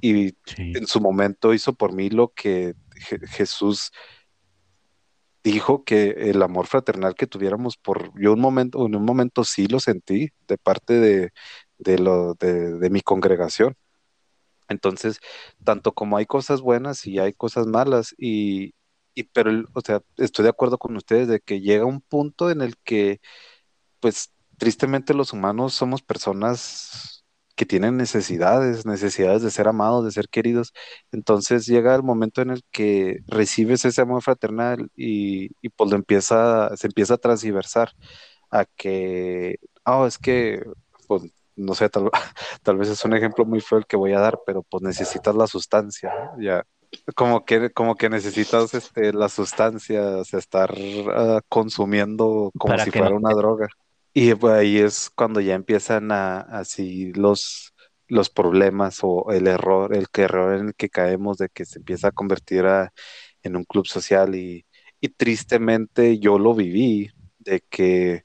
y 0.00 0.34
en 0.56 0.86
su 0.86 1.00
momento 1.00 1.54
hizo 1.54 1.74
por 1.74 1.92
mí 1.92 2.10
lo 2.10 2.28
que 2.28 2.74
Jesús 3.30 3.90
dijo 5.52 5.84
que 5.84 6.10
el 6.30 6.42
amor 6.42 6.66
fraternal 6.66 7.14
que 7.14 7.26
tuviéramos 7.28 7.76
por 7.76 8.12
yo 8.20 8.32
un 8.32 8.40
momento 8.40 8.84
en 8.86 8.96
un 8.96 9.04
momento 9.04 9.44
sí 9.44 9.66
lo 9.68 9.80
sentí 9.80 10.30
de 10.48 10.58
parte 10.58 10.94
de, 10.94 11.32
de 11.78 11.98
lo 11.98 12.34
de, 12.34 12.90
mi 12.90 13.00
congregación. 13.00 13.76
Entonces 14.68 15.20
tanto 15.64 15.92
como 15.94 16.16
hay 16.16 16.26
cosas 16.26 16.60
buenas 16.60 17.06
y 17.06 17.18
hay 17.20 17.32
cosas 17.32 17.66
malas 17.66 18.14
y, 18.18 18.74
y 19.14 19.24
pero 19.24 19.52
o 19.74 19.80
sea 19.82 20.02
estoy 20.16 20.44
de 20.44 20.50
acuerdo 20.50 20.78
con 20.78 20.96
ustedes 20.96 21.28
de 21.28 21.40
que 21.40 21.60
llega 21.60 21.84
un 21.84 22.00
punto 22.00 22.50
en 22.50 22.60
el 22.62 22.76
que 22.78 23.20
pues 24.00 24.32
tristemente 24.58 25.14
los 25.14 25.32
humanos 25.32 25.74
somos 25.74 26.02
personas 26.02 27.15
que 27.56 27.66
tienen 27.66 27.96
necesidades, 27.96 28.86
necesidades 28.86 29.42
de 29.42 29.50
ser 29.50 29.66
amados, 29.66 30.04
de 30.04 30.12
ser 30.12 30.28
queridos. 30.28 30.72
Entonces 31.10 31.66
llega 31.66 31.94
el 31.94 32.02
momento 32.02 32.42
en 32.42 32.50
el 32.50 32.62
que 32.70 33.20
recibes 33.26 33.84
ese 33.84 34.02
amor 34.02 34.22
fraternal 34.22 34.90
y, 34.94 35.50
y 35.62 35.70
pues 35.70 35.90
lo 35.90 35.96
empieza, 35.96 36.76
se 36.76 36.86
empieza 36.86 37.14
a 37.14 37.18
transversar 37.18 37.92
a 38.50 38.64
que, 38.64 39.58
oh, 39.84 40.06
es 40.06 40.18
que, 40.18 40.62
pues, 41.08 41.22
no 41.56 41.74
sé, 41.74 41.88
tal, 41.88 42.10
tal, 42.62 42.76
vez 42.76 42.88
es 42.88 43.04
un 43.04 43.14
ejemplo 43.14 43.44
muy 43.44 43.60
feo 43.60 43.78
el 43.78 43.86
que 43.86 43.96
voy 43.96 44.12
a 44.12 44.20
dar, 44.20 44.38
pero 44.46 44.62
pues 44.62 44.82
necesitas 44.82 45.34
la 45.34 45.46
sustancia, 45.46 46.12
ya. 46.38 46.64
Como 47.14 47.44
que, 47.44 47.70
como 47.70 47.94
que 47.96 48.08
necesitas 48.08 48.72
este, 48.74 49.12
la 49.12 49.28
sustancia, 49.28 50.18
o 50.18 50.24
sea, 50.24 50.38
estar 50.38 50.72
uh, 50.72 51.40
consumiendo 51.48 52.52
como 52.56 52.78
si 52.78 52.90
fuera 52.90 53.14
una 53.14 53.34
droga. 53.34 53.68
Y 54.18 54.34
pues, 54.34 54.54
ahí 54.54 54.78
es 54.78 55.10
cuando 55.10 55.42
ya 55.42 55.52
empiezan 55.52 56.10
a, 56.10 56.40
así 56.40 57.12
los, 57.12 57.74
los 58.08 58.30
problemas 58.30 59.00
o 59.02 59.30
el 59.30 59.46
error, 59.46 59.94
el 59.94 60.08
que 60.08 60.22
error 60.22 60.58
en 60.58 60.68
el 60.68 60.74
que 60.74 60.88
caemos 60.88 61.36
de 61.36 61.50
que 61.50 61.66
se 61.66 61.80
empieza 61.80 62.08
a 62.08 62.12
convertir 62.12 62.64
en 63.42 63.56
un 63.56 63.64
club 63.64 63.86
social 63.86 64.34
y, 64.34 64.64
tristemente 65.18 66.18
yo 66.18 66.38
lo 66.38 66.54
viví, 66.54 67.10
de 67.38 67.60
que 67.68 68.24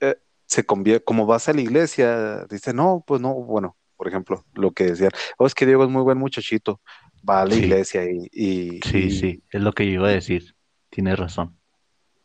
eh, 0.00 0.16
se 0.44 0.64
convierte, 0.64 1.02
como 1.02 1.24
vas 1.24 1.48
a 1.48 1.54
la 1.54 1.62
iglesia, 1.62 2.44
dice, 2.44 2.74
no, 2.74 3.02
pues 3.06 3.22
no, 3.22 3.32
bueno, 3.32 3.78
por 3.96 4.06
ejemplo, 4.06 4.44
lo 4.52 4.72
que 4.72 4.84
decían, 4.84 5.12
oh, 5.38 5.46
es 5.46 5.54
que 5.54 5.64
Diego 5.64 5.84
es 5.84 5.90
muy 5.90 6.02
buen 6.02 6.18
muchachito, 6.18 6.82
va 7.26 7.40
a 7.40 7.46
la 7.46 7.54
iglesia 7.54 8.04
y, 8.04 8.28
y... 8.32 8.80
Sí, 8.84 9.10
sí, 9.12 9.42
es 9.50 9.62
lo 9.62 9.72
que 9.72 9.86
yo 9.86 9.92
iba 9.92 10.08
a 10.08 10.12
decir, 10.12 10.54
tienes 10.90 11.18
razón. 11.18 11.58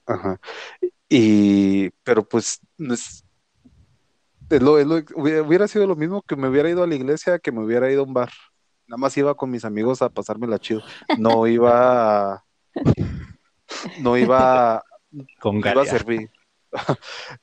Ajá. 0.06 0.42
Y, 1.10 1.89
pero 2.04 2.28
pues, 2.28 2.62
hubiera 5.15 5.68
sido 5.68 5.88
lo 5.88 5.96
mismo 5.96 6.22
que 6.22 6.36
me 6.36 6.48
hubiera 6.48 6.70
ido 6.70 6.84
a 6.84 6.88
la 6.88 6.96
iglesia 6.96 7.39
que 7.39 7.52
me 7.52 7.63
hubiera 7.63 7.91
ido 7.91 8.02
a 8.02 8.06
un 8.06 8.13
bar. 8.13 8.32
Nada 8.88 8.98
más 8.98 9.18
iba 9.18 9.36
con 9.36 9.50
mis 9.50 9.65
amigos 9.65 10.02
a 10.02 10.10
pasarme 10.10 10.48
la 10.48 10.60
chido. 10.60 10.82
No 11.18 11.48
iba 11.48 12.46
no 14.00 14.18
iba, 14.18 14.84
con 15.39 15.58
iba 15.58 15.82
a 15.82 15.86
servir. 15.86 16.30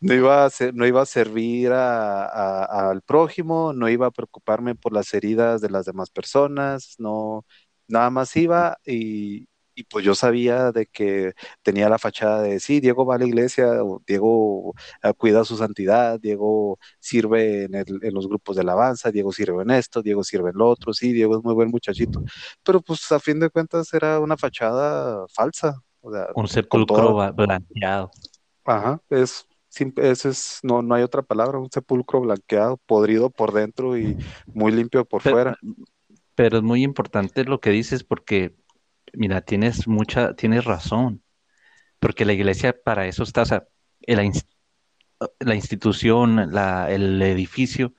no 0.01 0.15
iba 0.15 0.47
a, 0.47 0.51
no 0.75 0.87
iba 0.87 1.03
a 1.03 1.07
servir 1.07 1.73
al 1.73 3.03
prójimo, 3.03 3.73
no 3.73 3.89
iba 3.89 4.07
a 4.07 4.11
preocuparme 4.11 4.75
por 4.75 4.93
las 4.93 5.13
heridas 5.15 5.61
de 5.61 5.71
las 5.71 5.87
demás 5.87 6.11
personas, 6.11 6.97
no, 6.99 7.45
nada 7.89 8.11
más 8.11 8.37
iba 8.37 8.79
y, 8.85 9.49
y 9.83 9.85
pues 9.85 10.05
yo 10.05 10.15
sabía 10.15 10.71
de 10.71 10.87
que 10.87 11.35
tenía 11.63 11.89
la 11.89 11.99
fachada 11.99 12.43
de, 12.43 12.61
sí, 12.61 12.79
Diego 12.79 13.05
va 13.05 13.17
a 13.17 13.19
la 13.19 13.27
iglesia, 13.27 13.69
Diego 14.07 14.75
ah, 15.03 15.13
cuida 15.13 15.45
su 15.45 15.57
santidad, 15.57 16.21
Diego 16.21 16.79
sirve 17.01 17.65
en, 17.65 17.75
en, 17.75 18.15
los 18.15 18.29
grupos 18.29 18.57
de 18.57 18.63
alabanza, 18.63 19.11
Diego 19.11 19.33
sirve 19.33 19.63
en 19.63 19.73
esto, 19.73 20.03
Diego 20.03 20.23
sirve 20.23 20.51
en 20.51 20.59
lo 20.59 20.69
otro, 20.69 20.95
sí, 20.95 21.13
Diego 21.13 21.37
es 21.37 21.43
muy 21.43 21.55
buen 21.55 21.71
muchachito, 21.71 22.23
pero 22.63 22.81
pues 22.81 23.11
a 23.11 23.19
fin 23.19 23.41
de 23.41 23.51
cuentas 23.51 23.93
era 23.93 24.21
una 24.21 24.37
fachada 24.37 25.27
falsa. 25.35 25.77
Un 26.35 26.49
sepulcro 26.49 27.33
blanqueado. 27.33 28.11
Ajá, 28.65 29.01
es, 29.11 29.49
ese 29.97 30.29
es, 30.29 30.61
no, 30.63 30.83
no 30.83 30.95
hay 30.95 31.03
otra 31.03 31.23
palabra, 31.23 31.59
un 31.59 31.71
sepulcro 31.71 32.21
blanqueado, 32.21 32.77
podrido 32.87 33.31
por 33.31 33.53
dentro 33.53 33.99
y 33.99 34.17
muy 34.47 34.71
limpio 34.71 35.05
por 35.05 35.23
fuera. 35.23 35.57
Pero 36.35 36.59
es 36.59 36.63
muy 36.63 36.83
importante 36.83 37.45
lo 37.45 37.61
que 37.61 37.71
dices 37.71 38.05
porque 38.05 38.55
mira, 39.13 39.41
tienes 39.43 39.87
mucha, 39.89 40.35
tienes 40.35 40.65
razón, 40.65 41.23
porque 41.99 42.25
la 42.25 42.33
iglesia 42.33 42.75
para 42.85 43.07
eso 43.07 43.23
está, 43.23 43.43
o 43.43 43.47
sea, 43.47 43.69
la, 44.07 45.55
institución, 45.55 46.39
el 46.39 47.23
edificio, 47.23 47.95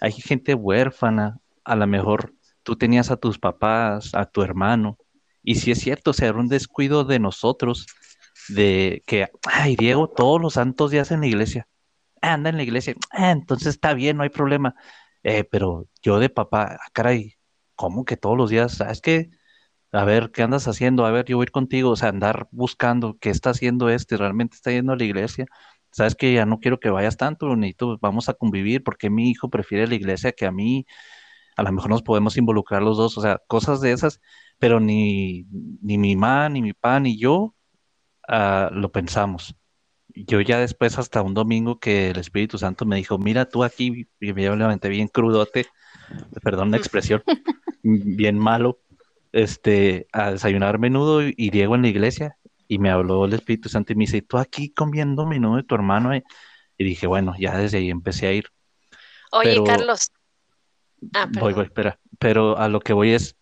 hay 0.00 0.12
gente 0.12 0.54
huérfana, 0.54 1.40
a 1.64 1.76
lo 1.76 1.86
mejor 1.86 2.34
tú 2.62 2.76
tenías 2.76 3.10
a 3.10 3.16
tus 3.16 3.38
papás, 3.38 4.14
a 4.14 4.24
tu 4.26 4.42
hermano, 4.42 4.98
y 5.42 5.56
si 5.56 5.70
es 5.70 5.78
cierto, 5.78 6.10
o 6.10 6.14
sea, 6.14 6.28
era 6.28 6.38
un 6.38 6.48
descuido 6.48 7.04
de 7.04 7.20
nosotros, 7.20 7.86
de 8.48 9.02
que, 9.06 9.28
ay, 9.44 9.76
Diego, 9.76 10.08
todos 10.08 10.40
los 10.40 10.54
santos 10.54 10.90
días 10.90 11.10
en 11.10 11.20
la 11.20 11.26
iglesia, 11.26 11.68
anda 12.20 12.50
en 12.50 12.56
la 12.56 12.62
iglesia, 12.64 12.94
ah, 13.10 13.30
entonces 13.30 13.68
está 13.68 13.94
bien, 13.94 14.16
no 14.16 14.24
hay 14.24 14.30
problema, 14.30 14.74
eh, 15.22 15.44
pero 15.44 15.88
yo 16.02 16.18
de 16.18 16.30
papá, 16.30 16.78
ah, 16.80 16.90
caray, 16.92 17.34
¿cómo 17.76 18.04
que 18.04 18.16
todos 18.16 18.36
los 18.36 18.50
días? 18.50 18.74
¿Sabes 18.74 19.00
que 19.00 19.30
a 19.92 20.04
ver, 20.04 20.30
¿qué 20.32 20.42
andas 20.42 20.68
haciendo? 20.68 21.06
A 21.06 21.10
ver, 21.10 21.24
yo 21.26 21.36
voy 21.36 21.44
a 21.44 21.46
ir 21.46 21.50
contigo, 21.52 21.90
o 21.90 21.96
sea, 21.96 22.08
andar 22.10 22.48
buscando 22.50 23.16
qué 23.20 23.30
está 23.30 23.50
haciendo 23.50 23.88
este, 23.88 24.16
realmente 24.16 24.56
está 24.56 24.70
yendo 24.70 24.92
a 24.92 24.96
la 24.96 25.04
iglesia. 25.04 25.46
Sabes 25.90 26.14
que 26.14 26.34
ya 26.34 26.44
no 26.46 26.60
quiero 26.60 26.80
que 26.80 26.90
vayas 26.90 27.16
tanto, 27.16 27.56
ni 27.56 27.72
tú 27.72 27.98
vamos 28.00 28.28
a 28.28 28.34
convivir 28.34 28.82
porque 28.82 29.10
mi 29.10 29.30
hijo 29.30 29.48
prefiere 29.48 29.86
la 29.86 29.94
iglesia 29.94 30.32
que 30.32 30.46
a 30.46 30.52
mí. 30.52 30.86
A 31.56 31.62
lo 31.62 31.72
mejor 31.72 31.90
nos 31.90 32.02
podemos 32.02 32.36
involucrar 32.36 32.82
los 32.82 32.98
dos, 32.98 33.16
o 33.18 33.22
sea, 33.22 33.40
cosas 33.46 33.80
de 33.80 33.92
esas, 33.92 34.20
pero 34.58 34.80
ni, 34.80 35.46
ni 35.80 35.98
mi 35.98 36.16
mamá, 36.16 36.48
ni 36.50 36.62
mi 36.62 36.72
papá, 36.74 37.00
ni 37.00 37.18
yo 37.18 37.54
uh, 38.28 38.72
lo 38.72 38.92
pensamos. 38.92 39.56
Yo 40.14 40.40
ya 40.40 40.58
después, 40.58 40.98
hasta 40.98 41.22
un 41.22 41.34
domingo 41.34 41.78
que 41.78 42.10
el 42.10 42.18
Espíritu 42.18 42.58
Santo 42.58 42.86
me 42.86 42.96
dijo, 42.96 43.18
mira 43.18 43.48
tú 43.48 43.64
aquí, 43.64 44.08
y 44.20 44.32
me 44.32 44.42
levanté 44.42 44.88
bien 44.88 45.08
crudote, 45.08 45.66
perdón 46.42 46.70
la 46.70 46.78
expresión, 46.78 47.22
bien 47.82 48.38
malo, 48.38 48.80
este, 49.32 50.06
a 50.12 50.32
desayunar 50.32 50.78
menudo 50.78 51.22
y 51.22 51.50
Diego 51.50 51.74
en 51.74 51.82
la 51.82 51.88
iglesia. 51.88 52.36
y 52.68 52.78
me 52.78 52.90
habló 52.90 53.24
el 53.24 53.32
Espíritu 53.32 53.68
Santo 53.68 53.92
y 53.92 53.96
me 53.96 54.04
dice, 54.04 54.22
tú 54.22 54.38
aquí 54.38 54.70
comiendo 54.70 55.26
menú 55.26 55.56
de 55.56 55.62
tu 55.62 55.74
hermano. 55.74 56.14
Y 56.14 56.84
dije, 56.84 57.06
bueno, 57.06 57.34
ya 57.38 57.56
desde 57.56 57.78
ahí 57.78 57.90
empecé 57.90 58.26
a 58.26 58.32
ir. 58.32 58.46
Oye, 59.32 59.62
Carlos. 59.64 60.10
Ah, 61.14 61.28
voy, 61.38 61.52
voy, 61.52 61.64
espera. 61.64 61.98
Pero 62.18 62.58
a 62.58 62.68
lo 62.68 62.80
que 62.80 62.92
voy 62.92 63.12
es, 63.12 63.36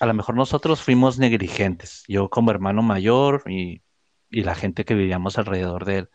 a 0.00 0.06
lo 0.06 0.14
mejor 0.14 0.36
nosotros 0.36 0.82
fuimos 0.82 1.18
negligentes, 1.18 2.04
yo 2.06 2.28
como 2.28 2.50
hermano 2.50 2.82
mayor 2.82 3.42
y, 3.46 3.82
y 4.30 4.42
la 4.42 4.54
gente 4.54 4.84
que 4.84 4.94
vivíamos 4.94 5.38
alrededor 5.38 5.84
de 5.84 5.98
él. 5.98 6.08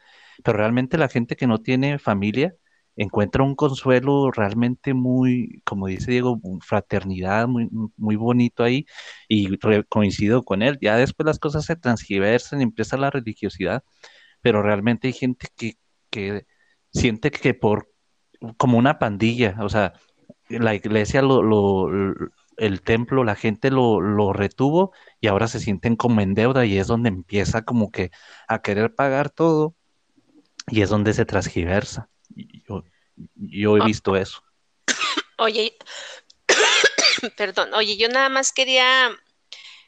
Pero 0.43 0.57
realmente 0.57 0.97
la 0.97 1.09
gente 1.09 1.35
que 1.35 1.47
no 1.47 1.59
tiene 1.59 1.99
familia 1.99 2.55
encuentra 2.95 3.43
un 3.43 3.55
consuelo 3.55 4.31
realmente 4.31 4.93
muy, 4.93 5.61
como 5.65 5.87
dice 5.87 6.11
Diego, 6.11 6.39
fraternidad, 6.61 7.47
muy, 7.47 7.69
muy 7.97 8.15
bonito 8.15 8.63
ahí, 8.63 8.85
y 9.27 9.57
coincido 9.89 10.43
con 10.43 10.61
él. 10.61 10.77
Ya 10.81 10.97
después 10.97 11.25
las 11.25 11.39
cosas 11.39 11.65
se 11.65 11.75
transgiversan, 11.75 12.61
empieza 12.61 12.97
la 12.97 13.09
religiosidad, 13.11 13.83
pero 14.41 14.61
realmente 14.61 15.07
hay 15.07 15.13
gente 15.13 15.47
que, 15.55 15.77
que 16.09 16.45
siente 16.91 17.31
que 17.31 17.53
por, 17.53 17.91
como 18.57 18.77
una 18.77 18.99
pandilla, 18.99 19.57
o 19.61 19.69
sea, 19.69 19.93
la 20.49 20.75
iglesia 20.75 21.21
lo, 21.21 21.41
lo 21.43 21.89
el 22.57 22.81
templo, 22.81 23.23
la 23.23 23.35
gente 23.35 23.71
lo, 23.71 24.01
lo, 24.01 24.33
retuvo 24.33 24.91
y 25.19 25.27
ahora 25.27 25.47
se 25.47 25.59
sienten 25.59 25.95
como 25.95 26.21
en 26.21 26.33
deuda 26.33 26.65
y 26.65 26.77
es 26.77 26.87
donde 26.87 27.09
empieza 27.09 27.63
como 27.63 27.91
que 27.91 28.11
a 28.47 28.61
querer 28.61 28.93
pagar 28.95 29.29
todo 29.29 29.75
y 30.67 30.81
es 30.81 30.89
donde 30.89 31.13
se 31.13 31.25
transgiversa. 31.25 32.09
Yo, 32.35 32.83
yo 33.35 33.77
he 33.77 33.81
ah. 33.81 33.85
visto 33.85 34.15
eso. 34.15 34.43
Oye, 35.37 35.77
perdón, 37.37 37.73
oye, 37.73 37.97
yo 37.97 38.07
nada 38.09 38.29
más 38.29 38.51
quería 38.51 39.11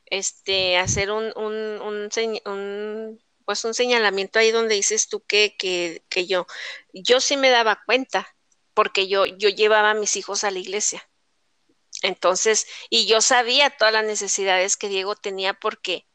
este, 0.06 0.78
hacer 0.78 1.12
un, 1.12 1.32
un, 1.36 1.82
un, 1.82 3.22
pues 3.46 3.64
un 3.64 3.74
señalamiento 3.74 4.40
ahí 4.40 4.52
donde 4.52 4.76
dices 4.76 5.08
tú 5.08 5.24
que, 5.26 5.56
que, 5.58 6.04
que, 6.10 6.28
yo, 6.28 6.48
yo 6.94 7.20
sí 7.20 7.38
me 7.38 7.50
daba 7.50 7.82
cuenta, 7.86 8.36
porque 8.74 9.08
yo, 9.08 9.26
yo 9.26 9.50
llevaba 9.50 9.92
a 9.92 9.96
mis 9.96 10.16
hijos 10.16 10.44
a 10.44 10.52
la 10.52 10.60
iglesia. 10.60 11.08
Entonces, 12.02 12.68
y 12.90 13.08
yo 13.08 13.22
sabía 13.22 13.70
todas 13.70 13.94
las 13.94 14.06
necesidades 14.06 14.78
que 14.78 14.90
Diego 14.90 15.16
tenía 15.16 15.54
porque, 15.54 16.06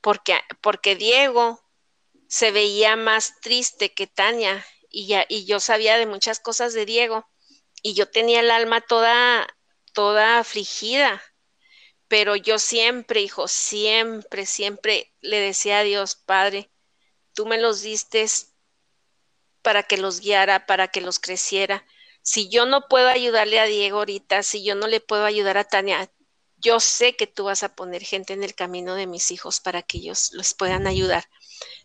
porque, 0.00 0.40
porque 0.60 0.94
Diego 0.96 1.60
se 2.28 2.50
veía 2.50 2.96
más 2.96 3.40
triste 3.40 3.92
que 3.92 4.06
Tania 4.06 4.64
y, 4.94 5.06
ya, 5.08 5.26
y 5.28 5.44
yo 5.44 5.58
sabía 5.58 5.98
de 5.98 6.06
muchas 6.06 6.38
cosas 6.38 6.72
de 6.72 6.86
Diego 6.86 7.26
y 7.82 7.94
yo 7.94 8.08
tenía 8.08 8.40
el 8.40 8.50
alma 8.50 8.80
toda, 8.80 9.46
toda 9.92 10.38
afligida, 10.38 11.20
pero 12.06 12.36
yo 12.36 12.58
siempre, 12.60 13.20
hijo, 13.20 13.48
siempre, 13.48 14.46
siempre 14.46 15.12
le 15.20 15.40
decía 15.40 15.80
a 15.80 15.82
Dios, 15.82 16.14
Padre, 16.14 16.70
tú 17.32 17.44
me 17.44 17.58
los 17.58 17.82
diste 17.82 18.24
para 19.62 19.82
que 19.82 19.96
los 19.96 20.20
guiara, 20.20 20.66
para 20.66 20.88
que 20.88 21.00
los 21.00 21.18
creciera. 21.18 21.84
Si 22.22 22.48
yo 22.48 22.64
no 22.64 22.86
puedo 22.88 23.08
ayudarle 23.08 23.58
a 23.58 23.64
Diego 23.64 23.98
ahorita, 23.98 24.44
si 24.44 24.62
yo 24.62 24.76
no 24.76 24.86
le 24.86 25.00
puedo 25.00 25.24
ayudar 25.24 25.58
a 25.58 25.64
Tania, 25.64 26.10
yo 26.56 26.78
sé 26.78 27.16
que 27.16 27.26
tú 27.26 27.44
vas 27.44 27.64
a 27.64 27.74
poner 27.74 28.04
gente 28.04 28.32
en 28.32 28.44
el 28.44 28.54
camino 28.54 28.94
de 28.94 29.06
mis 29.06 29.32
hijos 29.32 29.60
para 29.60 29.82
que 29.82 29.98
ellos 29.98 30.30
los 30.32 30.54
puedan 30.54 30.86
ayudar. 30.86 31.24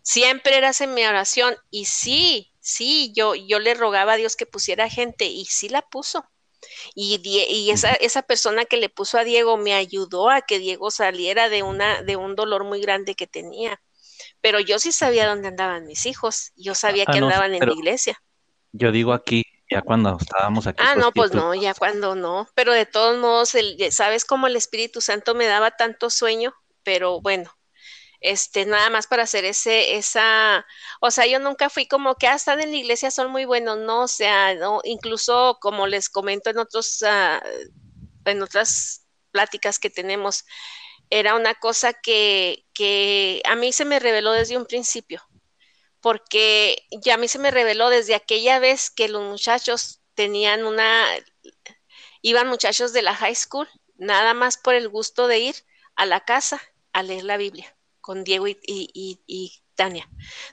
Siempre 0.02 0.56
eras 0.56 0.80
en 0.80 0.94
mi 0.94 1.04
oración 1.04 1.56
y 1.70 1.86
sí, 1.86 2.49
sí, 2.70 3.12
yo, 3.14 3.34
yo 3.34 3.58
le 3.58 3.74
rogaba 3.74 4.14
a 4.14 4.16
Dios 4.16 4.36
que 4.36 4.46
pusiera 4.46 4.88
gente 4.88 5.26
y 5.26 5.44
sí 5.46 5.68
la 5.68 5.82
puso. 5.82 6.24
Y, 6.94 7.20
y 7.24 7.70
esa, 7.70 7.92
esa, 7.94 8.22
persona 8.22 8.64
que 8.64 8.76
le 8.76 8.88
puso 8.88 9.18
a 9.18 9.24
Diego 9.24 9.56
me 9.56 9.74
ayudó 9.74 10.28
a 10.28 10.42
que 10.42 10.58
Diego 10.58 10.90
saliera 10.90 11.48
de, 11.48 11.62
una, 11.62 12.02
de 12.02 12.16
un 12.16 12.36
dolor 12.36 12.64
muy 12.64 12.80
grande 12.80 13.14
que 13.14 13.26
tenía. 13.26 13.80
Pero 14.40 14.60
yo 14.60 14.78
sí 14.78 14.92
sabía 14.92 15.26
dónde 15.26 15.48
andaban 15.48 15.86
mis 15.86 16.04
hijos, 16.06 16.52
yo 16.56 16.74
sabía 16.74 17.04
ah, 17.06 17.12
que 17.12 17.18
andaban 17.18 17.54
en 17.54 17.66
la 17.66 17.72
iglesia. 17.72 18.22
Yo 18.72 18.92
digo 18.92 19.12
aquí, 19.12 19.44
ya 19.70 19.82
cuando 19.82 20.16
estábamos 20.20 20.66
aquí. 20.66 20.82
Ah, 20.82 20.92
pues, 20.94 21.04
no, 21.04 21.12
pues 21.12 21.32
no, 21.32 21.54
ya 21.54 21.74
cuando 21.74 22.14
no. 22.14 22.46
Pero 22.54 22.72
de 22.72 22.86
todos 22.86 23.18
modos, 23.18 23.54
el, 23.54 23.90
¿sabes 23.92 24.24
cómo 24.24 24.46
el 24.46 24.56
Espíritu 24.56 25.00
Santo 25.00 25.34
me 25.34 25.46
daba 25.46 25.70
tanto 25.70 26.10
sueño? 26.10 26.52
Pero 26.82 27.20
bueno, 27.20 27.50
este, 28.20 28.66
nada 28.66 28.90
más 28.90 29.06
para 29.06 29.24
hacer 29.24 29.44
ese, 29.44 29.96
esa, 29.96 30.66
o 31.00 31.10
sea, 31.10 31.26
yo 31.26 31.38
nunca 31.38 31.70
fui 31.70 31.86
como 31.86 32.16
que, 32.16 32.26
ah, 32.28 32.34
están 32.34 32.60
en 32.60 32.70
la 32.70 32.76
iglesia, 32.76 33.10
son 33.10 33.30
muy 33.30 33.44
buenos, 33.46 33.78
no, 33.78 34.02
o 34.04 34.08
sea, 34.08 34.54
no, 34.54 34.80
incluso 34.84 35.58
como 35.60 35.86
les 35.86 36.08
comento 36.10 36.50
en 36.50 36.58
otros, 36.58 37.02
uh, 37.02 37.40
en 38.26 38.42
otras 38.42 39.06
pláticas 39.30 39.78
que 39.78 39.90
tenemos, 39.90 40.44
era 41.10 41.34
una 41.34 41.54
cosa 41.54 41.92
que, 41.94 42.66
que 42.74 43.42
a 43.44 43.56
mí 43.56 43.72
se 43.72 43.84
me 43.84 43.98
reveló 43.98 44.32
desde 44.32 44.56
un 44.56 44.66
principio 44.66 45.22
porque 46.00 46.86
ya 46.90 47.14
a 47.14 47.16
mí 47.18 47.28
se 47.28 47.38
me 47.38 47.50
reveló 47.50 47.90
desde 47.90 48.14
aquella 48.14 48.58
vez 48.58 48.90
que 48.90 49.08
los 49.08 49.22
muchachos 49.22 50.00
tenían 50.14 50.64
una, 50.64 51.06
iban 52.22 52.48
muchachos 52.48 52.92
de 52.92 53.02
la 53.02 53.14
high 53.14 53.34
school, 53.34 53.68
nada 53.96 54.34
más 54.34 54.56
por 54.56 54.74
el 54.74 54.88
gusto 54.88 55.26
de 55.26 55.40
ir 55.40 55.56
a 55.96 56.06
la 56.06 56.20
casa 56.20 56.60
a 56.92 57.02
leer 57.02 57.24
la 57.24 57.36
Biblia 57.36 57.76
con 58.10 58.24
Diego 58.24 58.46
y, 58.48 59.62
Tania. 59.76 60.08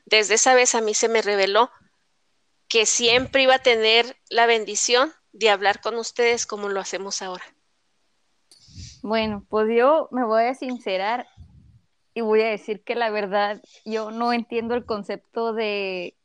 Desde 0.05 0.35
esa 0.35 0.53
vez 0.53 0.75
a 0.75 0.81
mí 0.81 0.93
se 0.93 1.09
me 1.09 1.23
reveló 1.23 1.71
que 2.67 2.85
siempre 2.85 3.41
iba 3.41 3.55
a 3.55 3.63
tener 3.63 4.15
la 4.29 4.45
bendición 4.45 5.11
de 5.31 5.49
hablar 5.49 5.81
con 5.81 5.95
ustedes 5.95 6.45
como 6.45 6.69
lo 6.69 6.79
hacemos 6.79 7.23
ahora. 7.23 7.43
Bueno, 9.01 9.43
pues 9.49 9.75
yo 9.75 10.07
me 10.11 10.23
voy 10.23 10.43
a 10.43 10.53
sincerar 10.53 11.27
y 12.13 12.21
voy 12.21 12.43
a 12.43 12.49
decir 12.49 12.83
que 12.83 12.93
la 12.93 13.09
verdad 13.09 13.59
yo 13.85 14.11
no 14.11 14.33
entiendo 14.33 14.75
el 14.75 14.85
concepto 14.85 15.51
de, 15.51 16.15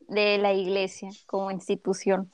de 0.00 0.36
la 0.38 0.52
iglesia 0.52 1.10
como 1.26 1.52
institución. 1.52 2.28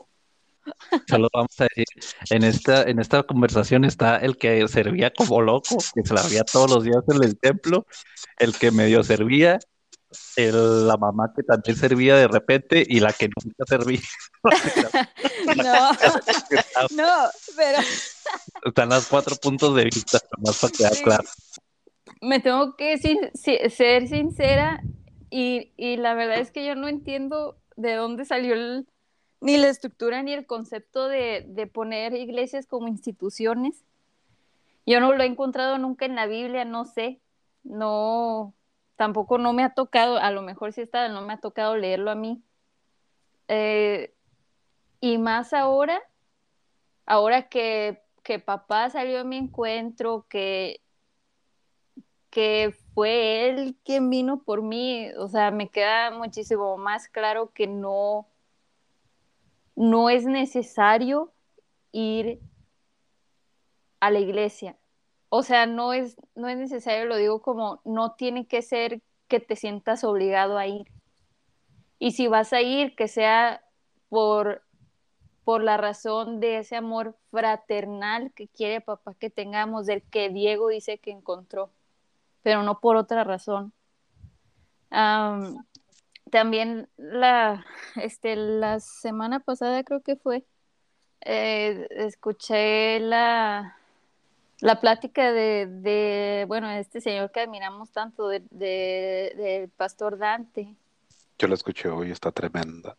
Solo 1.09 1.29
vamos 1.33 1.61
a 1.61 1.65
decir, 1.65 1.87
en 2.31 2.45
esta, 2.45 2.83
en 2.83 2.99
esta 2.99 3.23
conversación 3.23 3.85
está 3.85 4.17
el 4.17 4.37
que 4.37 4.67
servía 4.69 5.13
como 5.13 5.41
loco, 5.41 5.77
que 5.95 6.03
se 6.05 6.15
la 6.15 6.23
veía 6.23 6.45
todos 6.45 6.71
los 6.71 6.85
días 6.85 7.03
en 7.09 7.25
el 7.25 7.39
templo, 7.39 7.87
el 8.39 8.57
que 8.57 8.71
medio 8.71 9.03
servía, 9.03 9.59
la 10.37 10.97
mamá 10.97 11.33
que 11.35 11.43
también 11.43 11.77
servía 11.77 12.17
de 12.17 12.29
repente 12.29 12.85
y 12.87 13.01
la 13.01 13.13
que 13.13 13.29
nunca 13.29 13.65
servía. 13.67 14.01
no, 15.57 15.93
no, 16.97 17.31
pero... 17.57 17.79
Están 18.65 18.89
los 18.91 19.07
cuatro 19.07 19.37
puntos 19.37 19.75
de 19.75 19.85
vista, 19.85 20.19
más 20.39 20.59
para 20.59 20.73
quedar 20.73 20.97
claro. 21.03 21.25
Me 22.21 22.41
tengo 22.41 22.77
que 22.77 22.99
ser 22.99 24.09
sincera 24.09 24.83
y, 25.31 25.97
la 25.97 26.15
verdad 26.15 26.39
es 26.39 26.51
que 26.51 26.65
yo 26.65 26.75
no 26.75 26.89
entiendo 26.89 27.59
de 27.77 27.95
dónde 27.95 28.25
salió 28.25 28.55
ni 29.43 29.59
la 29.59 29.69
estructura 29.69 30.23
ni 30.23 30.33
el 30.33 30.47
concepto 30.47 31.09
de, 31.09 31.45
de, 31.49 31.67
poner 31.67 32.15
iglesias 32.15 32.67
como 32.67 32.89
instituciones. 32.89 33.85
Yo 34.87 35.01
no 35.01 35.13
lo 35.13 35.23
he 35.23 35.27
encontrado 35.27 35.79
nunca 35.79 36.07
en 36.07 36.15
la 36.15 36.27
Biblia, 36.27 36.65
no 36.65 36.85
sé, 36.85 37.21
no, 37.65 38.55
tampoco 38.97 39.39
no 39.39 39.53
me 39.53 39.65
ha 39.65 39.75
tocado, 39.75 40.17
a 40.17 40.31
lo 40.31 40.43
mejor 40.43 40.73
sí 40.73 40.81
está, 40.81 41.09
no 41.09 41.23
me 41.23 41.35
ha 41.35 41.41
tocado 41.41 41.77
leerlo 41.77 42.11
a 42.11 42.15
mí. 42.15 42.43
Eh, 43.49 44.15
y 45.01 45.19
más 45.19 45.53
ahora, 45.53 46.01
ahora 47.05 47.49
que, 47.49 48.01
que 48.23 48.39
papá 48.39 48.91
salió 48.91 49.21
a 49.21 49.25
mi 49.25 49.37
encuentro, 49.37 50.25
que 50.29 50.81
que 52.33 52.75
fue 52.95 53.51
él 53.51 53.77
quien 53.85 54.09
vino 54.09 54.43
por 54.43 54.63
mí, 54.63 55.11
o 55.19 55.29
sea, 55.29 55.51
me 55.51 55.69
queda 55.69 56.11
muchísimo 56.13 56.79
más 56.79 57.07
claro 57.09 57.53
que 57.53 57.67
no, 57.67 58.27
no 59.75 60.11
es 60.11 60.25
necesario 60.25 61.33
ir 61.93 62.41
a 64.01 64.11
la 64.11 64.21
iglesia. 64.21 64.77
O 65.29 65.43
sea, 65.43 65.67
no 65.67 65.93
es, 65.93 66.17
no 66.35 66.49
es 66.49 66.59
necesario, 66.59 67.07
lo 67.07 67.17
digo 67.17 67.41
como, 67.41 67.81
no 67.85 68.15
tiene 68.15 68.47
que 68.47 68.63
ser 68.63 69.01
que 69.29 69.41
te 69.41 69.57
sientas 69.57 70.05
obligado 70.05 70.59
a 70.59 70.67
ir. 70.67 70.87
Y 71.99 72.13
si 72.13 72.27
vas 72.27 72.53
a 72.53 72.61
ir, 72.61 72.95
que 72.97 73.09
sea 73.09 73.65
por, 74.09 74.63
por 75.45 75.63
la 75.63 75.77
razón 75.77 76.41
de 76.41 76.59
ese 76.59 76.77
amor 76.77 77.17
fraternal 77.31 78.33
que 78.35 78.49
quiere 78.49 78.81
papá 78.81 79.15
que 79.15 79.31
tengamos, 79.31 79.87
del 79.87 80.03
que 80.03 80.29
Diego 80.29 80.69
dice 80.69 80.99
que 80.99 81.11
encontró 81.11 81.71
pero 82.43 82.63
no 82.63 82.81
por 82.81 82.97
otra 82.97 83.25
razón. 83.25 83.73
También 86.33 86.89
la, 86.97 87.65
este, 87.97 88.37
la 88.37 88.81
semana 88.81 89.41
pasada 89.41 89.85
creo 89.85 90.01
que 90.01 90.17
fue, 90.17 90.45
eh, 91.21 91.87
escuché 91.91 92.99
la, 93.01 93.77
la 94.61 94.81
plática 94.81 95.31
de, 95.31 95.67
de, 95.67 96.47
bueno, 96.49 96.71
este 96.71 97.03
señor 97.03 97.31
que 97.33 97.41
admiramos 97.41 97.91
tanto, 97.91 98.29
del 98.29 98.49
de, 98.51 99.69
pastor 99.77 100.17
Dante. 100.17 100.75
Yo 101.39 101.49
la 101.49 101.55
escuché 101.55 101.91
hoy, 101.91 102.11
está 102.11 102.33
tremenda. 102.33 102.97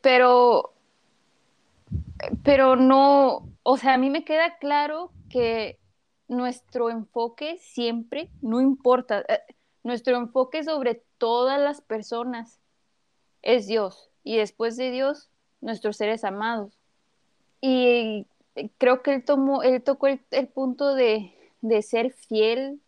Pero, 0.00 0.72
pero 2.42 2.74
no, 2.74 3.50
o 3.64 3.76
sea, 3.76 3.94
a 3.94 3.98
mí 3.98 4.08
me 4.08 4.24
queda 4.24 4.56
claro 4.56 5.12
que 5.28 5.78
nuestro 6.26 6.88
enfoque 6.88 7.58
siempre, 7.58 8.30
no 8.40 8.62
importa, 8.62 9.22
eh, 9.28 9.42
nuestro 9.86 10.16
enfoque 10.16 10.64
sobre 10.64 11.04
todas 11.16 11.60
las 11.60 11.80
personas 11.80 12.58
es 13.42 13.68
Dios 13.68 14.10
y 14.24 14.36
después 14.36 14.76
de 14.76 14.90
Dios, 14.90 15.30
nuestros 15.60 15.96
seres 15.96 16.24
amados. 16.24 16.76
Y 17.60 18.26
creo 18.78 19.02
que 19.02 19.14
él, 19.14 19.24
tomó, 19.24 19.62
él 19.62 19.80
tocó 19.84 20.08
el, 20.08 20.48
punto 20.48 20.92
de, 20.96 21.32
de 21.60 21.82
ser 21.82 22.10
fiel 22.10 22.80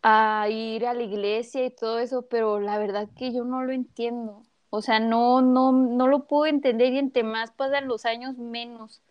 a 0.00 0.48
ir 0.48 0.86
a 0.86 0.94
la 0.94 1.02
iglesia 1.02 1.66
y 1.66 1.70
todo 1.70 1.98
eso, 1.98 2.22
pero 2.22 2.58
la 2.58 2.78
verdad 2.78 3.10
que 3.14 3.30
yo 3.30 3.44
no 3.44 3.62
lo 3.62 3.72
entiendo. 3.74 4.44
O 4.70 4.80
sea, 4.80 5.00
no, 5.00 5.42
no, 5.42 5.70
no 5.70 6.08
lo 6.08 6.24
puedo 6.24 6.46
entender 6.46 6.94
y 6.94 6.98
entre 6.98 7.24
más 7.24 7.50
pasan 7.50 7.88
los 7.88 8.06
años, 8.06 8.38
menos. 8.38 9.02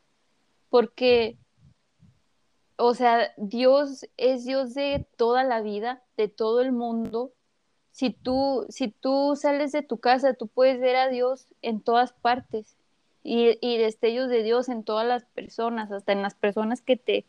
Porque, 0.71 1.37
o 2.81 2.93
sea, 2.93 3.31
Dios 3.37 4.07
es 4.17 4.45
Dios 4.45 4.73
de 4.73 5.05
toda 5.17 5.43
la 5.43 5.61
vida, 5.61 6.01
de 6.17 6.27
todo 6.27 6.61
el 6.61 6.71
mundo. 6.71 7.31
Si 7.91 8.11
tú, 8.11 8.65
si 8.69 8.89
tú 8.89 9.35
sales 9.35 9.71
de 9.71 9.83
tu 9.83 9.97
casa, 9.99 10.33
tú 10.33 10.47
puedes 10.47 10.79
ver 10.79 10.95
a 10.95 11.09
Dios 11.09 11.47
en 11.61 11.81
todas 11.81 12.13
partes 12.13 12.75
y, 13.23 13.57
y 13.61 13.77
destellos 13.77 14.29
de 14.29 14.43
Dios 14.43 14.69
en 14.69 14.83
todas 14.83 15.07
las 15.07 15.25
personas, 15.25 15.91
hasta 15.91 16.11
en 16.11 16.21
las 16.21 16.35
personas 16.35 16.81
que 16.81 16.97
te, 16.97 17.25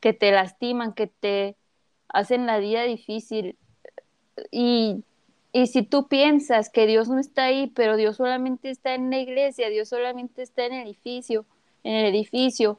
que 0.00 0.12
te 0.12 0.32
lastiman, 0.32 0.94
que 0.94 1.06
te 1.06 1.56
hacen 2.08 2.46
la 2.46 2.58
vida 2.58 2.82
difícil. 2.84 3.56
Y 4.50 5.04
y 5.52 5.66
si 5.66 5.82
tú 5.82 6.06
piensas 6.06 6.70
que 6.70 6.86
Dios 6.86 7.08
no 7.08 7.18
está 7.18 7.46
ahí, 7.46 7.72
pero 7.74 7.96
Dios 7.96 8.16
solamente 8.16 8.70
está 8.70 8.94
en 8.94 9.10
la 9.10 9.18
iglesia, 9.18 9.68
Dios 9.68 9.88
solamente 9.88 10.42
está 10.42 10.66
en 10.66 10.74
el 10.74 10.86
edificio, 10.86 11.44
en 11.82 11.94
el 11.94 12.14
edificio, 12.14 12.78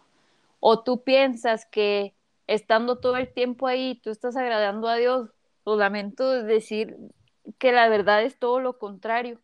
o 0.62 0.82
tú 0.84 1.03
piensas 1.03 1.66
que 1.66 2.16
estando 2.47 2.99
todo 2.99 3.18
el 3.18 3.34
tiempo 3.34 3.68
ahí, 3.68 3.99
tú 4.01 4.09
estás 4.09 4.38
agradando 4.38 4.88
a 4.88 4.95
Dios, 4.95 5.30
lo 5.66 5.76
lamento 5.76 6.32
decir 6.43 6.95
que 7.57 7.74
la 7.74 7.89
verdad 7.89 8.24
es 8.24 8.39
todo 8.39 8.62
lo 8.62 8.78
contrario. 8.78 9.41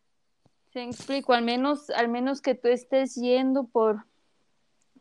¿Se 0.72 0.82
explico? 0.82 1.34
Al 1.34 1.42
menos, 1.42 1.90
al 1.90 2.08
menos 2.08 2.40
que 2.40 2.54
tú 2.54 2.68
estés 2.68 3.14
yendo 3.14 3.64
por, 3.64 4.04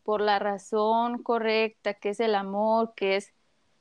por 0.03 0.22
la 0.22 0.39
razón 0.39 1.24
correcta, 1.24 1.93
que 1.93 2.09
es 2.09 2.20
el 2.20 2.36
amor, 2.36 2.93
que 2.95 3.15
es 3.15 3.34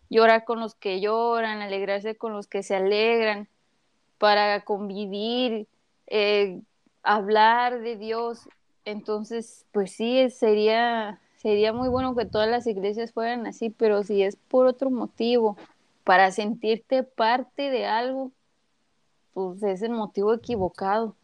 llorar 0.09 0.45
con 0.45 0.61
los 0.61 0.75
que 0.75 1.01
lloran, 1.01 1.63
alegrarse 1.63 2.17
con 2.17 2.33
los 2.33 2.47
que 2.47 2.63
se 2.63 2.77
alegran, 2.77 3.49
para 4.19 4.65
convivir, 4.65 5.69
eh, 6.07 6.61
hablar 7.03 7.81
de 7.81 7.97
Dios. 7.97 8.49
Entonces, 8.85 9.67
pues 9.73 9.93
sí, 9.93 10.31
sería, 10.31 11.21
sería 11.47 11.73
muy 11.73 11.89
bueno 11.89 12.17
que 12.17 12.25
todas 12.25 12.49
las 12.49 12.67
iglesias 12.67 13.13
fueran 13.13 13.47
así, 13.47 13.71
pero 13.71 14.03
si 14.03 14.25
es 14.25 14.35
por 14.35 14.67
otro 14.67 14.91
motivo, 14.91 15.57
para 16.03 16.33
sentirte 16.33 17.05
parte 17.05 17.71
de 17.71 17.87
algo, 17.87 18.33
pues 19.33 19.63
es 19.63 19.81
el 19.83 19.93
motivo 19.93 20.35
equivocado. 20.35 21.15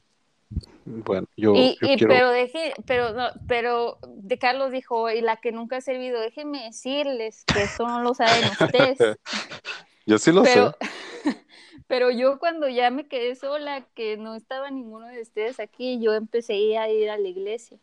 Bueno, 0.84 1.26
yo, 1.36 1.54
y, 1.56 1.76
pero 2.06 2.30
deje, 2.30 2.72
pero 2.86 3.12
no, 3.14 3.30
pero 3.48 3.98
de 4.06 4.38
Carlos 4.38 4.70
dijo, 4.70 5.10
y 5.10 5.22
la 5.22 5.38
que 5.38 5.50
nunca 5.50 5.78
ha 5.78 5.80
servido, 5.80 6.20
déjenme 6.20 6.66
decirles 6.66 7.44
que 7.44 7.64
eso 7.64 7.88
no 7.88 8.00
lo 8.00 8.14
saben 8.14 8.44
ustedes. 8.60 8.98
yo 10.06 10.18
sí 10.18 10.30
lo 10.30 10.44
sé. 10.44 10.70
Pero 11.88 12.10
yo 12.10 12.38
cuando 12.38 12.68
ya 12.68 12.90
me 12.90 13.06
quedé 13.06 13.34
sola, 13.34 13.84
que 13.94 14.16
no 14.16 14.34
estaba 14.34 14.70
ninguno 14.70 15.08
de 15.08 15.20
ustedes 15.20 15.60
aquí, 15.60 16.00
yo 16.00 16.14
empecé 16.14 16.78
a 16.78 16.88
ir 16.88 17.10
a 17.10 17.18
la 17.18 17.28
iglesia. 17.28 17.76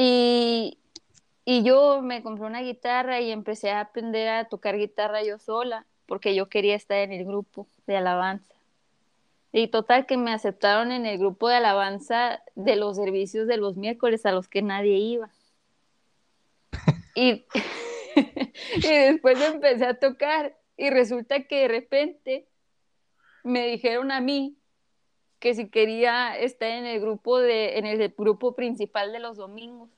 Y, 0.00 0.78
y 1.44 1.64
yo 1.64 2.02
me 2.02 2.22
compré 2.22 2.46
una 2.46 2.60
guitarra 2.60 3.20
y 3.20 3.32
empecé 3.32 3.72
a 3.72 3.80
aprender 3.80 4.28
a 4.28 4.44
tocar 4.44 4.78
guitarra 4.78 5.24
yo 5.24 5.40
sola, 5.40 5.86
porque 6.06 6.36
yo 6.36 6.48
quería 6.48 6.76
estar 6.76 6.98
en 6.98 7.10
el 7.10 7.24
grupo 7.24 7.66
de 7.88 7.96
alabanza. 7.96 8.54
Y 9.52 9.66
total 9.66 10.06
que 10.06 10.16
me 10.16 10.32
aceptaron 10.32 10.92
en 10.92 11.04
el 11.04 11.18
grupo 11.18 11.48
de 11.48 11.56
alabanza 11.56 12.44
de 12.54 12.76
los 12.76 12.94
servicios 12.94 13.48
de 13.48 13.56
los 13.56 13.76
miércoles 13.76 14.24
a 14.24 14.30
los 14.30 14.46
que 14.46 14.62
nadie 14.62 14.98
iba. 14.98 15.30
Y, 17.16 17.44
y 18.76 18.88
después 18.88 19.40
empecé 19.40 19.84
a 19.84 19.98
tocar 19.98 20.56
y 20.76 20.90
resulta 20.90 21.42
que 21.42 21.62
de 21.62 21.68
repente 21.68 22.46
me 23.42 23.66
dijeron 23.66 24.12
a 24.12 24.20
mí 24.20 24.57
que 25.38 25.54
si 25.54 25.68
quería 25.68 26.36
estar 26.36 26.68
en 26.68 26.86
el 26.86 27.00
grupo 27.00 27.38
de, 27.38 27.78
en 27.78 27.86
el 27.86 28.14
grupo 28.16 28.54
principal 28.54 29.12
de 29.12 29.20
los 29.20 29.36
domingos. 29.36 29.90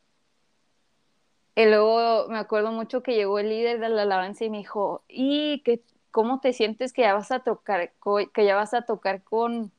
Y 1.55 1.66
luego 1.66 2.28
me 2.28 2.38
acuerdo 2.38 2.72
mucho 2.72 3.03
que 3.03 3.14
llegó 3.14 3.38
el 3.38 3.49
líder 3.49 3.80
de 3.80 3.88
la 3.88 4.03
alabanza 4.03 4.45
y 4.45 4.51
me 4.51 4.59
dijo, 4.59 5.03
¿y 5.09 5.62
qué, 5.62 5.82
cómo 6.11 6.41
te 6.41 6.53
sientes 6.53 6.93
que 6.93 7.03
ya 7.03 7.14
vas 7.14 7.30
a 7.32 7.41
tocar, 7.41 7.93
que 8.32 8.45
ya 8.45 8.55
vas 8.55 8.74
a 8.74 8.82
tocar 8.82 9.22
con, 9.22 9.72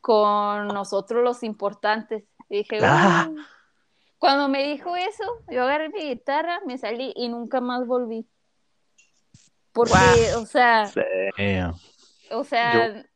con 0.00 0.68
nosotros 0.68 1.22
los 1.22 1.42
importantes? 1.42 2.24
Y 2.48 2.58
dije, 2.58 2.78
ah. 2.82 3.30
cuando 4.18 4.48
me 4.48 4.64
dijo 4.64 4.96
eso, 4.96 5.24
yo 5.48 5.62
agarré 5.62 5.88
mi 5.88 6.08
guitarra, 6.08 6.60
me 6.66 6.78
salí 6.78 7.12
y 7.16 7.28
nunca 7.28 7.60
más 7.60 7.86
volví. 7.86 8.26
Porque, 9.72 10.34
o 10.36 10.46
sea, 10.46 10.90
o 12.30 12.44
sea, 12.44 13.06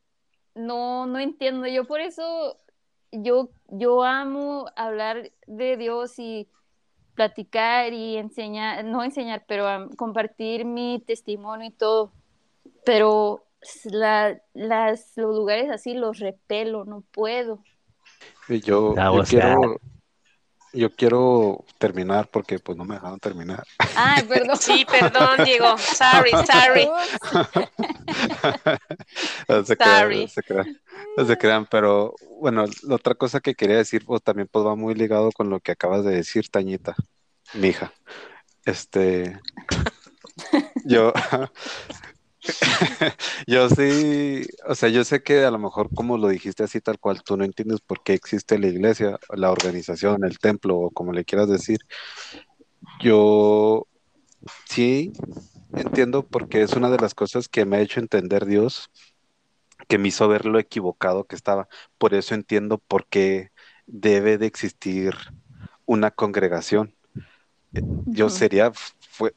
no, 0.57 1.05
no 1.05 1.19
entiendo. 1.19 1.67
Yo 1.67 1.85
por 1.85 1.99
eso, 2.01 2.57
yo, 3.11 3.49
yo 3.67 4.03
amo 4.03 4.67
hablar 4.75 5.31
de 5.45 5.77
Dios 5.77 6.19
y 6.19 6.47
platicar 7.15 7.93
y 7.93 8.17
enseñar, 8.17 8.85
no 8.85 9.03
enseñar, 9.03 9.45
pero 9.47 9.89
compartir 9.97 10.65
mi 10.65 11.03
testimonio 11.05 11.67
y 11.67 11.71
todo. 11.71 12.11
Pero 12.85 13.43
la, 13.85 14.39
las, 14.53 15.13
los 15.15 15.35
lugares 15.35 15.69
así 15.69 15.93
los 15.93 16.19
repelo, 16.19 16.85
no 16.85 17.01
puedo. 17.11 17.63
Yo, 18.47 18.95
yo 18.95 19.23
quiero, 19.27 19.79
yo 20.77 20.95
quiero 20.95 21.65
terminar 21.77 22.29
porque 22.29 22.59
pues 22.59 22.77
no 22.77 22.85
me 22.85 22.95
dejaron 22.95 23.19
terminar. 23.19 23.65
Ay, 23.95 24.23
perdón. 24.23 24.57
Sí, 24.57 24.85
perdón, 24.89 25.45
Diego. 25.45 25.77
Sorry, 25.77 26.31
sorry. 26.51 26.87
no 29.47 29.65
se 29.65 29.77
crean, 29.77 30.27
se 30.27 30.43
crean, 30.43 30.81
se 31.25 31.37
crean, 31.37 31.65
pero 31.65 32.13
bueno, 32.39 32.65
la 32.83 32.95
otra 32.95 33.15
cosa 33.15 33.39
que 33.39 33.55
quería 33.55 33.77
decir 33.77 34.05
pues 34.05 34.21
también 34.21 34.47
pues 34.51 34.63
va 34.65 34.75
muy 34.75 34.93
ligado 34.93 35.31
con 35.31 35.49
lo 35.49 35.59
que 35.59 35.71
acabas 35.71 36.05
de 36.05 36.15
decir, 36.15 36.49
Tañita, 36.49 36.95
mi 37.53 37.69
hija. 37.69 37.91
Este, 38.65 39.39
yo, 40.85 41.13
yo 43.47 43.69
sí, 43.69 44.45
o 44.67 44.75
sea, 44.75 44.89
yo 44.89 45.03
sé 45.03 45.21
que 45.23 45.43
a 45.43 45.51
lo 45.51 45.59
mejor 45.59 45.89
como 45.93 46.17
lo 46.17 46.27
dijiste 46.27 46.63
así 46.63 46.81
tal 46.81 46.99
cual, 46.99 47.21
tú 47.23 47.37
no 47.37 47.43
entiendes 47.43 47.81
por 47.81 48.03
qué 48.03 48.13
existe 48.13 48.59
la 48.59 48.67
iglesia, 48.67 49.19
la 49.33 49.51
organización, 49.51 50.23
el 50.23 50.39
templo 50.39 50.77
o 50.77 50.91
como 50.91 51.13
le 51.13 51.25
quieras 51.25 51.49
decir. 51.49 51.79
Yo 53.01 53.87
sí 54.65 55.13
entiendo 55.75 56.25
porque 56.25 56.61
es 56.61 56.73
una 56.73 56.89
de 56.89 56.97
las 56.97 57.13
cosas 57.13 57.47
que 57.47 57.65
me 57.65 57.77
ha 57.77 57.81
hecho 57.81 57.99
entender 57.99 58.45
Dios, 58.45 58.89
que 59.87 59.97
me 59.97 60.09
hizo 60.09 60.27
ver 60.27 60.45
lo 60.45 60.59
equivocado 60.59 61.25
que 61.25 61.35
estaba. 61.35 61.67
Por 61.97 62.13
eso 62.13 62.35
entiendo 62.35 62.77
por 62.77 63.05
qué 63.07 63.51
debe 63.85 64.37
de 64.37 64.47
existir 64.47 65.13
una 65.85 66.11
congregación. 66.11 66.93
Yo 68.05 68.29
sería, 68.29 68.71
fue, 68.73 69.31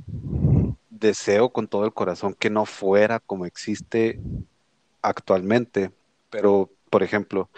deseo 1.01 1.51
con 1.51 1.67
todo 1.67 1.85
el 1.85 1.93
corazón 1.95 2.35
que 2.35 2.51
no 2.51 2.67
fuera 2.67 3.19
como 3.21 3.47
existe 3.47 4.21
actualmente, 5.03 5.91
pero 6.31 6.71
por 6.91 7.03
ejemplo, 7.03 7.51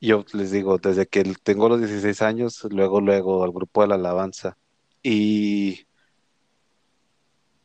yo 0.00 0.24
les 0.32 0.50
digo, 0.50 0.78
desde 0.78 1.06
que 1.06 1.22
tengo 1.42 1.68
los 1.68 1.80
16 1.80 2.22
años, 2.22 2.64
luego, 2.70 3.00
luego 3.00 3.44
al 3.44 3.52
grupo 3.52 3.82
de 3.82 3.88
la 3.88 3.94
alabanza 3.96 4.56
y, 5.02 5.86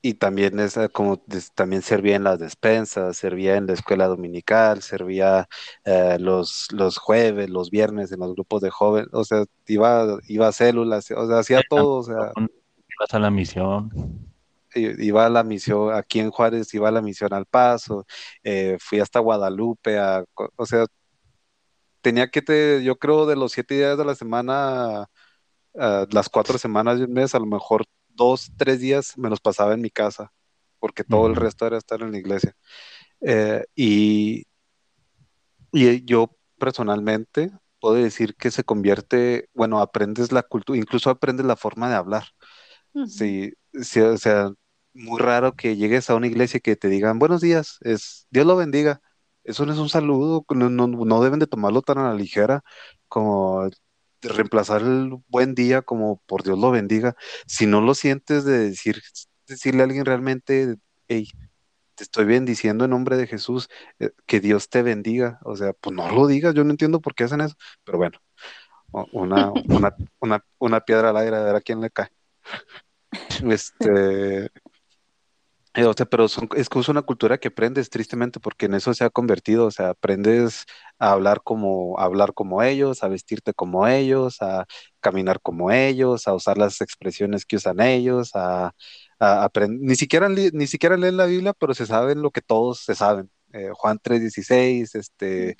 y 0.02 0.16
también 0.16 0.60
es 0.60 0.78
eh, 0.78 0.90
como 0.90 1.22
también 1.56 1.82
servía 1.82 2.16
en 2.16 2.24
las 2.24 2.40
despensas, 2.40 3.18
servía 3.18 3.58
en 3.58 3.68
la 3.68 3.74
escuela 3.74 4.08
dominical, 4.08 4.82
servía 4.82 5.48
eh, 5.86 6.18
los, 6.20 6.68
los 6.72 6.98
jueves, 6.98 7.50
los 7.50 7.70
viernes 7.70 8.12
en 8.12 8.20
los 8.20 8.34
grupos 8.34 8.62
de 8.62 8.72
jóvenes, 8.72 9.10
o 9.14 9.24
sea, 9.24 9.46
iba, 9.68 10.18
iba 10.28 10.48
a 10.48 10.52
células, 10.52 11.12
o 11.12 11.28
sea, 11.28 11.40
hacía 11.40 11.62
todo, 11.70 11.96
o 12.00 12.04
sea. 12.04 12.32
Ibas 13.00 13.14
a 13.14 13.20
la 13.20 13.30
misión 13.30 13.92
iba 14.76 15.26
a 15.26 15.30
la 15.30 15.44
misión, 15.44 15.94
aquí 15.94 16.20
en 16.20 16.32
Juárez 16.32 16.74
iba 16.74 16.90
a 16.90 16.92
la 16.92 17.02
misión 17.02 17.34
al 17.34 17.46
Paso, 17.46 18.06
eh, 18.44 18.78
fui 18.80 19.00
hasta 19.00 19.20
Guadalupe, 19.20 20.00
o 20.56 20.66
sea, 20.66 20.86
tenía 22.02 22.30
que, 22.30 22.42
te, 22.42 22.84
yo 22.84 22.98
creo, 22.98 23.26
de 23.26 23.36
los 23.36 23.52
siete 23.52 23.76
días 23.76 23.98
de 23.98 24.06
la 24.06 24.16
semana, 24.16 25.08
las 25.74 26.30
cuatro 26.30 26.58
semanas 26.58 26.98
de 27.00 27.06
un 27.06 27.14
mes, 27.14 27.36
a 27.36 27.40
lo 27.40 27.46
mejor 27.46 27.86
dos, 28.08 28.52
tres 28.58 28.80
días 28.80 29.18
me 29.18 29.30
los 29.30 29.40
pasaba 29.40 29.74
en 29.74 29.82
mi 29.82 29.90
casa, 29.90 30.32
porque 30.80 31.04
todo 31.04 31.28
el 31.28 31.36
resto 31.36 31.68
era 31.68 31.78
estar 31.78 32.02
en 32.02 32.12
la 32.12 32.18
iglesia. 32.18 32.56
Eh, 33.22 33.64
y, 33.76 34.46
y 35.72 36.06
yo 36.06 36.36
personalmente 36.58 37.52
puedo 37.80 37.96
decir 37.96 38.36
que 38.36 38.52
se 38.52 38.64
convierte, 38.64 39.50
bueno, 39.54 39.80
aprendes 39.80 40.32
la 40.32 40.44
cultura, 40.44 40.80
incluso 40.80 41.10
aprendes 41.10 41.46
la 41.46 41.56
forma 41.56 41.90
de 41.90 41.96
hablar. 41.96 42.26
Sí, 43.06 43.54
sí, 43.74 44.00
o 44.00 44.18
sea, 44.18 44.50
muy 44.94 45.20
raro 45.20 45.56
que 45.56 45.76
llegues 45.76 46.10
a 46.10 46.16
una 46.16 46.28
iglesia 46.28 46.58
y 46.58 46.62
que 46.62 46.76
te 46.76 46.90
digan 46.90 47.20
buenos 47.20 47.42
días, 47.42 47.78
es 47.82 48.28
Dios 48.32 48.46
lo 48.46 48.56
bendiga. 48.56 49.02
Eso 49.44 49.66
no 49.66 49.74
es 49.74 49.80
un 49.80 49.90
saludo, 49.90 50.46
no, 50.50 50.70
no, 50.70 50.88
no 50.88 51.24
deben 51.24 51.40
de 51.40 51.48
tomarlo 51.48 51.82
tan 51.82 52.00
a 52.00 52.10
la 52.10 52.14
ligera 52.16 52.64
como 53.08 53.70
reemplazar 54.22 54.82
el 54.82 55.12
buen 55.30 55.56
día 55.56 55.82
como 55.82 56.22
por 56.26 56.44
Dios 56.44 56.58
lo 56.60 56.72
bendiga. 56.72 57.16
Si 57.48 57.66
no 57.68 57.82
lo 57.82 57.94
sientes 57.94 58.44
de 58.46 58.58
decir, 58.60 59.02
decirle 59.48 59.82
a 59.82 59.86
alguien 59.86 60.06
realmente, 60.06 60.76
hey, 61.08 61.30
te 61.96 62.04
estoy 62.04 62.26
bendiciendo 62.26 62.86
en 62.86 62.92
nombre 62.92 63.18
de 63.18 63.28
Jesús, 63.28 63.70
eh, 64.00 64.12
que 64.26 64.40
Dios 64.40 64.70
te 64.70 64.84
bendiga. 64.84 65.40
O 65.46 65.56
sea, 65.56 65.74
pues 65.74 65.96
no 65.96 66.12
lo 66.12 66.28
digas, 66.28 66.54
yo 66.56 66.64
no 66.64 66.72
entiendo 66.72 67.02
por 67.02 67.16
qué 67.16 67.26
hacen 67.26 67.42
eso, 67.42 67.56
pero 67.84 67.98
bueno, 68.00 68.20
una, 69.14 69.52
una, 69.70 69.96
una, 70.20 70.46
una 70.60 70.82
piedra 70.82 71.10
al 71.12 71.18
aire 71.18 71.38
a 71.38 71.44
ver 71.44 71.56
a 71.56 71.62
quién 71.62 71.82
le 71.82 71.90
cae. 71.92 72.10
Este, 73.52 74.50
eh, 75.78 75.86
o 75.86 75.94
sea, 75.94 76.08
pero 76.08 76.26
es 76.26 76.70
que 76.70 76.80
es 76.80 76.90
una 76.90 77.04
cultura 77.04 77.38
que 77.38 77.50
aprendes 77.50 77.92
tristemente 77.92 78.40
porque 78.40 78.66
en 78.66 78.74
eso 78.74 78.96
se 78.96 79.04
ha 79.04 79.12
convertido, 79.12 79.68
o 79.68 79.72
sea, 79.72 79.90
aprendes 79.92 80.66
a 80.98 81.12
hablar 81.12 81.42
como, 81.44 82.00
a 82.00 82.06
hablar 82.06 82.34
como 82.34 82.64
ellos, 82.64 83.04
a 83.04 83.08
vestirte 83.10 83.54
como 83.54 83.88
ellos, 83.88 84.42
a 84.42 84.66
caminar 85.00 85.40
como 85.40 85.70
ellos, 85.70 86.28
a 86.28 86.34
usar 86.34 86.58
las 86.58 86.82
expresiones 86.82 87.46
que 87.46 87.58
usan 87.58 87.80
ellos, 87.80 88.32
a, 88.34 88.74
aprender, 89.20 89.80
ni 89.80 89.96
siquiera, 89.96 90.30
ni 90.30 90.66
siquiera 90.66 90.98
leen 90.98 91.16
la 91.16 91.28
Biblia, 91.28 91.54
pero 91.54 91.76
se 91.76 91.86
saben 91.86 92.24
lo 92.24 92.32
que 92.32 92.42
todos 92.42 92.80
se 92.80 92.96
saben. 92.96 93.30
Eh, 93.54 93.70
Juan 93.72 94.00
3.16, 94.00 94.96
este, 94.96 95.58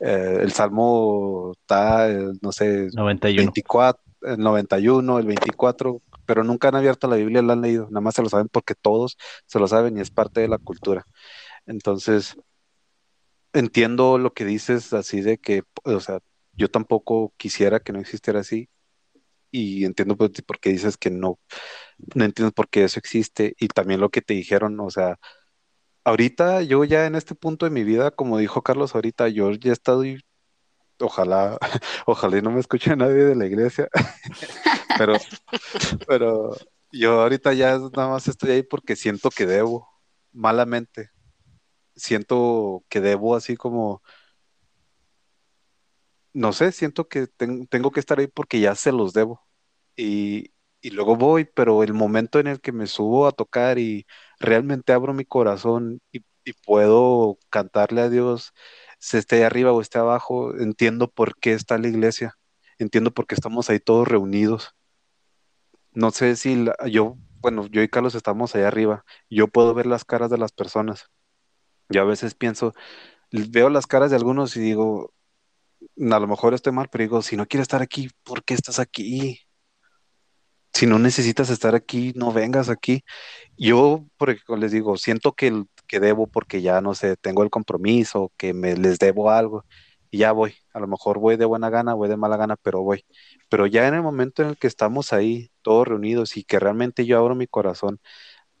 eh, 0.00 0.38
el 0.40 0.52
Salmo 0.52 1.52
está, 1.52 2.08
no 2.42 2.50
sé, 2.50 2.88
91. 2.92 3.36
24, 3.36 4.02
el 4.22 4.38
91, 4.38 5.18
el 5.20 5.26
24, 5.26 6.02
pero 6.30 6.44
nunca 6.44 6.68
han 6.68 6.76
abierto 6.76 7.08
la 7.08 7.16
Biblia, 7.16 7.42
la 7.42 7.54
han 7.54 7.60
leído, 7.60 7.86
nada 7.90 8.02
más 8.02 8.14
se 8.14 8.22
lo 8.22 8.28
saben 8.28 8.46
porque 8.48 8.76
todos 8.76 9.16
se 9.46 9.58
lo 9.58 9.66
saben 9.66 9.98
y 9.98 10.00
es 10.00 10.12
parte 10.12 10.40
de 10.40 10.46
la 10.46 10.58
cultura. 10.58 11.04
Entonces, 11.66 12.36
entiendo 13.52 14.16
lo 14.16 14.32
que 14.32 14.44
dices 14.44 14.92
así 14.92 15.22
de 15.22 15.38
que, 15.38 15.64
o 15.82 15.98
sea, 15.98 16.20
yo 16.52 16.70
tampoco 16.70 17.34
quisiera 17.36 17.80
que 17.80 17.92
no 17.92 17.98
existiera 17.98 18.40
así 18.40 18.68
y 19.50 19.84
entiendo 19.84 20.16
por, 20.16 20.30
qué 20.60 20.70
dices 20.70 20.96
que 20.96 21.10
no, 21.10 21.40
no 22.14 22.24
entiendo 22.24 22.52
por 22.52 22.68
qué 22.68 22.84
eso 22.84 23.00
existe 23.00 23.56
y 23.58 23.66
también 23.66 24.00
lo 24.00 24.10
que 24.10 24.22
te 24.22 24.34
dijeron, 24.34 24.78
o 24.78 24.90
sea, 24.90 25.18
ahorita 26.04 26.62
yo 26.62 26.84
ya 26.84 27.06
en 27.06 27.16
este 27.16 27.34
punto 27.34 27.66
de 27.66 27.70
mi 27.72 27.82
vida, 27.82 28.12
como 28.12 28.38
dijo 28.38 28.62
Carlos 28.62 28.94
ahorita, 28.94 29.28
yo 29.30 29.50
ya 29.52 29.70
he 29.70 29.72
ojalá, 31.00 31.58
ojalá 32.06 32.40
no 32.40 32.50
me 32.50 32.60
escuche 32.60 32.94
nadie 32.96 33.24
de 33.24 33.36
la 33.36 33.46
iglesia, 33.46 33.88
pero, 34.98 35.14
pero 36.08 36.56
yo 36.92 37.20
ahorita 37.22 37.52
ya 37.54 37.78
nada 37.78 38.08
más 38.10 38.28
estoy 38.28 38.50
ahí 38.52 38.62
porque 38.62 38.96
siento 38.96 39.30
que 39.30 39.46
debo, 39.46 39.88
malamente, 40.32 41.10
siento 41.96 42.84
que 42.88 43.00
debo 43.00 43.36
así 43.36 43.56
como, 43.56 44.02
no 46.32 46.52
sé, 46.52 46.72
siento 46.72 47.08
que 47.08 47.26
tengo 47.68 47.90
que 47.90 48.00
estar 48.00 48.18
ahí 48.20 48.26
porque 48.28 48.60
ya 48.60 48.74
se 48.74 48.92
los 48.92 49.12
debo. 49.12 49.42
Y, 49.96 50.52
y 50.80 50.90
luego 50.90 51.16
voy, 51.16 51.44
pero 51.44 51.82
el 51.82 51.94
momento 51.94 52.38
en 52.40 52.46
el 52.48 52.60
que 52.60 52.72
me 52.72 52.86
subo 52.86 53.26
a 53.26 53.32
tocar 53.32 53.78
y 53.78 54.06
realmente 54.38 54.92
abro 54.92 55.14
mi 55.14 55.24
corazón 55.24 56.00
y, 56.12 56.20
y 56.44 56.52
puedo 56.64 57.38
cantarle 57.50 58.02
a 58.02 58.10
Dios 58.10 58.52
se 59.00 59.18
esté 59.18 59.44
arriba 59.44 59.72
o 59.72 59.80
esté 59.80 59.98
abajo, 59.98 60.56
entiendo 60.58 61.10
por 61.10 61.36
qué 61.38 61.54
está 61.54 61.78
la 61.78 61.88
iglesia, 61.88 62.38
entiendo 62.78 63.10
por 63.12 63.26
qué 63.26 63.34
estamos 63.34 63.70
ahí 63.70 63.80
todos 63.80 64.06
reunidos. 64.06 64.76
No 65.92 66.10
sé 66.10 66.36
si 66.36 66.66
yo, 66.88 67.16
bueno, 67.40 67.66
yo 67.66 67.82
y 67.82 67.88
Carlos 67.88 68.14
estamos 68.14 68.54
ahí 68.54 68.62
arriba, 68.62 69.04
yo 69.30 69.48
puedo 69.48 69.74
ver 69.74 69.86
las 69.86 70.04
caras 70.04 70.30
de 70.30 70.38
las 70.38 70.52
personas. 70.52 71.10
Yo 71.88 72.02
a 72.02 72.04
veces 72.04 72.34
pienso, 72.34 72.74
veo 73.32 73.70
las 73.70 73.86
caras 73.86 74.10
de 74.10 74.16
algunos 74.16 74.54
y 74.56 74.60
digo, 74.60 75.14
a 75.98 76.18
lo 76.18 76.28
mejor 76.28 76.52
estoy 76.52 76.72
mal, 76.72 76.88
pero 76.92 77.02
digo, 77.02 77.22
si 77.22 77.36
no 77.36 77.46
quieres 77.46 77.64
estar 77.64 77.82
aquí, 77.82 78.10
¿por 78.22 78.44
qué 78.44 78.54
estás 78.54 78.78
aquí? 78.78 79.40
Si 80.72 80.86
no 80.86 80.98
necesitas 80.98 81.50
estar 81.50 81.74
aquí, 81.74 82.12
no 82.16 82.32
vengas 82.32 82.68
aquí. 82.68 83.04
Yo, 83.56 84.04
porque 84.16 84.40
les 84.56 84.72
digo, 84.72 84.96
siento 84.96 85.32
que 85.32 85.64
que 85.90 86.00
debo 86.00 86.28
porque 86.28 86.62
ya 86.62 86.80
no 86.80 86.94
sé, 86.94 87.16
tengo 87.16 87.42
el 87.42 87.50
compromiso, 87.50 88.32
que 88.36 88.54
me 88.54 88.76
les 88.76 89.00
debo 89.00 89.30
algo 89.30 89.64
y 90.10 90.18
ya 90.18 90.32
voy. 90.32 90.54
A 90.72 90.80
lo 90.80 90.86
mejor 90.86 91.18
voy 91.18 91.36
de 91.36 91.46
buena 91.46 91.70
gana, 91.70 91.94
voy 91.94 92.08
de 92.08 92.16
mala 92.16 92.36
gana, 92.36 92.56
pero 92.56 92.82
voy. 92.82 93.04
Pero 93.48 93.66
ya 93.66 93.88
en 93.88 93.94
el 93.94 94.02
momento 94.02 94.42
en 94.42 94.50
el 94.50 94.58
que 94.58 94.68
estamos 94.68 95.12
ahí, 95.12 95.50
todos 95.62 95.88
reunidos 95.88 96.36
y 96.36 96.44
que 96.44 96.60
realmente 96.60 97.06
yo 97.06 97.18
abro 97.18 97.34
mi 97.34 97.48
corazón 97.48 98.00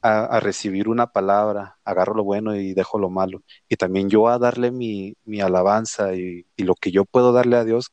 a, 0.02 0.40
recibir 0.40 0.88
una 0.88 1.08
palabra, 1.12 1.78
agarro 1.84 2.14
lo 2.14 2.24
bueno 2.24 2.56
y 2.56 2.74
dejo 2.74 2.98
lo 2.98 3.10
malo. 3.10 3.42
Y 3.68 3.76
también 3.76 4.10
yo 4.10 4.28
a 4.28 4.38
darle 4.38 4.72
mi, 4.72 5.14
alabanza 5.40 6.14
y, 6.14 6.46
y 6.56 6.64
lo 6.64 6.74
que 6.74 6.90
yo 6.92 7.04
puedo 7.04 7.32
darle 7.32 7.56
a 7.56 7.64
Dios, 7.64 7.92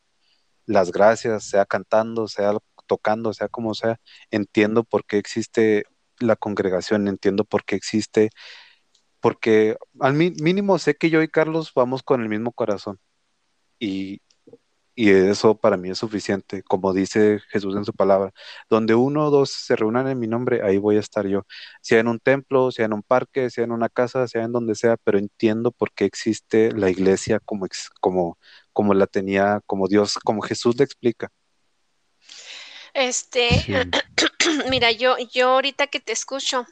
las 0.65 0.91
gracias, 0.91 1.45
sea 1.45 1.65
cantando, 1.65 2.27
sea 2.27 2.53
tocando, 2.87 3.33
sea 3.33 3.49
como 3.49 3.73
sea, 3.75 3.99
entiendo 4.31 4.83
por 4.83 5.05
qué 5.05 5.17
existe 5.17 5.85
la 6.19 6.35
congregación, 6.35 7.07
entiendo 7.07 7.43
por 7.45 7.63
qué 7.65 7.75
existe 7.75 8.29
porque 9.19 9.77
al 9.99 10.13
mínimo 10.13 10.79
sé 10.79 10.95
que 10.95 11.09
yo 11.09 11.21
y 11.21 11.27
Carlos 11.27 11.71
vamos 11.75 12.03
con 12.03 12.21
el 12.21 12.29
mismo 12.29 12.51
corazón 12.51 12.99
y, 13.79 14.21
eso 14.95 15.57
para 15.57 15.77
mí 15.77 15.91
es 15.91 15.99
suficiente, 15.99 16.63
como 16.63 16.93
dice 16.93 17.39
Jesús 17.49 17.75
en 17.75 17.85
su 17.85 17.93
palabra, 17.93 18.31
donde 18.69 18.95
uno 18.95 19.27
o 19.27 19.29
dos 19.31 19.51
se 19.51 19.75
reúnan 19.75 20.07
en 20.07 20.19
mi 20.19 20.27
nombre, 20.27 20.61
ahí 20.63 20.77
voy 20.79 20.97
a 20.97 21.01
estar 21.01 21.27
yo, 21.27 21.43
sea 21.81 21.99
en 21.99 22.07
un 22.07 22.19
templo, 22.19 22.71
sea 22.71 22.85
en 22.85 22.93
un 22.93 23.03
parque, 23.03 23.49
sea 23.51 23.65
en 23.65 23.71
una 23.73 23.89
casa, 23.89 24.27
sea 24.27 24.43
en 24.43 24.53
donde 24.53 24.75
sea, 24.75 24.97
pero 25.03 25.19
entiendo 25.19 25.71
por 25.71 25.91
qué 25.93 26.05
existe 26.05 26.71
la 26.71 26.89
iglesia 26.89 27.39
como, 27.41 27.67
como, 28.01 28.39
como 28.73 28.93
la 28.95 29.07
tenía, 29.07 29.61
como 29.67 29.87
Dios, 29.87 30.15
como 30.23 30.41
Jesús 30.41 30.77
le 30.77 30.85
explica. 30.85 31.29
Este, 32.97 33.47
mira, 34.71 34.91
yo, 34.91 35.17
yo 35.31 35.49
ahorita 35.49 35.85
que 35.85 35.99
te 35.99 36.13
escucho, 36.13 36.65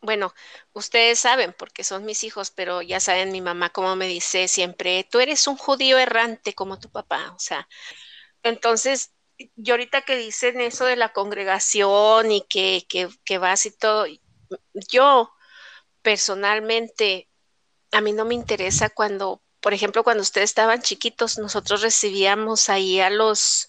bueno, 0.00 0.32
ustedes 0.72 1.18
saben 1.18 1.54
porque 1.58 1.84
son 1.84 2.06
mis 2.06 2.24
hijos, 2.24 2.50
pero 2.50 2.80
ya 2.80 2.98
saben 2.98 3.30
mi 3.30 3.42
mamá 3.42 3.68
cómo 3.68 3.94
me 3.94 4.08
dice 4.08 4.48
siempre, 4.48 5.06
tú 5.10 5.20
eres 5.20 5.46
un 5.46 5.58
judío 5.58 5.98
errante 5.98 6.54
como 6.54 6.78
tu 6.78 6.88
papá, 6.88 7.30
o 7.36 7.38
sea, 7.38 7.68
entonces 8.42 9.12
yo 9.54 9.74
ahorita 9.74 10.00
que 10.00 10.16
dicen 10.16 10.62
eso 10.62 10.86
de 10.86 10.96
la 10.96 11.12
congregación 11.12 12.32
y 12.32 12.40
que, 12.48 12.86
que, 12.88 13.10
que 13.26 13.36
vas 13.36 13.66
y 13.66 13.70
todo, 13.70 14.06
yo 14.88 15.30
personalmente, 16.00 17.28
a 17.92 18.00
mí 18.00 18.14
no 18.14 18.24
me 18.24 18.32
interesa 18.34 18.88
cuando, 18.88 19.42
por 19.60 19.74
ejemplo, 19.74 20.04
cuando 20.04 20.22
ustedes 20.22 20.48
estaban 20.48 20.80
chiquitos, 20.80 21.36
nosotros 21.36 21.82
recibíamos 21.82 22.70
ahí 22.70 22.98
a 23.00 23.10
los 23.10 23.66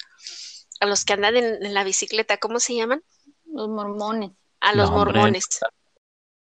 a 0.80 0.86
los 0.86 1.05
que 1.05 1.13
andan 1.13 1.36
en, 1.38 1.73
la 1.73 1.84
bicicleta, 1.84 2.38
¿cómo 2.38 2.59
se 2.59 2.75
llaman? 2.75 3.03
Los 3.45 3.69
mormones. 3.69 4.32
A 4.59 4.73
los 4.73 4.91
mormones. 4.91 5.47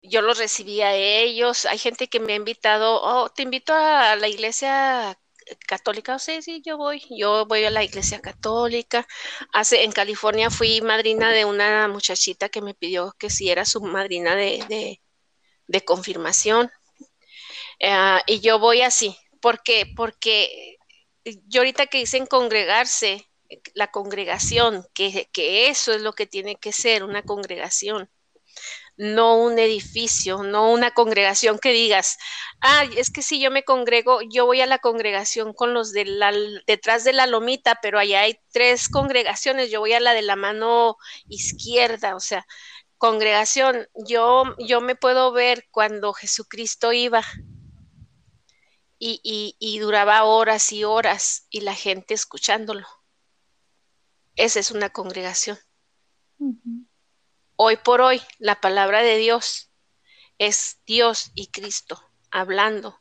Yo 0.02 0.22
los 0.22 0.38
recibí 0.38 0.82
a 0.82 0.94
ellos. 0.94 1.66
Hay 1.66 1.78
gente 1.78 2.08
que 2.08 2.20
me 2.20 2.34
ha 2.34 2.36
invitado, 2.36 3.02
oh, 3.02 3.30
te 3.30 3.44
invito 3.44 3.74
a 3.74 4.16
la 4.16 4.28
iglesia 4.28 5.18
católica, 5.68 6.16
o 6.16 6.20
sí, 6.20 6.42
sí, 6.42 6.62
yo 6.66 6.78
voy, 6.78 7.04
yo 7.10 7.46
voy 7.46 7.64
a 7.66 7.70
la 7.70 7.84
iglesia 7.84 8.22
católica. 8.22 9.08
Hace, 9.54 9.84
en 9.84 9.92
California 9.92 10.50
fui 10.50 10.82
madrina 10.82 11.32
de 11.32 11.46
una 11.46 11.88
muchachita 11.88 12.50
que 12.50 12.62
me 12.62 12.74
pidió 12.74 13.16
que 13.20 13.30
si 13.30 13.50
era 13.50 13.66
su 13.66 13.82
madrina 13.82 14.36
de, 14.36 15.00
de, 15.68 15.86
confirmación. 15.86 16.72
Ah, 17.82 18.24
y 18.28 18.40
yo 18.40 18.60
voy 18.60 18.82
así, 18.82 19.18
porque, 19.42 19.92
porque 19.96 20.78
yo 21.48 21.62
ahorita 21.62 21.88
que 21.88 22.00
dicen 22.00 22.26
congregarse, 22.26 23.28
la 23.74 23.92
congregación, 23.92 24.86
que, 24.94 25.30
que 25.32 25.70
eso 25.70 25.94
es 25.94 26.02
lo 26.02 26.14
que 26.14 26.28
tiene 26.28 26.56
que 26.56 26.72
ser 26.72 27.04
una 27.04 27.24
congregación 27.24 28.10
no 28.98 29.38
un 29.38 29.60
edificio, 29.60 30.44
no 30.44 30.72
una 30.72 30.92
congregación 30.92 31.60
que 31.60 31.72
digas, 31.72 32.18
ah, 32.62 32.86
es 32.96 33.10
que 33.12 33.22
si 33.22 33.42
yo 33.42 33.52
me 33.52 33.64
congrego, 33.64 34.20
yo 34.22 34.46
voy 34.46 34.62
a 34.62 34.66
la 34.66 34.80
congregación 34.80 35.54
con 35.54 35.74
los 35.74 35.92
de 35.92 36.06
la, 36.06 36.32
detrás 36.66 37.04
de 37.04 37.14
la 37.14 37.28
lomita, 37.28 37.80
pero 37.82 38.00
allá 38.00 38.22
hay 38.22 38.40
tres 38.52 38.90
congregaciones, 38.90 39.70
yo 39.70 39.80
voy 39.82 39.94
a 39.94 40.00
la 40.00 40.14
de 40.14 40.22
la 40.22 40.36
mano 40.36 40.98
izquierda, 41.28 42.16
o 42.16 42.20
sea, 42.20 42.46
congregación, 42.98 43.88
yo, 44.08 44.44
yo 44.60 44.82
me 44.82 44.96
puedo 44.96 45.32
ver 45.32 45.68
cuando 45.72 46.14
Jesucristo 46.14 46.94
iba 46.94 47.24
y, 48.98 49.20
y, 49.24 49.56
y 49.60 49.80
duraba 49.80 50.24
horas 50.24 50.72
y 50.72 50.84
horas 50.86 51.48
y 51.50 51.62
la 51.62 51.76
gente 51.76 52.14
escuchándolo. 52.14 52.88
Esa 54.36 54.60
es 54.60 54.72
una 54.72 54.90
congregación. 54.90 55.58
Hoy 57.56 57.78
por 57.78 58.02
hoy, 58.02 58.22
la 58.38 58.60
palabra 58.60 59.02
de 59.02 59.18
Dios 59.18 59.72
es 60.38 60.80
Dios 60.86 61.32
y 61.36 61.48
Cristo 61.48 62.02
hablando. 62.32 63.00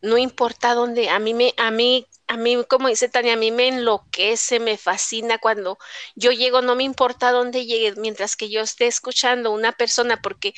No 0.00 0.18
importa 0.18 0.74
dónde, 0.74 1.08
a 1.08 1.18
mí 1.18 1.34
me, 1.34 1.54
a 1.56 1.70
mí, 1.70 2.06
a 2.26 2.36
mí, 2.36 2.62
como 2.68 2.88
dice 2.88 3.08
Tania, 3.08 3.32
a 3.32 3.36
mí 3.36 3.50
me 3.50 3.68
enloquece, 3.68 4.60
me 4.60 4.76
fascina 4.76 5.38
cuando 5.38 5.78
yo 6.14 6.30
llego, 6.30 6.60
no 6.60 6.76
me 6.76 6.84
importa 6.84 7.32
dónde 7.32 7.64
llegue, 7.64 7.94
mientras 7.96 8.36
que 8.36 8.50
yo 8.50 8.60
esté 8.60 8.86
escuchando 8.86 9.50
una 9.50 9.72
persona, 9.72 10.20
porque 10.20 10.54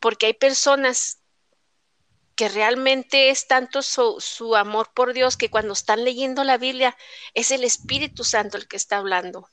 porque 0.00 0.26
hay 0.26 0.34
personas 0.34 1.20
que 2.38 2.48
realmente 2.48 3.30
es 3.30 3.48
tanto 3.48 3.82
su, 3.82 4.54
amor 4.54 4.92
por 4.94 5.12
Dios 5.12 5.36
que 5.36 5.50
cuando 5.50 5.72
están 5.72 6.04
leyendo 6.04 6.44
la 6.44 6.56
Biblia 6.56 6.96
es 7.34 7.50
el 7.50 7.64
Espíritu 7.64 8.22
Santo 8.22 8.56
el 8.56 8.68
que 8.68 8.76
está 8.76 8.98
hablando. 8.98 9.48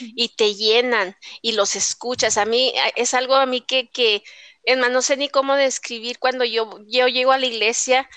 Y 0.00 0.34
te 0.34 0.54
llenan 0.54 1.14
y 1.42 1.52
los 1.52 1.76
escuchas. 1.76 2.38
A 2.38 2.46
mí 2.46 2.72
es 2.96 3.12
algo 3.12 3.34
a 3.34 3.44
mí 3.44 3.60
que, 3.60 3.90
que 3.90 4.22
no 4.66 5.02
sé 5.02 5.18
ni 5.18 5.28
cómo 5.28 5.56
describir 5.56 6.18
cuando 6.18 6.46
yo, 6.46 6.80
yo 6.86 7.06
llego 7.06 7.32
a 7.32 7.38
la 7.38 7.44
iglesia 7.44 8.08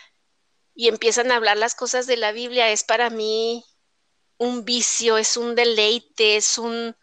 y 0.74 0.88
empiezan 0.88 1.30
a 1.30 1.36
hablar 1.36 1.58
las 1.58 1.76
cosas 1.76 2.08
de 2.08 2.16
la 2.16 2.32
Biblia. 2.32 2.72
Es 2.72 2.86
para 2.86 3.10
mí 3.10 3.66
un 4.38 4.64
vicio, 4.64 5.18
es 5.18 5.36
un 5.36 5.56
deleite, 5.56 6.38
es 6.38 6.58
un, 6.58 6.96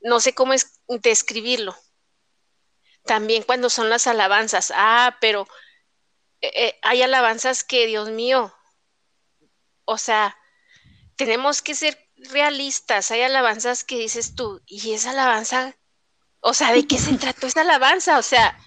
no 0.00 0.18
sé 0.18 0.34
cómo 0.34 0.54
es 0.54 0.80
describirlo. 0.88 1.76
También 3.04 3.44
cuando 3.44 3.70
son 3.70 3.90
las 3.90 4.08
alabanzas. 4.08 4.72
Ah, 4.74 5.16
pero 5.20 5.46
eh, 6.40 6.52
eh, 6.54 6.78
hay 6.82 7.02
alabanzas 7.02 7.64
que, 7.64 7.86
Dios 7.86 8.10
mío, 8.10 8.54
o 9.84 9.98
sea, 9.98 10.36
tenemos 11.16 11.62
que 11.62 11.74
ser 11.74 11.98
realistas. 12.16 13.10
Hay 13.10 13.22
alabanzas 13.22 13.84
que 13.84 13.98
dices 13.98 14.34
tú, 14.34 14.62
y 14.66 14.92
esa 14.92 15.10
alabanza, 15.10 15.76
o 16.40 16.54
sea, 16.54 16.72
¿de 16.72 16.86
qué 16.86 16.98
se 16.98 17.12
trató 17.18 17.46
esa 17.46 17.62
alabanza? 17.62 18.18
O 18.18 18.22
sea, 18.22 18.58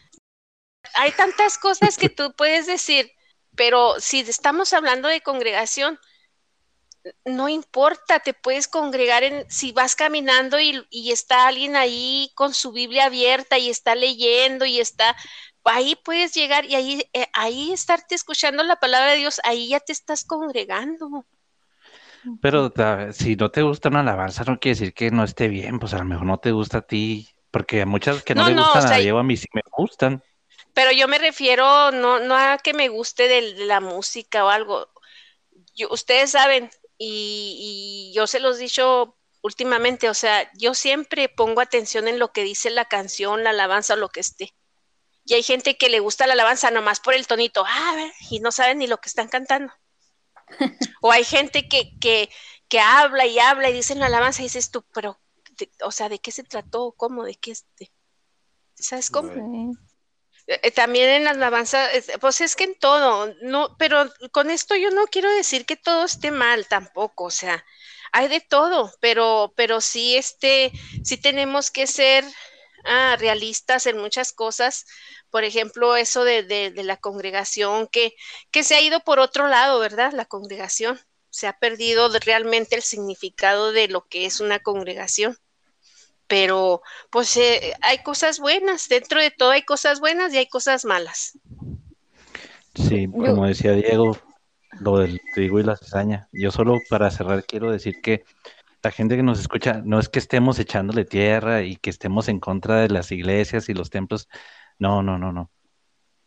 hay 0.96 1.12
tantas 1.14 1.58
cosas 1.58 1.98
que 1.98 2.10
tú 2.10 2.36
puedes 2.36 2.68
decir, 2.68 3.12
pero 3.56 4.00
si 4.00 4.20
estamos 4.22 4.74
hablando 4.74 5.08
de 5.08 5.22
congregación, 5.22 6.00
no 7.26 7.50
importa, 7.50 8.20
te 8.20 8.34
puedes 8.34 8.68
congregar 8.68 9.24
en, 9.24 9.50
si 9.50 9.72
vas 9.72 9.96
caminando 9.96 10.60
y, 10.60 10.86
y, 10.90 11.12
está 11.12 11.48
alguien 11.48 11.76
ahí 11.76 12.32
con 12.36 12.54
su 12.54 12.72
Biblia 12.72 13.06
abierta 13.06 13.58
y 13.58 13.70
está 13.70 13.94
leyendo 13.96 14.66
y 14.66 14.80
está, 14.80 15.16
ahí 15.66 15.96
puedes 15.96 16.34
llegar 16.34 16.66
y 16.66 16.76
ahí, 16.76 17.10
eh, 17.14 17.28
ahí 17.34 17.72
estarte 17.72 18.16
escuchando 18.16 18.64
la 18.64 18.78
palabra 18.78 19.12
de 19.12 19.18
Dios, 19.18 19.40
ahí 19.44 19.70
ya 19.70 19.80
te 19.80 19.94
estás 19.94 20.26
congregando. 20.26 21.26
Pero 22.42 22.72
si 23.12 23.36
no 23.36 23.52
te 23.52 23.62
gusta 23.62 23.90
una 23.90 24.00
alabanza, 24.00 24.44
no 24.46 24.60
quiere 24.60 24.80
decir 24.80 24.94
que 24.94 25.12
no 25.12 25.24
esté 25.24 25.48
bien, 25.48 25.80
pues 25.80 25.94
a 25.94 25.98
lo 25.98 26.06
mejor 26.06 26.26
no 26.26 26.38
te 26.38 26.52
gusta 26.52 26.80
a 26.80 26.82
ti, 26.82 27.30
porque 27.52 27.82
a 27.82 27.86
muchas 27.86 28.24
que 28.24 28.34
no, 28.34 28.48
le 28.48 28.56
gustan 28.56 28.92
a 28.92 28.98
Diego, 28.98 29.20
a 29.20 29.24
mí 29.24 29.36
sí 29.36 29.48
me 29.54 29.62
gustan. 29.72 30.24
Pero 30.74 30.92
yo 30.92 31.08
me 31.08 31.18
refiero 31.18 31.92
no, 31.92 32.20
no 32.20 32.36
a 32.36 32.58
que 32.58 32.74
me 32.74 32.88
guste 32.88 33.28
de, 33.28 33.66
la 33.66 33.80
música 33.80 34.46
o 34.46 34.50
algo. 34.50 34.88
Yo, 35.76 35.90
ustedes 35.92 36.32
saben, 36.32 36.72
y, 36.98 38.12
y 38.12 38.16
yo 38.16 38.26
se 38.28 38.40
los 38.40 38.58
he 38.58 38.64
dicho 38.64 39.18
últimamente, 39.42 40.10
o 40.10 40.14
sea, 40.14 40.50
yo 40.56 40.74
siempre 40.74 41.28
pongo 41.28 41.60
atención 41.60 42.08
en 42.08 42.20
lo 42.20 42.32
que 42.32 42.44
dice 42.44 42.70
la 42.70 42.86
canción, 42.86 43.44
la 43.44 43.50
alabanza 43.50 43.96
o 43.96 43.98
lo 43.98 44.10
que 44.10 44.22
esté. 44.22 44.54
Y 45.26 45.36
hay 45.36 45.44
gente 45.44 45.78
que 45.78 45.90
le 45.90 46.00
gusta 46.00 46.28
la 46.28 46.34
alabanza 46.34 46.72
nomás 46.72 47.00
por 47.00 47.14
el 47.14 47.28
tonito, 47.28 47.64
ah, 47.66 48.12
y 48.30 48.40
no 48.40 48.52
saben 48.52 48.80
ni 48.80 48.88
lo 48.88 48.98
que 48.98 49.10
están 49.10 49.30
cantando. 49.30 49.74
o 51.02 51.12
hay 51.12 51.24
gente 51.24 51.68
que, 51.68 51.98
que, 52.00 52.30
que 52.68 52.80
habla 52.80 53.26
y 53.26 53.40
habla 53.40 53.70
y 53.70 53.74
dicen 53.74 54.00
la 54.00 54.08
alabanza 54.08 54.42
y 54.42 54.46
dices 54.46 54.72
tú, 54.72 54.86
pero, 54.94 55.20
o 55.82 55.92
sea, 55.92 56.10
¿de 56.10 56.20
qué 56.20 56.32
se 56.32 56.44
trató? 56.44 56.94
¿Cómo? 56.98 57.24
¿De 57.24 57.36
qué 57.36 57.52
este? 57.52 57.92
¿Sabes 58.76 59.10
cómo? 59.10 59.32
Eh, 60.48 60.60
eh, 60.62 60.72
también 60.72 61.10
en 61.10 61.24
la 61.24 61.32
alabanza, 61.32 61.88
pues 62.20 62.42
es 62.42 62.56
que 62.56 62.66
en 62.66 62.78
todo, 62.78 63.34
no, 63.44 63.78
pero 63.78 64.12
con 64.32 64.50
esto 64.50 64.76
yo 64.76 64.92
no 64.92 65.06
quiero 65.08 65.32
decir 65.32 65.66
que 65.66 65.78
todo 65.78 66.04
esté 66.04 66.32
mal 66.32 66.68
tampoco, 66.68 67.26
o 67.26 67.32
sea, 67.32 67.64
hay 68.12 68.28
de 68.28 68.42
todo, 68.42 68.92
pero, 69.00 69.54
pero 69.56 69.80
sí, 69.80 70.18
este, 70.18 70.72
sí 71.04 71.18
tenemos 71.18 71.72
que 71.72 71.88
ser 71.88 72.26
ah, 72.86 73.16
realistas 73.20 73.86
en 73.88 73.98
muchas 73.98 74.34
cosas. 74.34 74.86
Por 75.30 75.44
ejemplo, 75.44 75.96
eso 75.96 76.24
de, 76.24 76.44
de, 76.44 76.84
la 76.84 76.98
congregación 76.98 77.88
que, 77.88 78.14
que 78.52 78.64
se 78.64 78.76
ha 78.76 78.82
ido 78.82 79.00
por 79.02 79.20
otro 79.20 79.48
lado, 79.48 79.80
¿verdad? 79.80 80.14
La 80.14 80.26
congregación. 80.26 81.00
Se 81.30 81.48
ha 81.48 81.58
perdido 81.58 82.10
realmente 82.20 82.76
el 82.76 82.84
significado 82.84 83.72
de 83.72 83.88
lo 83.88 84.06
que 84.08 84.26
es 84.26 84.40
una 84.40 84.60
congregación. 84.60 85.38
Pero 86.28 86.82
pues 87.10 87.36
eh, 87.38 87.74
hay 87.82 88.00
cosas 88.00 88.40
buenas, 88.40 88.88
dentro 88.88 89.20
de 89.20 89.32
todo 89.32 89.52
hay 89.52 89.64
cosas 89.64 90.00
buenas 90.00 90.34
y 90.34 90.38
hay 90.38 90.48
cosas 90.48 90.86
malas. 90.86 91.38
Sí, 92.76 93.08
como 93.08 93.46
decía 93.46 93.74
Diego, 93.74 94.18
lo 94.80 95.00
del 95.00 95.22
trigo 95.34 95.60
y 95.60 95.64
la 95.64 95.78
cizaña. 95.78 96.28
Yo 96.32 96.52
solo 96.52 96.80
para 96.90 97.12
cerrar 97.12 97.44
quiero 97.46 97.72
decir 97.72 98.02
que 98.02 98.24
la 98.84 98.92
gente 98.92 99.16
que 99.16 99.24
nos 99.24 99.40
escucha, 99.40 99.82
no 99.86 99.98
es 100.00 100.10
que 100.10 100.20
estemos 100.20 100.60
echándole 100.60 101.06
tierra 101.06 101.64
y 101.64 101.78
que 101.78 101.90
estemos 101.90 102.28
en 102.28 102.40
contra 102.40 102.82
de 102.82 102.90
las 102.90 103.12
iglesias 103.14 103.70
y 103.70 103.74
los 103.74 103.90
templos. 103.90 104.28
No, 104.78 105.02
no, 105.02 105.18
no, 105.18 105.32
no. 105.32 105.52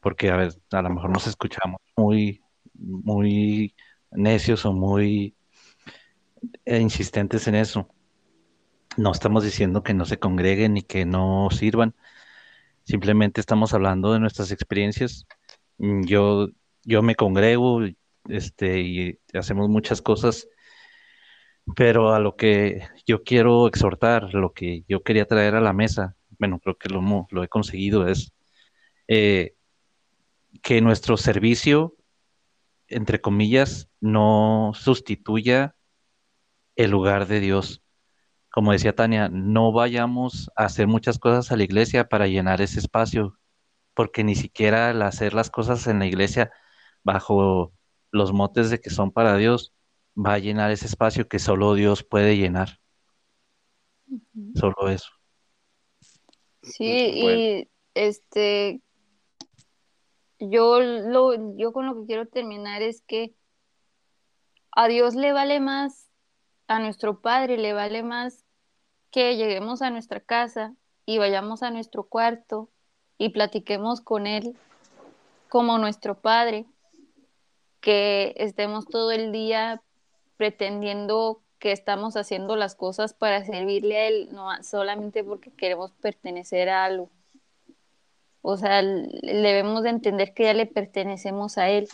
Porque 0.01 0.31
a 0.31 0.37
ver, 0.37 0.55
a 0.73 0.83
lo 0.83 0.91
mejor 0.91 1.11
nos 1.11 1.27
escuchamos 1.27 1.81
muy, 1.97 2.41
muy 2.75 3.75
necios 4.11 4.65
o 4.65 4.73
muy 4.73 5.37
eh, 6.65 6.81
insistentes 6.81 7.47
en 7.47 7.57
eso. 7.57 7.89
No 8.97 9.13
estamos 9.13 9.45
diciendo 9.45 9.83
que 9.83 9.93
no 9.93 10.07
se 10.07 10.19
congreguen 10.19 10.75
ni 10.75 10.83
que 10.83 11.05
no 11.05 11.49
sirvan. 11.51 11.95
Simplemente 12.85 13.41
estamos 13.41 13.75
hablando 13.75 14.15
de 14.15 14.21
nuestras 14.21 14.51
experiencias. 14.51 15.27
Mm, 15.77 16.05
yo, 16.05 16.49
yo 16.85 17.03
me 17.03 17.17
congrego, 17.17 17.81
este, 18.29 18.81
y 18.81 19.19
hacemos 19.35 19.69
muchas 19.69 20.01
cosas 20.01 20.49
pero 21.75 22.15
a 22.15 22.21
lo 22.21 22.37
que 22.37 22.83
yo 23.07 23.25
quiero 23.25 23.67
exhortar, 23.67 24.35
lo 24.35 24.53
que 24.53 24.85
yo 24.89 25.03
quería 25.03 25.27
traer 25.27 25.55
a 25.55 25.61
la 25.61 25.73
mesa, 25.73 26.17
bueno, 26.39 26.61
creo 26.61 26.77
que 26.77 26.89
lo, 26.89 27.27
lo 27.31 27.43
he 27.43 27.49
conseguido, 27.49 28.07
es 28.07 28.33
eh, 29.09 29.57
que 30.63 30.81
nuestro 30.81 31.17
servicio, 31.17 31.97
entre 32.89 33.21
comillas, 33.21 33.91
no 34.01 34.73
sustituya 34.75 35.77
el 36.77 36.91
lugar 36.91 37.27
de 37.27 37.41
Dios. 37.41 37.83
Como 38.51 38.73
decía 38.73 38.95
Tania, 38.95 39.29
no 39.29 39.73
vayamos 39.73 40.51
a 40.57 40.65
hacer 40.67 40.87
muchas 40.87 41.19
cosas 41.19 41.53
a 41.53 41.57
la 41.57 41.65
iglesia 41.65 42.09
para 42.09 42.27
llenar 42.29 42.61
ese 42.61 42.79
espacio, 42.81 43.39
porque 43.95 44.25
ni 44.25 44.35
siquiera 44.35 44.91
al 44.91 45.03
hacer 45.03 45.35
las 45.35 45.51
cosas 45.51 45.87
en 45.89 45.99
la 45.99 46.07
iglesia 46.07 46.53
bajo 47.03 47.73
los 48.13 48.33
motes 48.33 48.71
de 48.71 48.81
que 48.81 48.91
son 48.91 49.11
para 49.13 49.37
Dios, 49.37 49.76
va 50.17 50.35
a 50.35 50.39
llenar 50.39 50.71
ese 50.71 50.87
espacio 50.87 51.29
que 51.29 51.39
solo 51.39 51.75
Dios 51.75 52.03
puede 52.03 52.37
llenar. 52.37 52.81
Solo 54.55 54.89
eso. 54.89 55.11
Sí, 56.63 56.85
y 56.87 57.69
este, 57.95 58.81
yo 60.39 60.81
lo, 60.81 61.57
yo 61.57 61.73
con 61.73 61.87
lo 61.87 62.01
que 62.01 62.07
quiero 62.07 62.27
terminar 62.27 62.83
es 62.83 63.03
que 63.03 63.35
a 64.73 64.89
Dios 64.89 65.15
le 65.15 65.33
vale 65.33 65.61
más, 65.61 66.11
a 66.67 66.79
nuestro 66.79 67.21
Padre 67.21 67.57
le 67.57 67.73
vale 67.73 68.03
más 68.03 68.45
que 69.11 69.37
lleguemos 69.37 69.83
a 69.83 69.91
nuestra 69.91 70.21
casa 70.21 70.75
y 71.07 71.19
vayamos 71.19 71.63
a 71.63 71.71
nuestro 71.71 72.05
cuarto 72.05 72.71
y 73.19 73.31
platiquemos 73.31 74.01
con 74.01 74.27
Él 74.27 74.57
como 75.49 75.79
nuestro 75.79 76.21
Padre, 76.21 76.67
que 77.81 78.35
estemos 78.37 78.87
todo 78.87 79.13
el 79.13 79.33
día 79.33 79.83
pretendiendo 80.37 81.43
que 81.59 81.73
estamos 81.73 82.17
haciendo 82.17 82.57
las 82.57 82.75
cosas 82.75 83.15
para 83.15 83.45
servirle 83.45 83.97
a 83.97 84.07
Él, 84.09 84.29
no 84.33 84.49
solamente 84.63 85.25
porque 85.25 85.51
queremos 85.51 85.93
pertenecer 85.93 86.69
a 86.69 86.85
algo. 86.85 87.11
O 88.43 88.57
sea, 88.57 88.83
debemos 88.83 89.83
de 89.83 89.91
entender 89.91 90.35
que 90.35 90.45
ya 90.45 90.55
le 90.55 90.67
pertenecemos 90.67 91.59
a 91.59 91.69
Él 91.69 91.89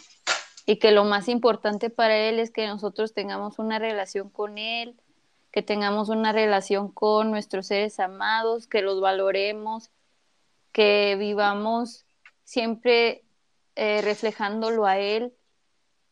y 0.67 0.77
que 0.77 0.91
lo 0.91 1.05
más 1.05 1.29
importante 1.29 1.91
para 1.91 2.17
Él 2.17 2.39
es 2.39 2.51
que 2.51 2.67
nosotros 2.67 3.15
tengamos 3.15 3.59
una 3.59 3.79
relación 3.79 4.29
con 4.29 4.59
Él, 4.59 4.97
que 5.51 5.63
tengamos 5.63 6.09
una 6.09 6.33
relación 6.33 6.91
con 6.91 7.31
nuestros 7.31 7.67
seres 7.67 7.99
amados, 8.01 8.67
que 8.67 8.83
los 8.83 9.01
valoremos, 9.01 9.91
que 10.73 11.17
vivamos 11.19 12.05
siempre 12.45 13.25
eh, 13.77 14.01
reflejándolo 14.03 14.87
a 14.87 14.99
Él 14.99 15.33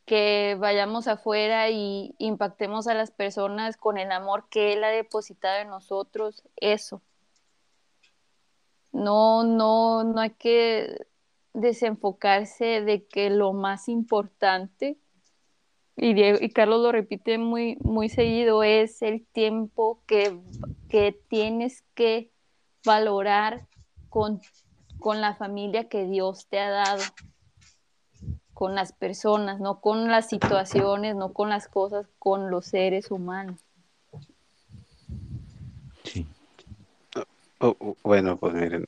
que 0.04 0.56
vayamos 0.58 1.06
afuera 1.06 1.70
y 1.70 2.14
impactemos 2.18 2.86
a 2.88 2.94
las 2.94 3.10
personas 3.10 3.76
con 3.76 3.98
el 3.98 4.10
amor 4.12 4.48
que 4.50 4.72
Él 4.72 4.82
ha 4.84 4.88
depositado 4.88 5.60
en 5.60 5.68
nosotros, 5.68 6.42
eso. 6.56 7.02
No, 8.92 9.44
no, 9.44 10.02
no 10.04 10.20
hay 10.20 10.30
que 10.30 11.06
desenfocarse 11.52 12.80
de 12.82 13.06
que 13.06 13.30
lo 13.30 13.52
más 13.52 13.88
importante, 13.88 14.98
y, 15.96 16.20
y 16.22 16.48
Carlos 16.50 16.80
lo 16.80 16.92
repite 16.92 17.38
muy, 17.38 17.76
muy 17.80 18.08
seguido, 18.08 18.62
es 18.62 19.02
el 19.02 19.26
tiempo 19.26 20.02
que, 20.06 20.40
que 20.88 21.12
tienes 21.28 21.84
que 21.94 22.30
valorar 22.84 23.66
con, 24.08 24.40
con 24.98 25.20
la 25.20 25.34
familia 25.34 25.88
que 25.88 26.06
Dios 26.06 26.46
te 26.48 26.58
ha 26.58 26.70
dado 26.70 27.02
con 28.60 28.74
las 28.74 28.92
personas, 28.92 29.58
no 29.58 29.80
con 29.80 30.08
las 30.10 30.28
situaciones, 30.28 31.16
no 31.16 31.32
con 31.32 31.48
las 31.48 31.66
cosas, 31.66 32.06
con 32.18 32.50
los 32.50 32.66
seres 32.66 33.10
humanos. 33.10 33.58
Sí. 36.04 36.26
Oh, 37.60 37.74
oh, 37.80 37.96
bueno, 38.02 38.36
pues 38.36 38.52
miren, 38.52 38.84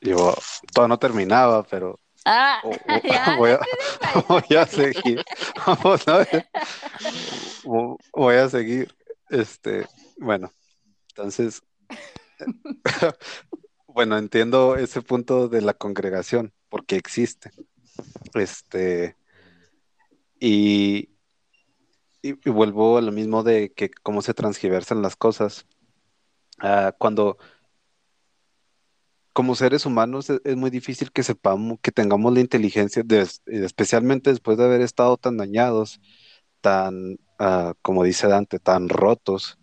Yo 0.00 0.34
todavía 0.72 0.88
no 0.88 0.98
terminaba, 0.98 1.62
pero 1.62 2.00
Ah, 2.24 2.58
o- 2.64 2.70
o- 2.88 3.00
ya, 3.08 3.34
voy, 3.38 3.52
a, 3.52 3.60
voy 4.28 4.56
a 4.56 4.66
seguir. 4.66 5.24
Vamos 5.64 6.08
a 6.08 6.18
ver. 6.18 6.46
Vo- 7.62 7.96
Voy 8.12 8.34
a 8.34 8.48
seguir. 8.48 8.92
Este, 9.30 9.86
bueno, 10.18 10.50
entonces, 11.10 11.62
bueno, 13.86 14.18
entiendo 14.18 14.74
ese 14.74 15.02
punto 15.02 15.46
de 15.48 15.60
la 15.60 15.74
congregación, 15.74 16.52
porque 16.68 16.96
existe. 16.96 17.52
Este, 18.34 19.16
y, 20.40 21.10
y, 22.22 22.30
y 22.44 22.50
vuelvo 22.50 22.98
a 22.98 23.02
lo 23.02 23.12
mismo 23.12 23.42
de 23.42 23.72
que 23.72 23.90
cómo 24.02 24.22
se 24.22 24.34
transgiversan 24.34 25.02
las 25.02 25.16
cosas. 25.16 25.66
Ah, 26.58 26.94
cuando, 26.98 27.38
como 29.32 29.54
seres 29.54 29.86
humanos, 29.86 30.30
es, 30.30 30.40
es 30.44 30.56
muy 30.56 30.70
difícil 30.70 31.12
que 31.12 31.22
sepamos, 31.22 31.78
que 31.82 31.92
tengamos 31.92 32.32
la 32.32 32.40
inteligencia, 32.40 33.02
de, 33.04 33.26
especialmente 33.46 34.30
después 34.30 34.58
de 34.58 34.64
haber 34.64 34.80
estado 34.80 35.16
tan 35.16 35.36
dañados, 35.36 36.00
tan, 36.60 37.18
ah, 37.38 37.74
como 37.82 38.04
dice 38.04 38.28
Dante, 38.28 38.58
tan 38.58 38.88
rotos. 38.88 39.58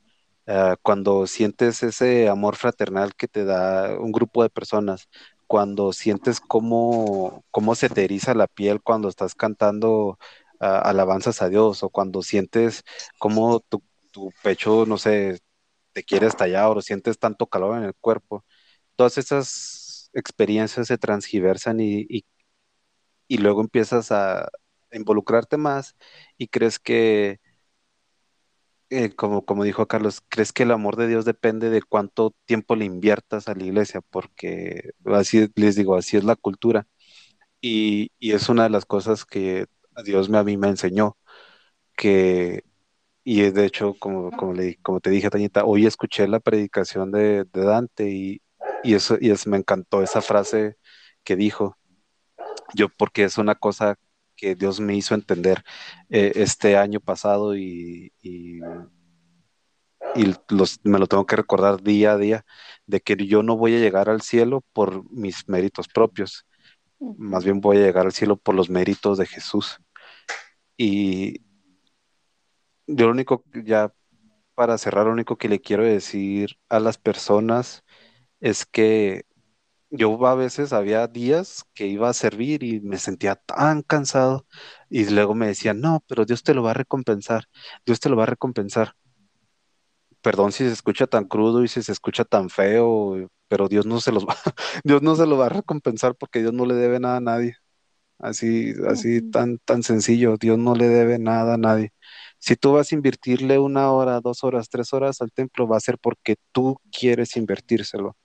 Ah, 0.47 0.75
cuando 0.81 1.27
sientes 1.27 1.83
ese 1.83 2.27
amor 2.27 2.55
fraternal 2.55 3.15
que 3.15 3.27
te 3.27 3.45
da 3.45 3.97
un 3.99 4.11
grupo 4.11 4.43
de 4.43 4.49
personas, 4.49 5.07
cuando 5.51 5.91
sientes 5.91 6.39
cómo, 6.39 7.43
cómo 7.51 7.75
se 7.75 7.89
te 7.89 8.05
la 8.35 8.47
piel 8.47 8.81
cuando 8.81 9.09
estás 9.09 9.35
cantando 9.35 10.17
ah, 10.61 10.79
alabanzas 10.79 11.41
a 11.41 11.49
Dios, 11.49 11.83
o 11.83 11.89
cuando 11.89 12.21
sientes 12.23 12.83
cómo 13.19 13.59
tu, 13.59 13.83
pecho, 14.43 14.85
no 14.87 14.97
sé, 14.97 15.39
te 15.93 16.03
quiere 16.05 16.27
estallar 16.27 16.77
o 16.77 16.81
sientes 16.81 17.19
tanto 17.19 17.47
calor 17.47 17.77
en 17.77 17.83
el 17.83 17.95
cuerpo, 17.95 18.45
todas 18.95 19.17
esas 19.17 20.09
experiencias 20.13 20.87
se 20.87 20.97
transgiversan 20.97 21.81
y- 21.81 22.25
y 23.27 23.37
luego 23.39 23.61
empiezas 23.61 24.11
a 24.13 24.49
involucrarte 24.93 25.57
más 25.57 25.95
y 26.37 26.47
crees 26.47 26.79
que, 26.79 27.39
eh, 28.91 29.15
como, 29.15 29.45
como 29.45 29.65
dijo 29.65 29.87
Carlos, 29.87 30.21
crees 30.29 30.53
que 30.53 30.63
el 30.63 30.71
amor 30.71 30.97
de 30.97 31.07
Dios 31.09 31.25
depende 31.25 31.71
de 31.71 31.83
cuánto 31.83 32.35
tiempo 32.45 32.75
le 32.77 32.85
inviertas 32.85 33.49
a 33.49 33.55
la 33.55 33.65
iglesia, 33.65 34.01
porque 34.11 34.91
así 35.05 35.49
les 35.55 35.77
digo, 35.77 35.95
así 35.97 36.17
es 36.17 36.25
la 36.25 36.37
cultura. 36.37 36.87
Y, 37.61 38.11
y 38.19 38.33
es 38.33 38.49
una 38.49 38.63
de 38.65 38.71
las 38.71 38.85
cosas 38.85 39.25
que 39.25 39.67
Dios 40.05 40.29
me, 40.29 40.37
a 40.39 40.43
mí 40.45 40.57
me 40.57 40.69
enseñó, 40.69 41.17
que, 41.97 42.63
y 43.23 43.41
de 43.51 43.65
hecho, 43.65 43.95
como, 43.99 44.31
como, 44.31 44.53
le, 44.53 44.77
como 44.83 45.01
te 45.01 45.09
dije, 45.11 45.29
Tañita, 45.31 45.65
hoy 45.65 45.85
escuché 45.87 46.27
la 46.27 46.39
predicación 46.41 47.11
de, 47.11 47.45
de 47.45 47.61
Dante 47.65 48.09
y, 48.11 48.41
y 48.83 48.95
eso, 48.95 49.17
y 49.21 49.31
es, 49.31 49.47
me 49.47 49.57
encantó 49.57 50.03
esa 50.03 50.21
frase 50.21 50.77
que 51.23 51.35
dijo, 51.37 51.77
yo 52.75 52.89
porque 52.89 53.23
es 53.23 53.37
una 53.37 53.55
cosa 53.55 53.95
que 54.41 54.55
Dios 54.55 54.79
me 54.79 54.95
hizo 54.95 55.13
entender 55.13 55.63
eh, 56.09 56.31
este 56.35 56.75
año 56.75 56.99
pasado 56.99 57.55
y, 57.55 58.11
y, 58.23 58.59
y 60.15 60.35
los, 60.49 60.79
me 60.83 60.97
lo 60.97 61.05
tengo 61.05 61.27
que 61.27 61.35
recordar 61.35 61.83
día 61.83 62.13
a 62.13 62.17
día, 62.17 62.43
de 62.87 63.01
que 63.01 63.15
yo 63.15 63.43
no 63.43 63.55
voy 63.55 63.75
a 63.75 63.79
llegar 63.79 64.09
al 64.09 64.21
cielo 64.21 64.65
por 64.73 65.09
mis 65.11 65.47
méritos 65.47 65.87
propios, 65.87 66.47
más 66.99 67.45
bien 67.45 67.61
voy 67.61 67.77
a 67.77 67.81
llegar 67.81 68.05
al 68.07 68.13
cielo 68.13 68.35
por 68.35 68.55
los 68.55 68.69
méritos 68.69 69.19
de 69.19 69.27
Jesús. 69.27 69.77
Y 70.75 71.41
yo 72.87 73.05
lo 73.05 73.11
único, 73.11 73.43
ya 73.53 73.93
para 74.55 74.77
cerrar, 74.79 75.05
lo 75.05 75.13
único 75.13 75.37
que 75.37 75.49
le 75.49 75.61
quiero 75.61 75.83
decir 75.83 76.57
a 76.67 76.79
las 76.79 76.97
personas 76.97 77.83
es 78.39 78.65
que 78.65 79.25
yo 79.91 80.25
a 80.27 80.35
veces 80.35 80.73
había 80.73 81.07
días 81.07 81.63
que 81.73 81.87
iba 81.87 82.09
a 82.09 82.13
servir 82.13 82.63
y 82.63 82.79
me 82.81 82.97
sentía 82.97 83.35
tan 83.35 83.83
cansado 83.83 84.47
y 84.89 85.05
luego 85.09 85.35
me 85.35 85.47
decían, 85.47 85.81
no, 85.81 86.03
pero 86.07 86.25
Dios 86.25 86.43
te 86.43 86.53
lo 86.53 86.63
va 86.63 86.71
a 86.71 86.73
recompensar, 86.75 87.45
Dios 87.85 87.99
te 87.99 88.09
lo 88.09 88.15
va 88.17 88.23
a 88.23 88.27
recompensar. 88.27 88.95
Perdón 90.21 90.51
si 90.51 90.65
se 90.65 90.73
escucha 90.73 91.07
tan 91.07 91.25
crudo 91.25 91.63
y 91.63 91.67
si 91.67 91.81
se 91.81 91.91
escucha 91.91 92.23
tan 92.25 92.49
feo, 92.49 93.27
pero 93.47 93.67
Dios 93.67 93.85
no 93.85 93.99
se 93.99 94.11
los 94.11 94.25
va, 94.25 94.35
Dios 94.83 95.01
no 95.01 95.15
se 95.15 95.25
lo 95.25 95.37
va 95.37 95.47
a 95.47 95.49
recompensar 95.49 96.15
porque 96.15 96.39
Dios 96.41 96.53
no 96.53 96.65
le 96.65 96.75
debe 96.75 96.99
nada 96.99 97.17
a 97.17 97.21
nadie. 97.21 97.55
Así, 98.19 98.73
así 98.89 99.21
tan, 99.31 99.59
tan 99.59 99.83
sencillo, 99.83 100.37
Dios 100.37 100.57
no 100.59 100.75
le 100.75 100.87
debe 100.89 101.19
nada 101.19 101.55
a 101.55 101.57
nadie. 101.57 101.93
Si 102.39 102.55
tú 102.55 102.73
vas 102.73 102.91
a 102.91 102.95
invertirle 102.95 103.59
una 103.59 103.91
hora, 103.91 104.21
dos 104.21 104.43
horas, 104.43 104.69
tres 104.69 104.93
horas 104.93 105.21
al 105.21 105.31
templo, 105.33 105.67
va 105.67 105.77
a 105.77 105.81
ser 105.81 105.97
porque 105.99 106.37
tú 106.53 106.77
quieres 106.91 107.37
invertírselo 107.37 108.15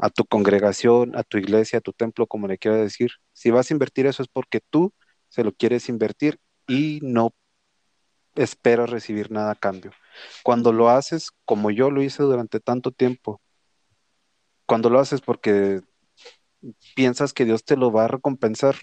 a 0.00 0.10
tu 0.10 0.24
congregación, 0.24 1.16
a 1.16 1.22
tu 1.24 1.38
iglesia, 1.38 1.78
a 1.78 1.82
tu 1.82 1.92
templo, 1.92 2.26
como 2.26 2.48
le 2.48 2.58
quiero 2.58 2.76
decir. 2.76 3.10
Si 3.32 3.50
vas 3.50 3.70
a 3.70 3.74
invertir 3.74 4.06
eso 4.06 4.22
es 4.22 4.28
porque 4.28 4.60
tú 4.60 4.92
se 5.28 5.44
lo 5.44 5.52
quieres 5.52 5.88
invertir 5.88 6.40
y 6.66 7.00
no 7.02 7.34
esperas 8.34 8.90
recibir 8.90 9.30
nada 9.30 9.52
a 9.52 9.54
cambio. 9.56 9.92
Cuando 10.44 10.72
lo 10.72 10.90
haces, 10.90 11.30
como 11.44 11.70
yo 11.70 11.90
lo 11.90 12.02
hice 12.02 12.22
durante 12.22 12.60
tanto 12.60 12.92
tiempo, 12.92 13.40
cuando 14.66 14.90
lo 14.90 15.00
haces 15.00 15.20
porque 15.20 15.80
piensas 16.94 17.32
que 17.32 17.44
Dios 17.44 17.64
te 17.64 17.76
lo 17.76 17.90
va 17.92 18.04
a 18.04 18.08
recompensar, 18.08 18.76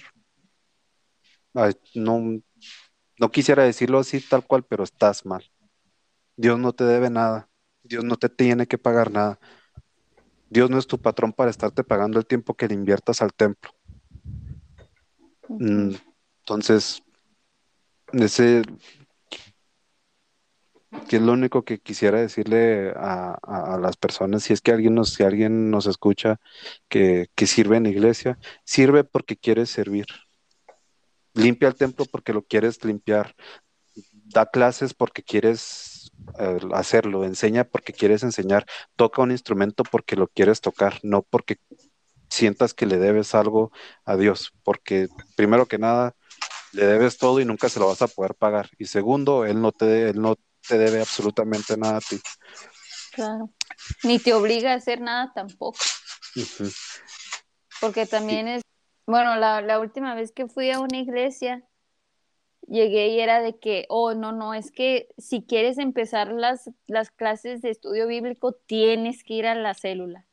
no, 1.93 2.41
no 3.19 3.31
quisiera 3.31 3.63
decirlo 3.63 3.99
así 3.99 4.19
tal 4.21 4.45
cual, 4.45 4.63
pero 4.63 4.83
estás 4.83 5.25
mal. 5.25 5.43
Dios 6.35 6.59
no 6.59 6.73
te 6.73 6.83
debe 6.83 7.09
nada. 7.09 7.49
Dios 7.83 8.03
no 8.03 8.17
te 8.17 8.29
tiene 8.29 8.67
que 8.67 8.77
pagar 8.77 9.11
nada. 9.11 9.39
Dios 10.49 10.69
no 10.69 10.77
es 10.77 10.87
tu 10.87 10.99
patrón 10.99 11.33
para 11.33 11.51
estarte 11.51 11.83
pagando 11.83 12.19
el 12.19 12.25
tiempo 12.25 12.53
que 12.55 12.67
le 12.67 12.73
inviertas 12.75 13.21
al 13.21 13.33
templo. 13.33 13.71
Mm. 15.49 15.91
Entonces, 16.39 17.01
ese 18.13 18.61
que 21.09 21.17
es 21.17 21.21
lo 21.21 21.33
único 21.33 21.63
que 21.65 21.79
quisiera 21.79 22.19
decirle 22.21 22.91
a, 22.95 23.37
a- 23.43 23.75
a 23.75 23.77
las 23.77 23.97
personas, 23.97 24.43
si 24.43 24.53
es 24.53 24.61
que 24.61 24.71
alguien 24.71 24.95
nos, 24.95 25.09
si 25.13 25.23
alguien 25.23 25.69
nos 25.69 25.87
escucha 25.87 26.39
que, 26.87 27.27
que 27.35 27.47
sirve 27.47 27.77
en 27.77 27.83
la 27.83 27.89
iglesia, 27.89 28.39
sirve 28.63 29.03
porque 29.03 29.35
quieres 29.35 29.69
servir. 29.69 30.05
Limpia 31.33 31.67
el 31.67 31.75
templo 31.75 32.05
porque 32.05 32.31
lo 32.33 32.43
quieres 32.43 32.83
limpiar. 32.85 33.35
Da 34.23 34.45
clases 34.45 34.93
porque 34.93 35.21
quieres 35.21 35.94
hacerlo. 36.73 37.23
Enseña 37.23 37.63
porque 37.63 37.93
quieres 37.93 38.23
enseñar. 38.23 38.65
Toca 38.95 39.21
un 39.21 39.31
instrumento 39.31 39.83
porque 39.83 40.15
lo 40.15 40.27
quieres 40.27 40.61
tocar, 40.61 40.99
no 41.03 41.21
porque 41.21 41.57
sientas 42.29 42.73
que 42.73 42.85
le 42.85 42.97
debes 42.97 43.35
algo 43.35 43.71
a 44.03 44.17
Dios, 44.17 44.51
porque 44.63 45.07
primero 45.35 45.67
que 45.67 45.77
nada 45.77 46.15
le 46.73 46.85
debes 46.85 47.17
todo 47.17 47.39
y 47.39 47.45
nunca 47.45 47.69
se 47.69 47.79
lo 47.79 47.87
vas 47.87 48.01
a 48.01 48.07
poder 48.07 48.35
pagar. 48.35 48.69
Y 48.77 48.85
segundo, 48.85 49.45
él 49.45 49.61
no 49.61 49.71
te, 49.71 50.09
él 50.09 50.21
no 50.21 50.35
te 50.67 50.77
debe 50.77 51.01
absolutamente 51.01 51.77
nada 51.77 51.97
a 51.97 52.01
ti. 52.01 52.19
Claro. 53.13 53.49
Ni 54.03 54.19
te 54.19 54.33
obliga 54.33 54.73
a 54.73 54.75
hacer 54.75 54.99
nada 55.01 55.31
tampoco, 55.33 55.79
porque 57.81 58.05
también 58.05 58.47
es, 58.47 58.61
bueno, 59.05 59.35
la, 59.35 59.61
la 59.61 59.79
última 59.79 60.15
vez 60.15 60.31
que 60.31 60.47
fui 60.47 60.71
a 60.71 60.79
una 60.79 60.97
iglesia, 60.97 61.63
llegué 62.67 63.09
y 63.09 63.19
era 63.19 63.41
de 63.41 63.57
que, 63.57 63.85
oh, 63.89 64.13
no, 64.13 64.31
no, 64.31 64.53
es 64.53 64.71
que 64.71 65.09
si 65.17 65.43
quieres 65.43 65.77
empezar 65.77 66.31
las, 66.31 66.69
las 66.87 67.11
clases 67.11 67.61
de 67.61 67.69
estudio 67.69 68.07
bíblico, 68.07 68.53
tienes 68.53 69.23
que 69.23 69.35
ir 69.35 69.47
a 69.47 69.55
la 69.55 69.73
célula. 69.73 70.25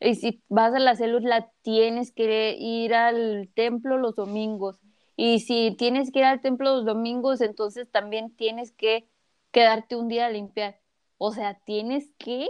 Y 0.00 0.14
si 0.16 0.42
vas 0.48 0.74
a 0.74 0.78
la 0.78 0.94
célula, 0.94 1.50
tienes 1.62 2.12
que 2.12 2.56
ir 2.58 2.94
al 2.94 3.48
templo 3.54 3.98
los 3.98 4.14
domingos. 4.14 4.78
Y 5.16 5.40
si 5.40 5.74
tienes 5.78 6.12
que 6.12 6.18
ir 6.20 6.24
al 6.26 6.42
templo 6.42 6.76
los 6.76 6.84
domingos, 6.84 7.40
entonces 7.40 7.90
también 7.90 8.34
tienes 8.36 8.72
que 8.72 9.08
quedarte 9.50 9.96
un 9.96 10.08
día 10.08 10.26
a 10.26 10.30
limpiar. 10.30 10.78
O 11.18 11.32
sea, 11.32 11.58
tienes 11.64 12.10
que, 12.18 12.48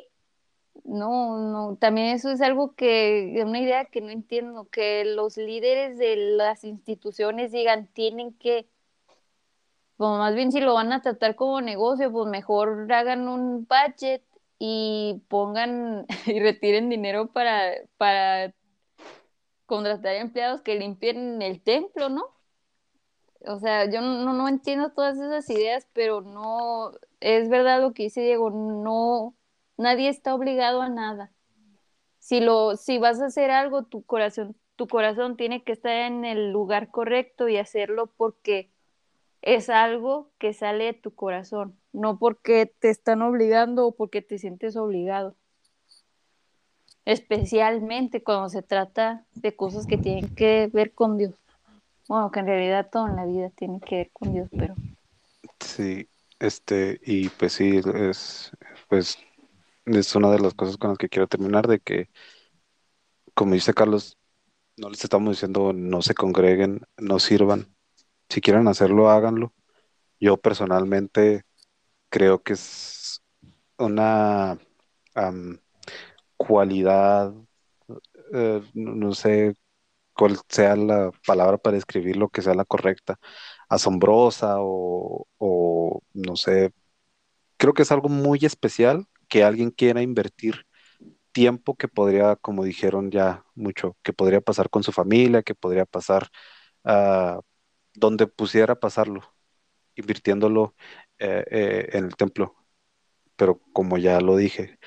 no, 0.84 1.38
no, 1.38 1.76
también 1.76 2.08
eso 2.08 2.30
es 2.30 2.40
algo 2.40 2.74
que, 2.74 3.40
una 3.46 3.60
idea 3.60 3.84
que 3.84 4.00
no 4.00 4.10
entiendo, 4.10 4.68
que 4.70 5.04
los 5.04 5.36
líderes 5.36 5.98
de 5.98 6.16
las 6.16 6.64
instituciones 6.64 7.52
digan, 7.52 7.86
tienen 7.92 8.32
que, 8.34 8.68
pues 9.96 10.10
más 10.10 10.34
bien 10.34 10.52
si 10.52 10.60
lo 10.60 10.74
van 10.74 10.92
a 10.92 11.00
tratar 11.02 11.36
como 11.36 11.60
negocio, 11.60 12.12
pues 12.12 12.28
mejor 12.28 12.92
hagan 12.92 13.28
un 13.28 13.66
budget 13.66 14.22
y 14.58 15.22
pongan 15.28 16.06
y 16.26 16.40
retiren 16.40 16.88
dinero 16.88 17.28
para, 17.32 17.72
para 17.96 18.54
contratar 19.66 20.16
empleados 20.16 20.62
que 20.62 20.76
limpien 20.76 21.40
el 21.42 21.62
templo, 21.62 22.08
¿no? 22.08 22.36
O 23.46 23.58
sea, 23.58 23.88
yo 23.88 24.00
no, 24.00 24.32
no 24.32 24.48
entiendo 24.48 24.90
todas 24.90 25.18
esas 25.18 25.48
ideas, 25.50 25.86
pero 25.92 26.20
no, 26.20 26.92
es 27.20 27.48
verdad 27.48 27.80
lo 27.80 27.92
que 27.92 28.04
dice 28.04 28.20
Diego, 28.22 28.50
no, 28.50 29.34
nadie 29.76 30.08
está 30.08 30.34
obligado 30.34 30.82
a 30.82 30.88
nada. 30.88 31.32
Si 32.18 32.40
lo, 32.40 32.76
si 32.76 32.98
vas 32.98 33.20
a 33.20 33.26
hacer 33.26 33.50
algo, 33.50 33.84
tu 33.84 34.04
corazón, 34.04 34.56
tu 34.74 34.88
corazón 34.88 35.36
tiene 35.36 35.62
que 35.62 35.72
estar 35.72 35.92
en 35.92 36.24
el 36.24 36.50
lugar 36.50 36.90
correcto 36.90 37.48
y 37.48 37.56
hacerlo 37.56 38.08
porque 38.16 38.72
es 39.42 39.70
algo 39.70 40.30
que 40.38 40.52
sale 40.52 40.84
de 40.84 40.92
tu 40.94 41.14
corazón, 41.14 41.78
no 41.92 42.18
porque 42.18 42.66
te 42.66 42.90
están 42.90 43.22
obligando 43.22 43.86
o 43.86 43.94
porque 43.94 44.22
te 44.22 44.38
sientes 44.38 44.76
obligado. 44.76 45.36
especialmente 47.06 48.22
cuando 48.22 48.48
se 48.48 48.62
trata 48.62 49.24
de 49.34 49.54
cosas 49.54 49.86
que 49.86 49.96
tienen 49.96 50.28
que 50.34 50.68
ver 50.72 50.92
con 50.92 51.16
Dios. 51.16 51.34
Bueno, 52.08 52.30
que 52.30 52.40
en 52.40 52.46
realidad 52.46 52.88
todo 52.90 53.06
en 53.06 53.16
la 53.16 53.24
vida 53.24 53.50
tiene 53.50 53.80
que 53.80 53.96
ver 53.96 54.10
con 54.12 54.32
Dios, 54.32 54.48
pero... 54.50 54.74
Sí, 55.60 56.08
este, 56.38 57.00
y 57.04 57.28
pues 57.30 57.52
sí, 57.54 57.80
es, 57.94 58.52
pues, 58.88 59.18
es 59.86 60.14
una 60.16 60.30
de 60.30 60.40
las 60.40 60.54
cosas 60.54 60.76
con 60.76 60.90
las 60.90 60.98
que 60.98 61.08
quiero 61.08 61.28
terminar, 61.28 61.66
de 61.66 61.78
que, 61.78 62.10
como 63.34 63.54
dice 63.54 63.72
Carlos, 63.72 64.18
no 64.76 64.90
les 64.90 65.02
estamos 65.02 65.30
diciendo 65.30 65.72
no 65.72 66.02
se 66.02 66.14
congreguen, 66.14 66.82
no 66.98 67.18
sirvan. 67.18 67.75
Si 68.28 68.40
quieren 68.40 68.68
hacerlo, 68.68 69.10
háganlo. 69.10 69.52
Yo 70.20 70.36
personalmente 70.38 71.44
creo 72.10 72.42
que 72.42 72.54
es 72.54 73.22
una 73.78 74.58
cualidad, 76.36 77.34
eh, 78.32 78.62
no 78.74 79.12
sé 79.14 79.54
cuál 80.14 80.38
sea 80.48 80.76
la 80.76 81.12
palabra 81.26 81.58
para 81.58 81.76
describir 81.76 82.16
lo 82.16 82.28
que 82.30 82.42
sea 82.42 82.54
la 82.54 82.64
correcta, 82.64 83.18
asombrosa 83.68 84.56
o, 84.60 85.26
o 85.38 86.02
no 86.14 86.36
sé, 86.36 86.72
creo 87.58 87.74
que 87.74 87.82
es 87.82 87.92
algo 87.92 88.08
muy 88.08 88.40
especial 88.44 89.06
que 89.28 89.44
alguien 89.44 89.70
quiera 89.70 90.02
invertir 90.02 90.66
tiempo 91.32 91.76
que 91.76 91.88
podría, 91.88 92.36
como 92.36 92.64
dijeron 92.64 93.10
ya 93.10 93.44
mucho, 93.54 93.96
que 94.02 94.12
podría 94.12 94.40
pasar 94.40 94.70
con 94.70 94.82
su 94.84 94.92
familia, 94.92 95.42
que 95.42 95.54
podría 95.54 95.86
pasar 95.86 96.28
uh, 96.84 97.40
donde 97.96 98.26
pusiera 98.26 98.78
pasarlo, 98.78 99.22
invirtiéndolo 99.94 100.74
eh, 101.18 101.44
eh, 101.50 101.88
en 101.92 102.04
el 102.04 102.16
templo. 102.16 102.54
Pero 103.36 103.60
como 103.72 103.98
ya 103.98 104.20
lo 104.20 104.36
dije, 104.36 104.78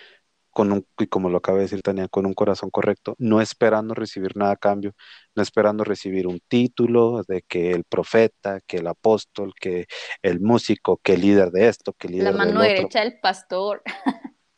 con 0.51 0.71
un, 0.71 0.87
y 0.97 1.07
como 1.07 1.29
lo 1.29 1.37
acaba 1.37 1.57
de 1.57 1.63
decir 1.63 1.81
Tania, 1.81 2.07
con 2.07 2.25
un 2.25 2.33
corazón 2.33 2.69
correcto, 2.69 3.15
no 3.17 3.41
esperando 3.41 3.93
recibir 3.93 4.35
nada 4.35 4.53
a 4.53 4.57
cambio, 4.57 4.93
no 5.35 5.43
esperando 5.43 5.83
recibir 5.83 6.27
un 6.27 6.39
título 6.47 7.23
de 7.27 7.43
que 7.43 7.71
el 7.71 7.83
profeta, 7.83 8.59
que 8.65 8.77
el 8.77 8.87
apóstol, 8.87 9.53
que 9.59 9.85
el 10.21 10.39
músico, 10.39 10.97
que 11.03 11.13
el 11.13 11.21
líder 11.21 11.51
de 11.51 11.67
esto, 11.67 11.93
que 11.93 12.07
el 12.07 12.13
líder 12.13 12.31
La 12.33 12.37
mano 12.37 12.61
derecha 12.61 13.01
del 13.01 13.19
pastor. 13.19 13.83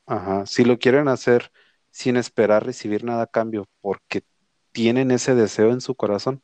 Ajá, 0.05 0.45
si 0.45 0.63
lo 0.65 0.79
quieren 0.79 1.07
hacer 1.07 1.51
sin 1.91 2.17
esperar 2.17 2.65
recibir 2.65 3.03
nada 3.03 3.23
a 3.23 3.27
cambio, 3.27 3.67
porque 3.81 4.23
tienen 4.71 5.11
ese 5.11 5.35
deseo 5.35 5.71
en 5.71 5.81
su 5.81 5.95
corazón, 5.95 6.41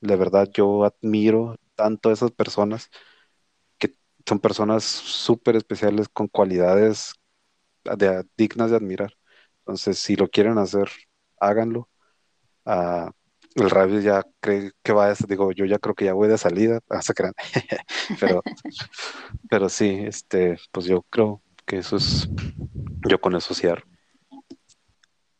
de 0.00 0.16
verdad 0.16 0.48
yo 0.52 0.84
admiro 0.84 1.56
tanto 1.74 2.08
a 2.10 2.12
esas 2.12 2.30
personas 2.32 2.90
que 3.78 3.94
son 4.26 4.40
personas 4.40 4.84
súper 4.84 5.56
especiales 5.56 6.08
con 6.08 6.28
cualidades 6.28 7.14
dignas 8.36 8.70
de 8.70 8.76
admirar. 8.76 9.12
Entonces, 9.60 9.98
si 9.98 10.16
lo 10.16 10.28
quieren 10.28 10.58
hacer, 10.58 10.90
háganlo. 11.40 11.88
Uh, 12.64 13.10
el 13.54 13.70
radio 13.70 14.00
ya 14.00 14.22
cree 14.40 14.72
que 14.82 14.92
va 14.92 15.08
a, 15.08 15.14
digo, 15.26 15.52
yo 15.52 15.64
ya 15.64 15.78
creo 15.78 15.94
que 15.94 16.04
ya 16.04 16.12
voy 16.12 16.28
de 16.28 16.38
salida, 16.38 16.80
hasta 16.90 17.12
ah, 17.24 17.32
pero, 18.20 18.42
pero 19.50 19.68
sí, 19.68 20.02
este, 20.04 20.58
pues 20.72 20.86
yo 20.86 21.02
creo 21.02 21.42
que 21.64 21.78
eso 21.78 21.96
es, 21.96 22.28
yo 23.08 23.20
con 23.20 23.34
eso 23.34 23.54
cierro. 23.54 23.84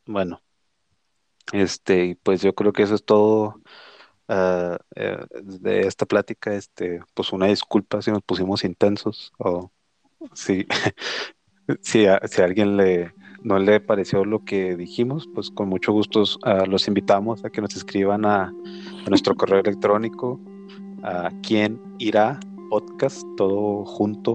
Bueno, 0.06 0.40
este, 1.52 2.18
pues 2.22 2.42
yo 2.42 2.54
creo 2.54 2.72
que 2.72 2.84
eso 2.84 2.94
es 2.94 3.04
todo 3.04 3.60
uh, 4.28 4.76
de 5.42 5.80
esta 5.80 6.06
plática, 6.06 6.54
este, 6.54 7.00
pues 7.14 7.32
una 7.32 7.46
disculpa 7.46 8.02
si 8.02 8.10
nos 8.10 8.22
pusimos 8.22 8.64
intensos 8.64 9.32
o 9.38 9.70
sí, 10.32 10.66
si 11.80 12.06
a, 12.06 12.20
si 12.26 12.42
alguien 12.42 12.76
le, 12.76 13.12
no 13.42 13.58
le 13.58 13.80
pareció 13.80 14.24
lo 14.24 14.44
que 14.44 14.76
dijimos, 14.76 15.28
pues 15.34 15.50
con 15.50 15.68
mucho 15.68 15.92
gusto 15.92 16.22
uh, 16.22 16.66
los 16.68 16.88
invitamos 16.88 17.44
a 17.44 17.50
que 17.50 17.60
nos 17.60 17.76
escriban 17.76 18.24
a, 18.24 18.52
nuestro 19.08 19.36
correo 19.36 19.60
electrónico, 19.60 20.40
a 21.04 21.30
quien 21.42 21.80
irá 21.98 22.40
podcast, 22.68 23.24
todo 23.36 23.84
junto, 23.84 24.32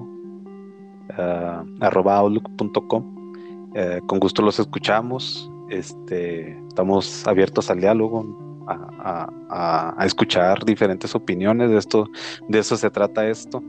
uh, 1.17 1.65
arroba 1.81 2.17
outlook.com. 2.17 3.17
Uh, 3.71 4.05
con 4.05 4.19
gusto 4.19 4.41
los 4.41 4.59
escuchamos, 4.59 5.51
este, 5.69 6.57
estamos 6.67 7.25
abiertos 7.27 7.69
al 7.69 7.79
diálogo, 7.79 8.50
a, 8.67 9.95
escuchar 10.05 10.63
diferentes 10.65 11.13
opiniones 11.15 11.69
de 11.69 11.77
esto, 11.77 12.07
de 12.47 12.59
eso 12.59 12.77
se 12.77 12.89
trata 12.89 13.27
esto. 13.27 13.63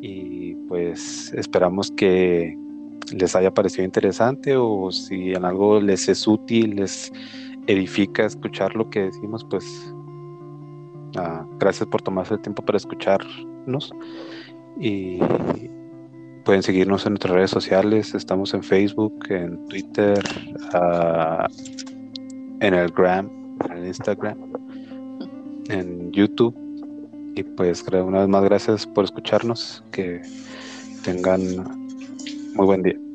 Y 0.00 0.54
pues 0.68 1.32
esperamos 1.34 1.90
que, 1.92 2.56
les 3.10 3.36
haya 3.36 3.52
parecido 3.52 3.84
interesante 3.84 4.56
o 4.56 4.90
si 4.90 5.32
en 5.32 5.44
algo 5.44 5.80
les 5.80 6.08
es 6.08 6.26
útil, 6.26 6.76
les 6.76 7.12
edifica 7.66 8.24
escuchar 8.24 8.74
lo 8.74 8.88
que 8.90 9.02
decimos, 9.02 9.44
pues 9.44 9.64
ah, 11.16 11.44
gracias 11.58 11.88
por 11.88 12.02
tomarse 12.02 12.34
el 12.34 12.40
tiempo 12.40 12.64
para 12.64 12.78
escucharnos 12.78 13.92
y 14.80 15.18
pueden 16.44 16.62
seguirnos 16.62 17.06
en 17.06 17.12
nuestras 17.12 17.34
redes 17.34 17.50
sociales, 17.50 18.14
estamos 18.14 18.52
en 18.54 18.62
Facebook, 18.62 19.14
en 19.28 19.64
Twitter, 19.68 20.18
uh, 20.74 21.46
en 22.60 22.74
el 22.74 22.90
Gram, 22.90 23.30
en 23.70 23.86
Instagram, 23.86 24.38
en 25.68 26.12
YouTube 26.12 26.54
y 27.34 27.42
pues 27.42 27.84
una 27.88 28.20
vez 28.20 28.28
más 28.28 28.44
gracias 28.44 28.86
por 28.86 29.04
escucharnos, 29.04 29.82
que 29.90 30.22
tengan 31.04 31.40
muy 32.54 32.66
buen 32.66 32.82
día. 32.82 33.11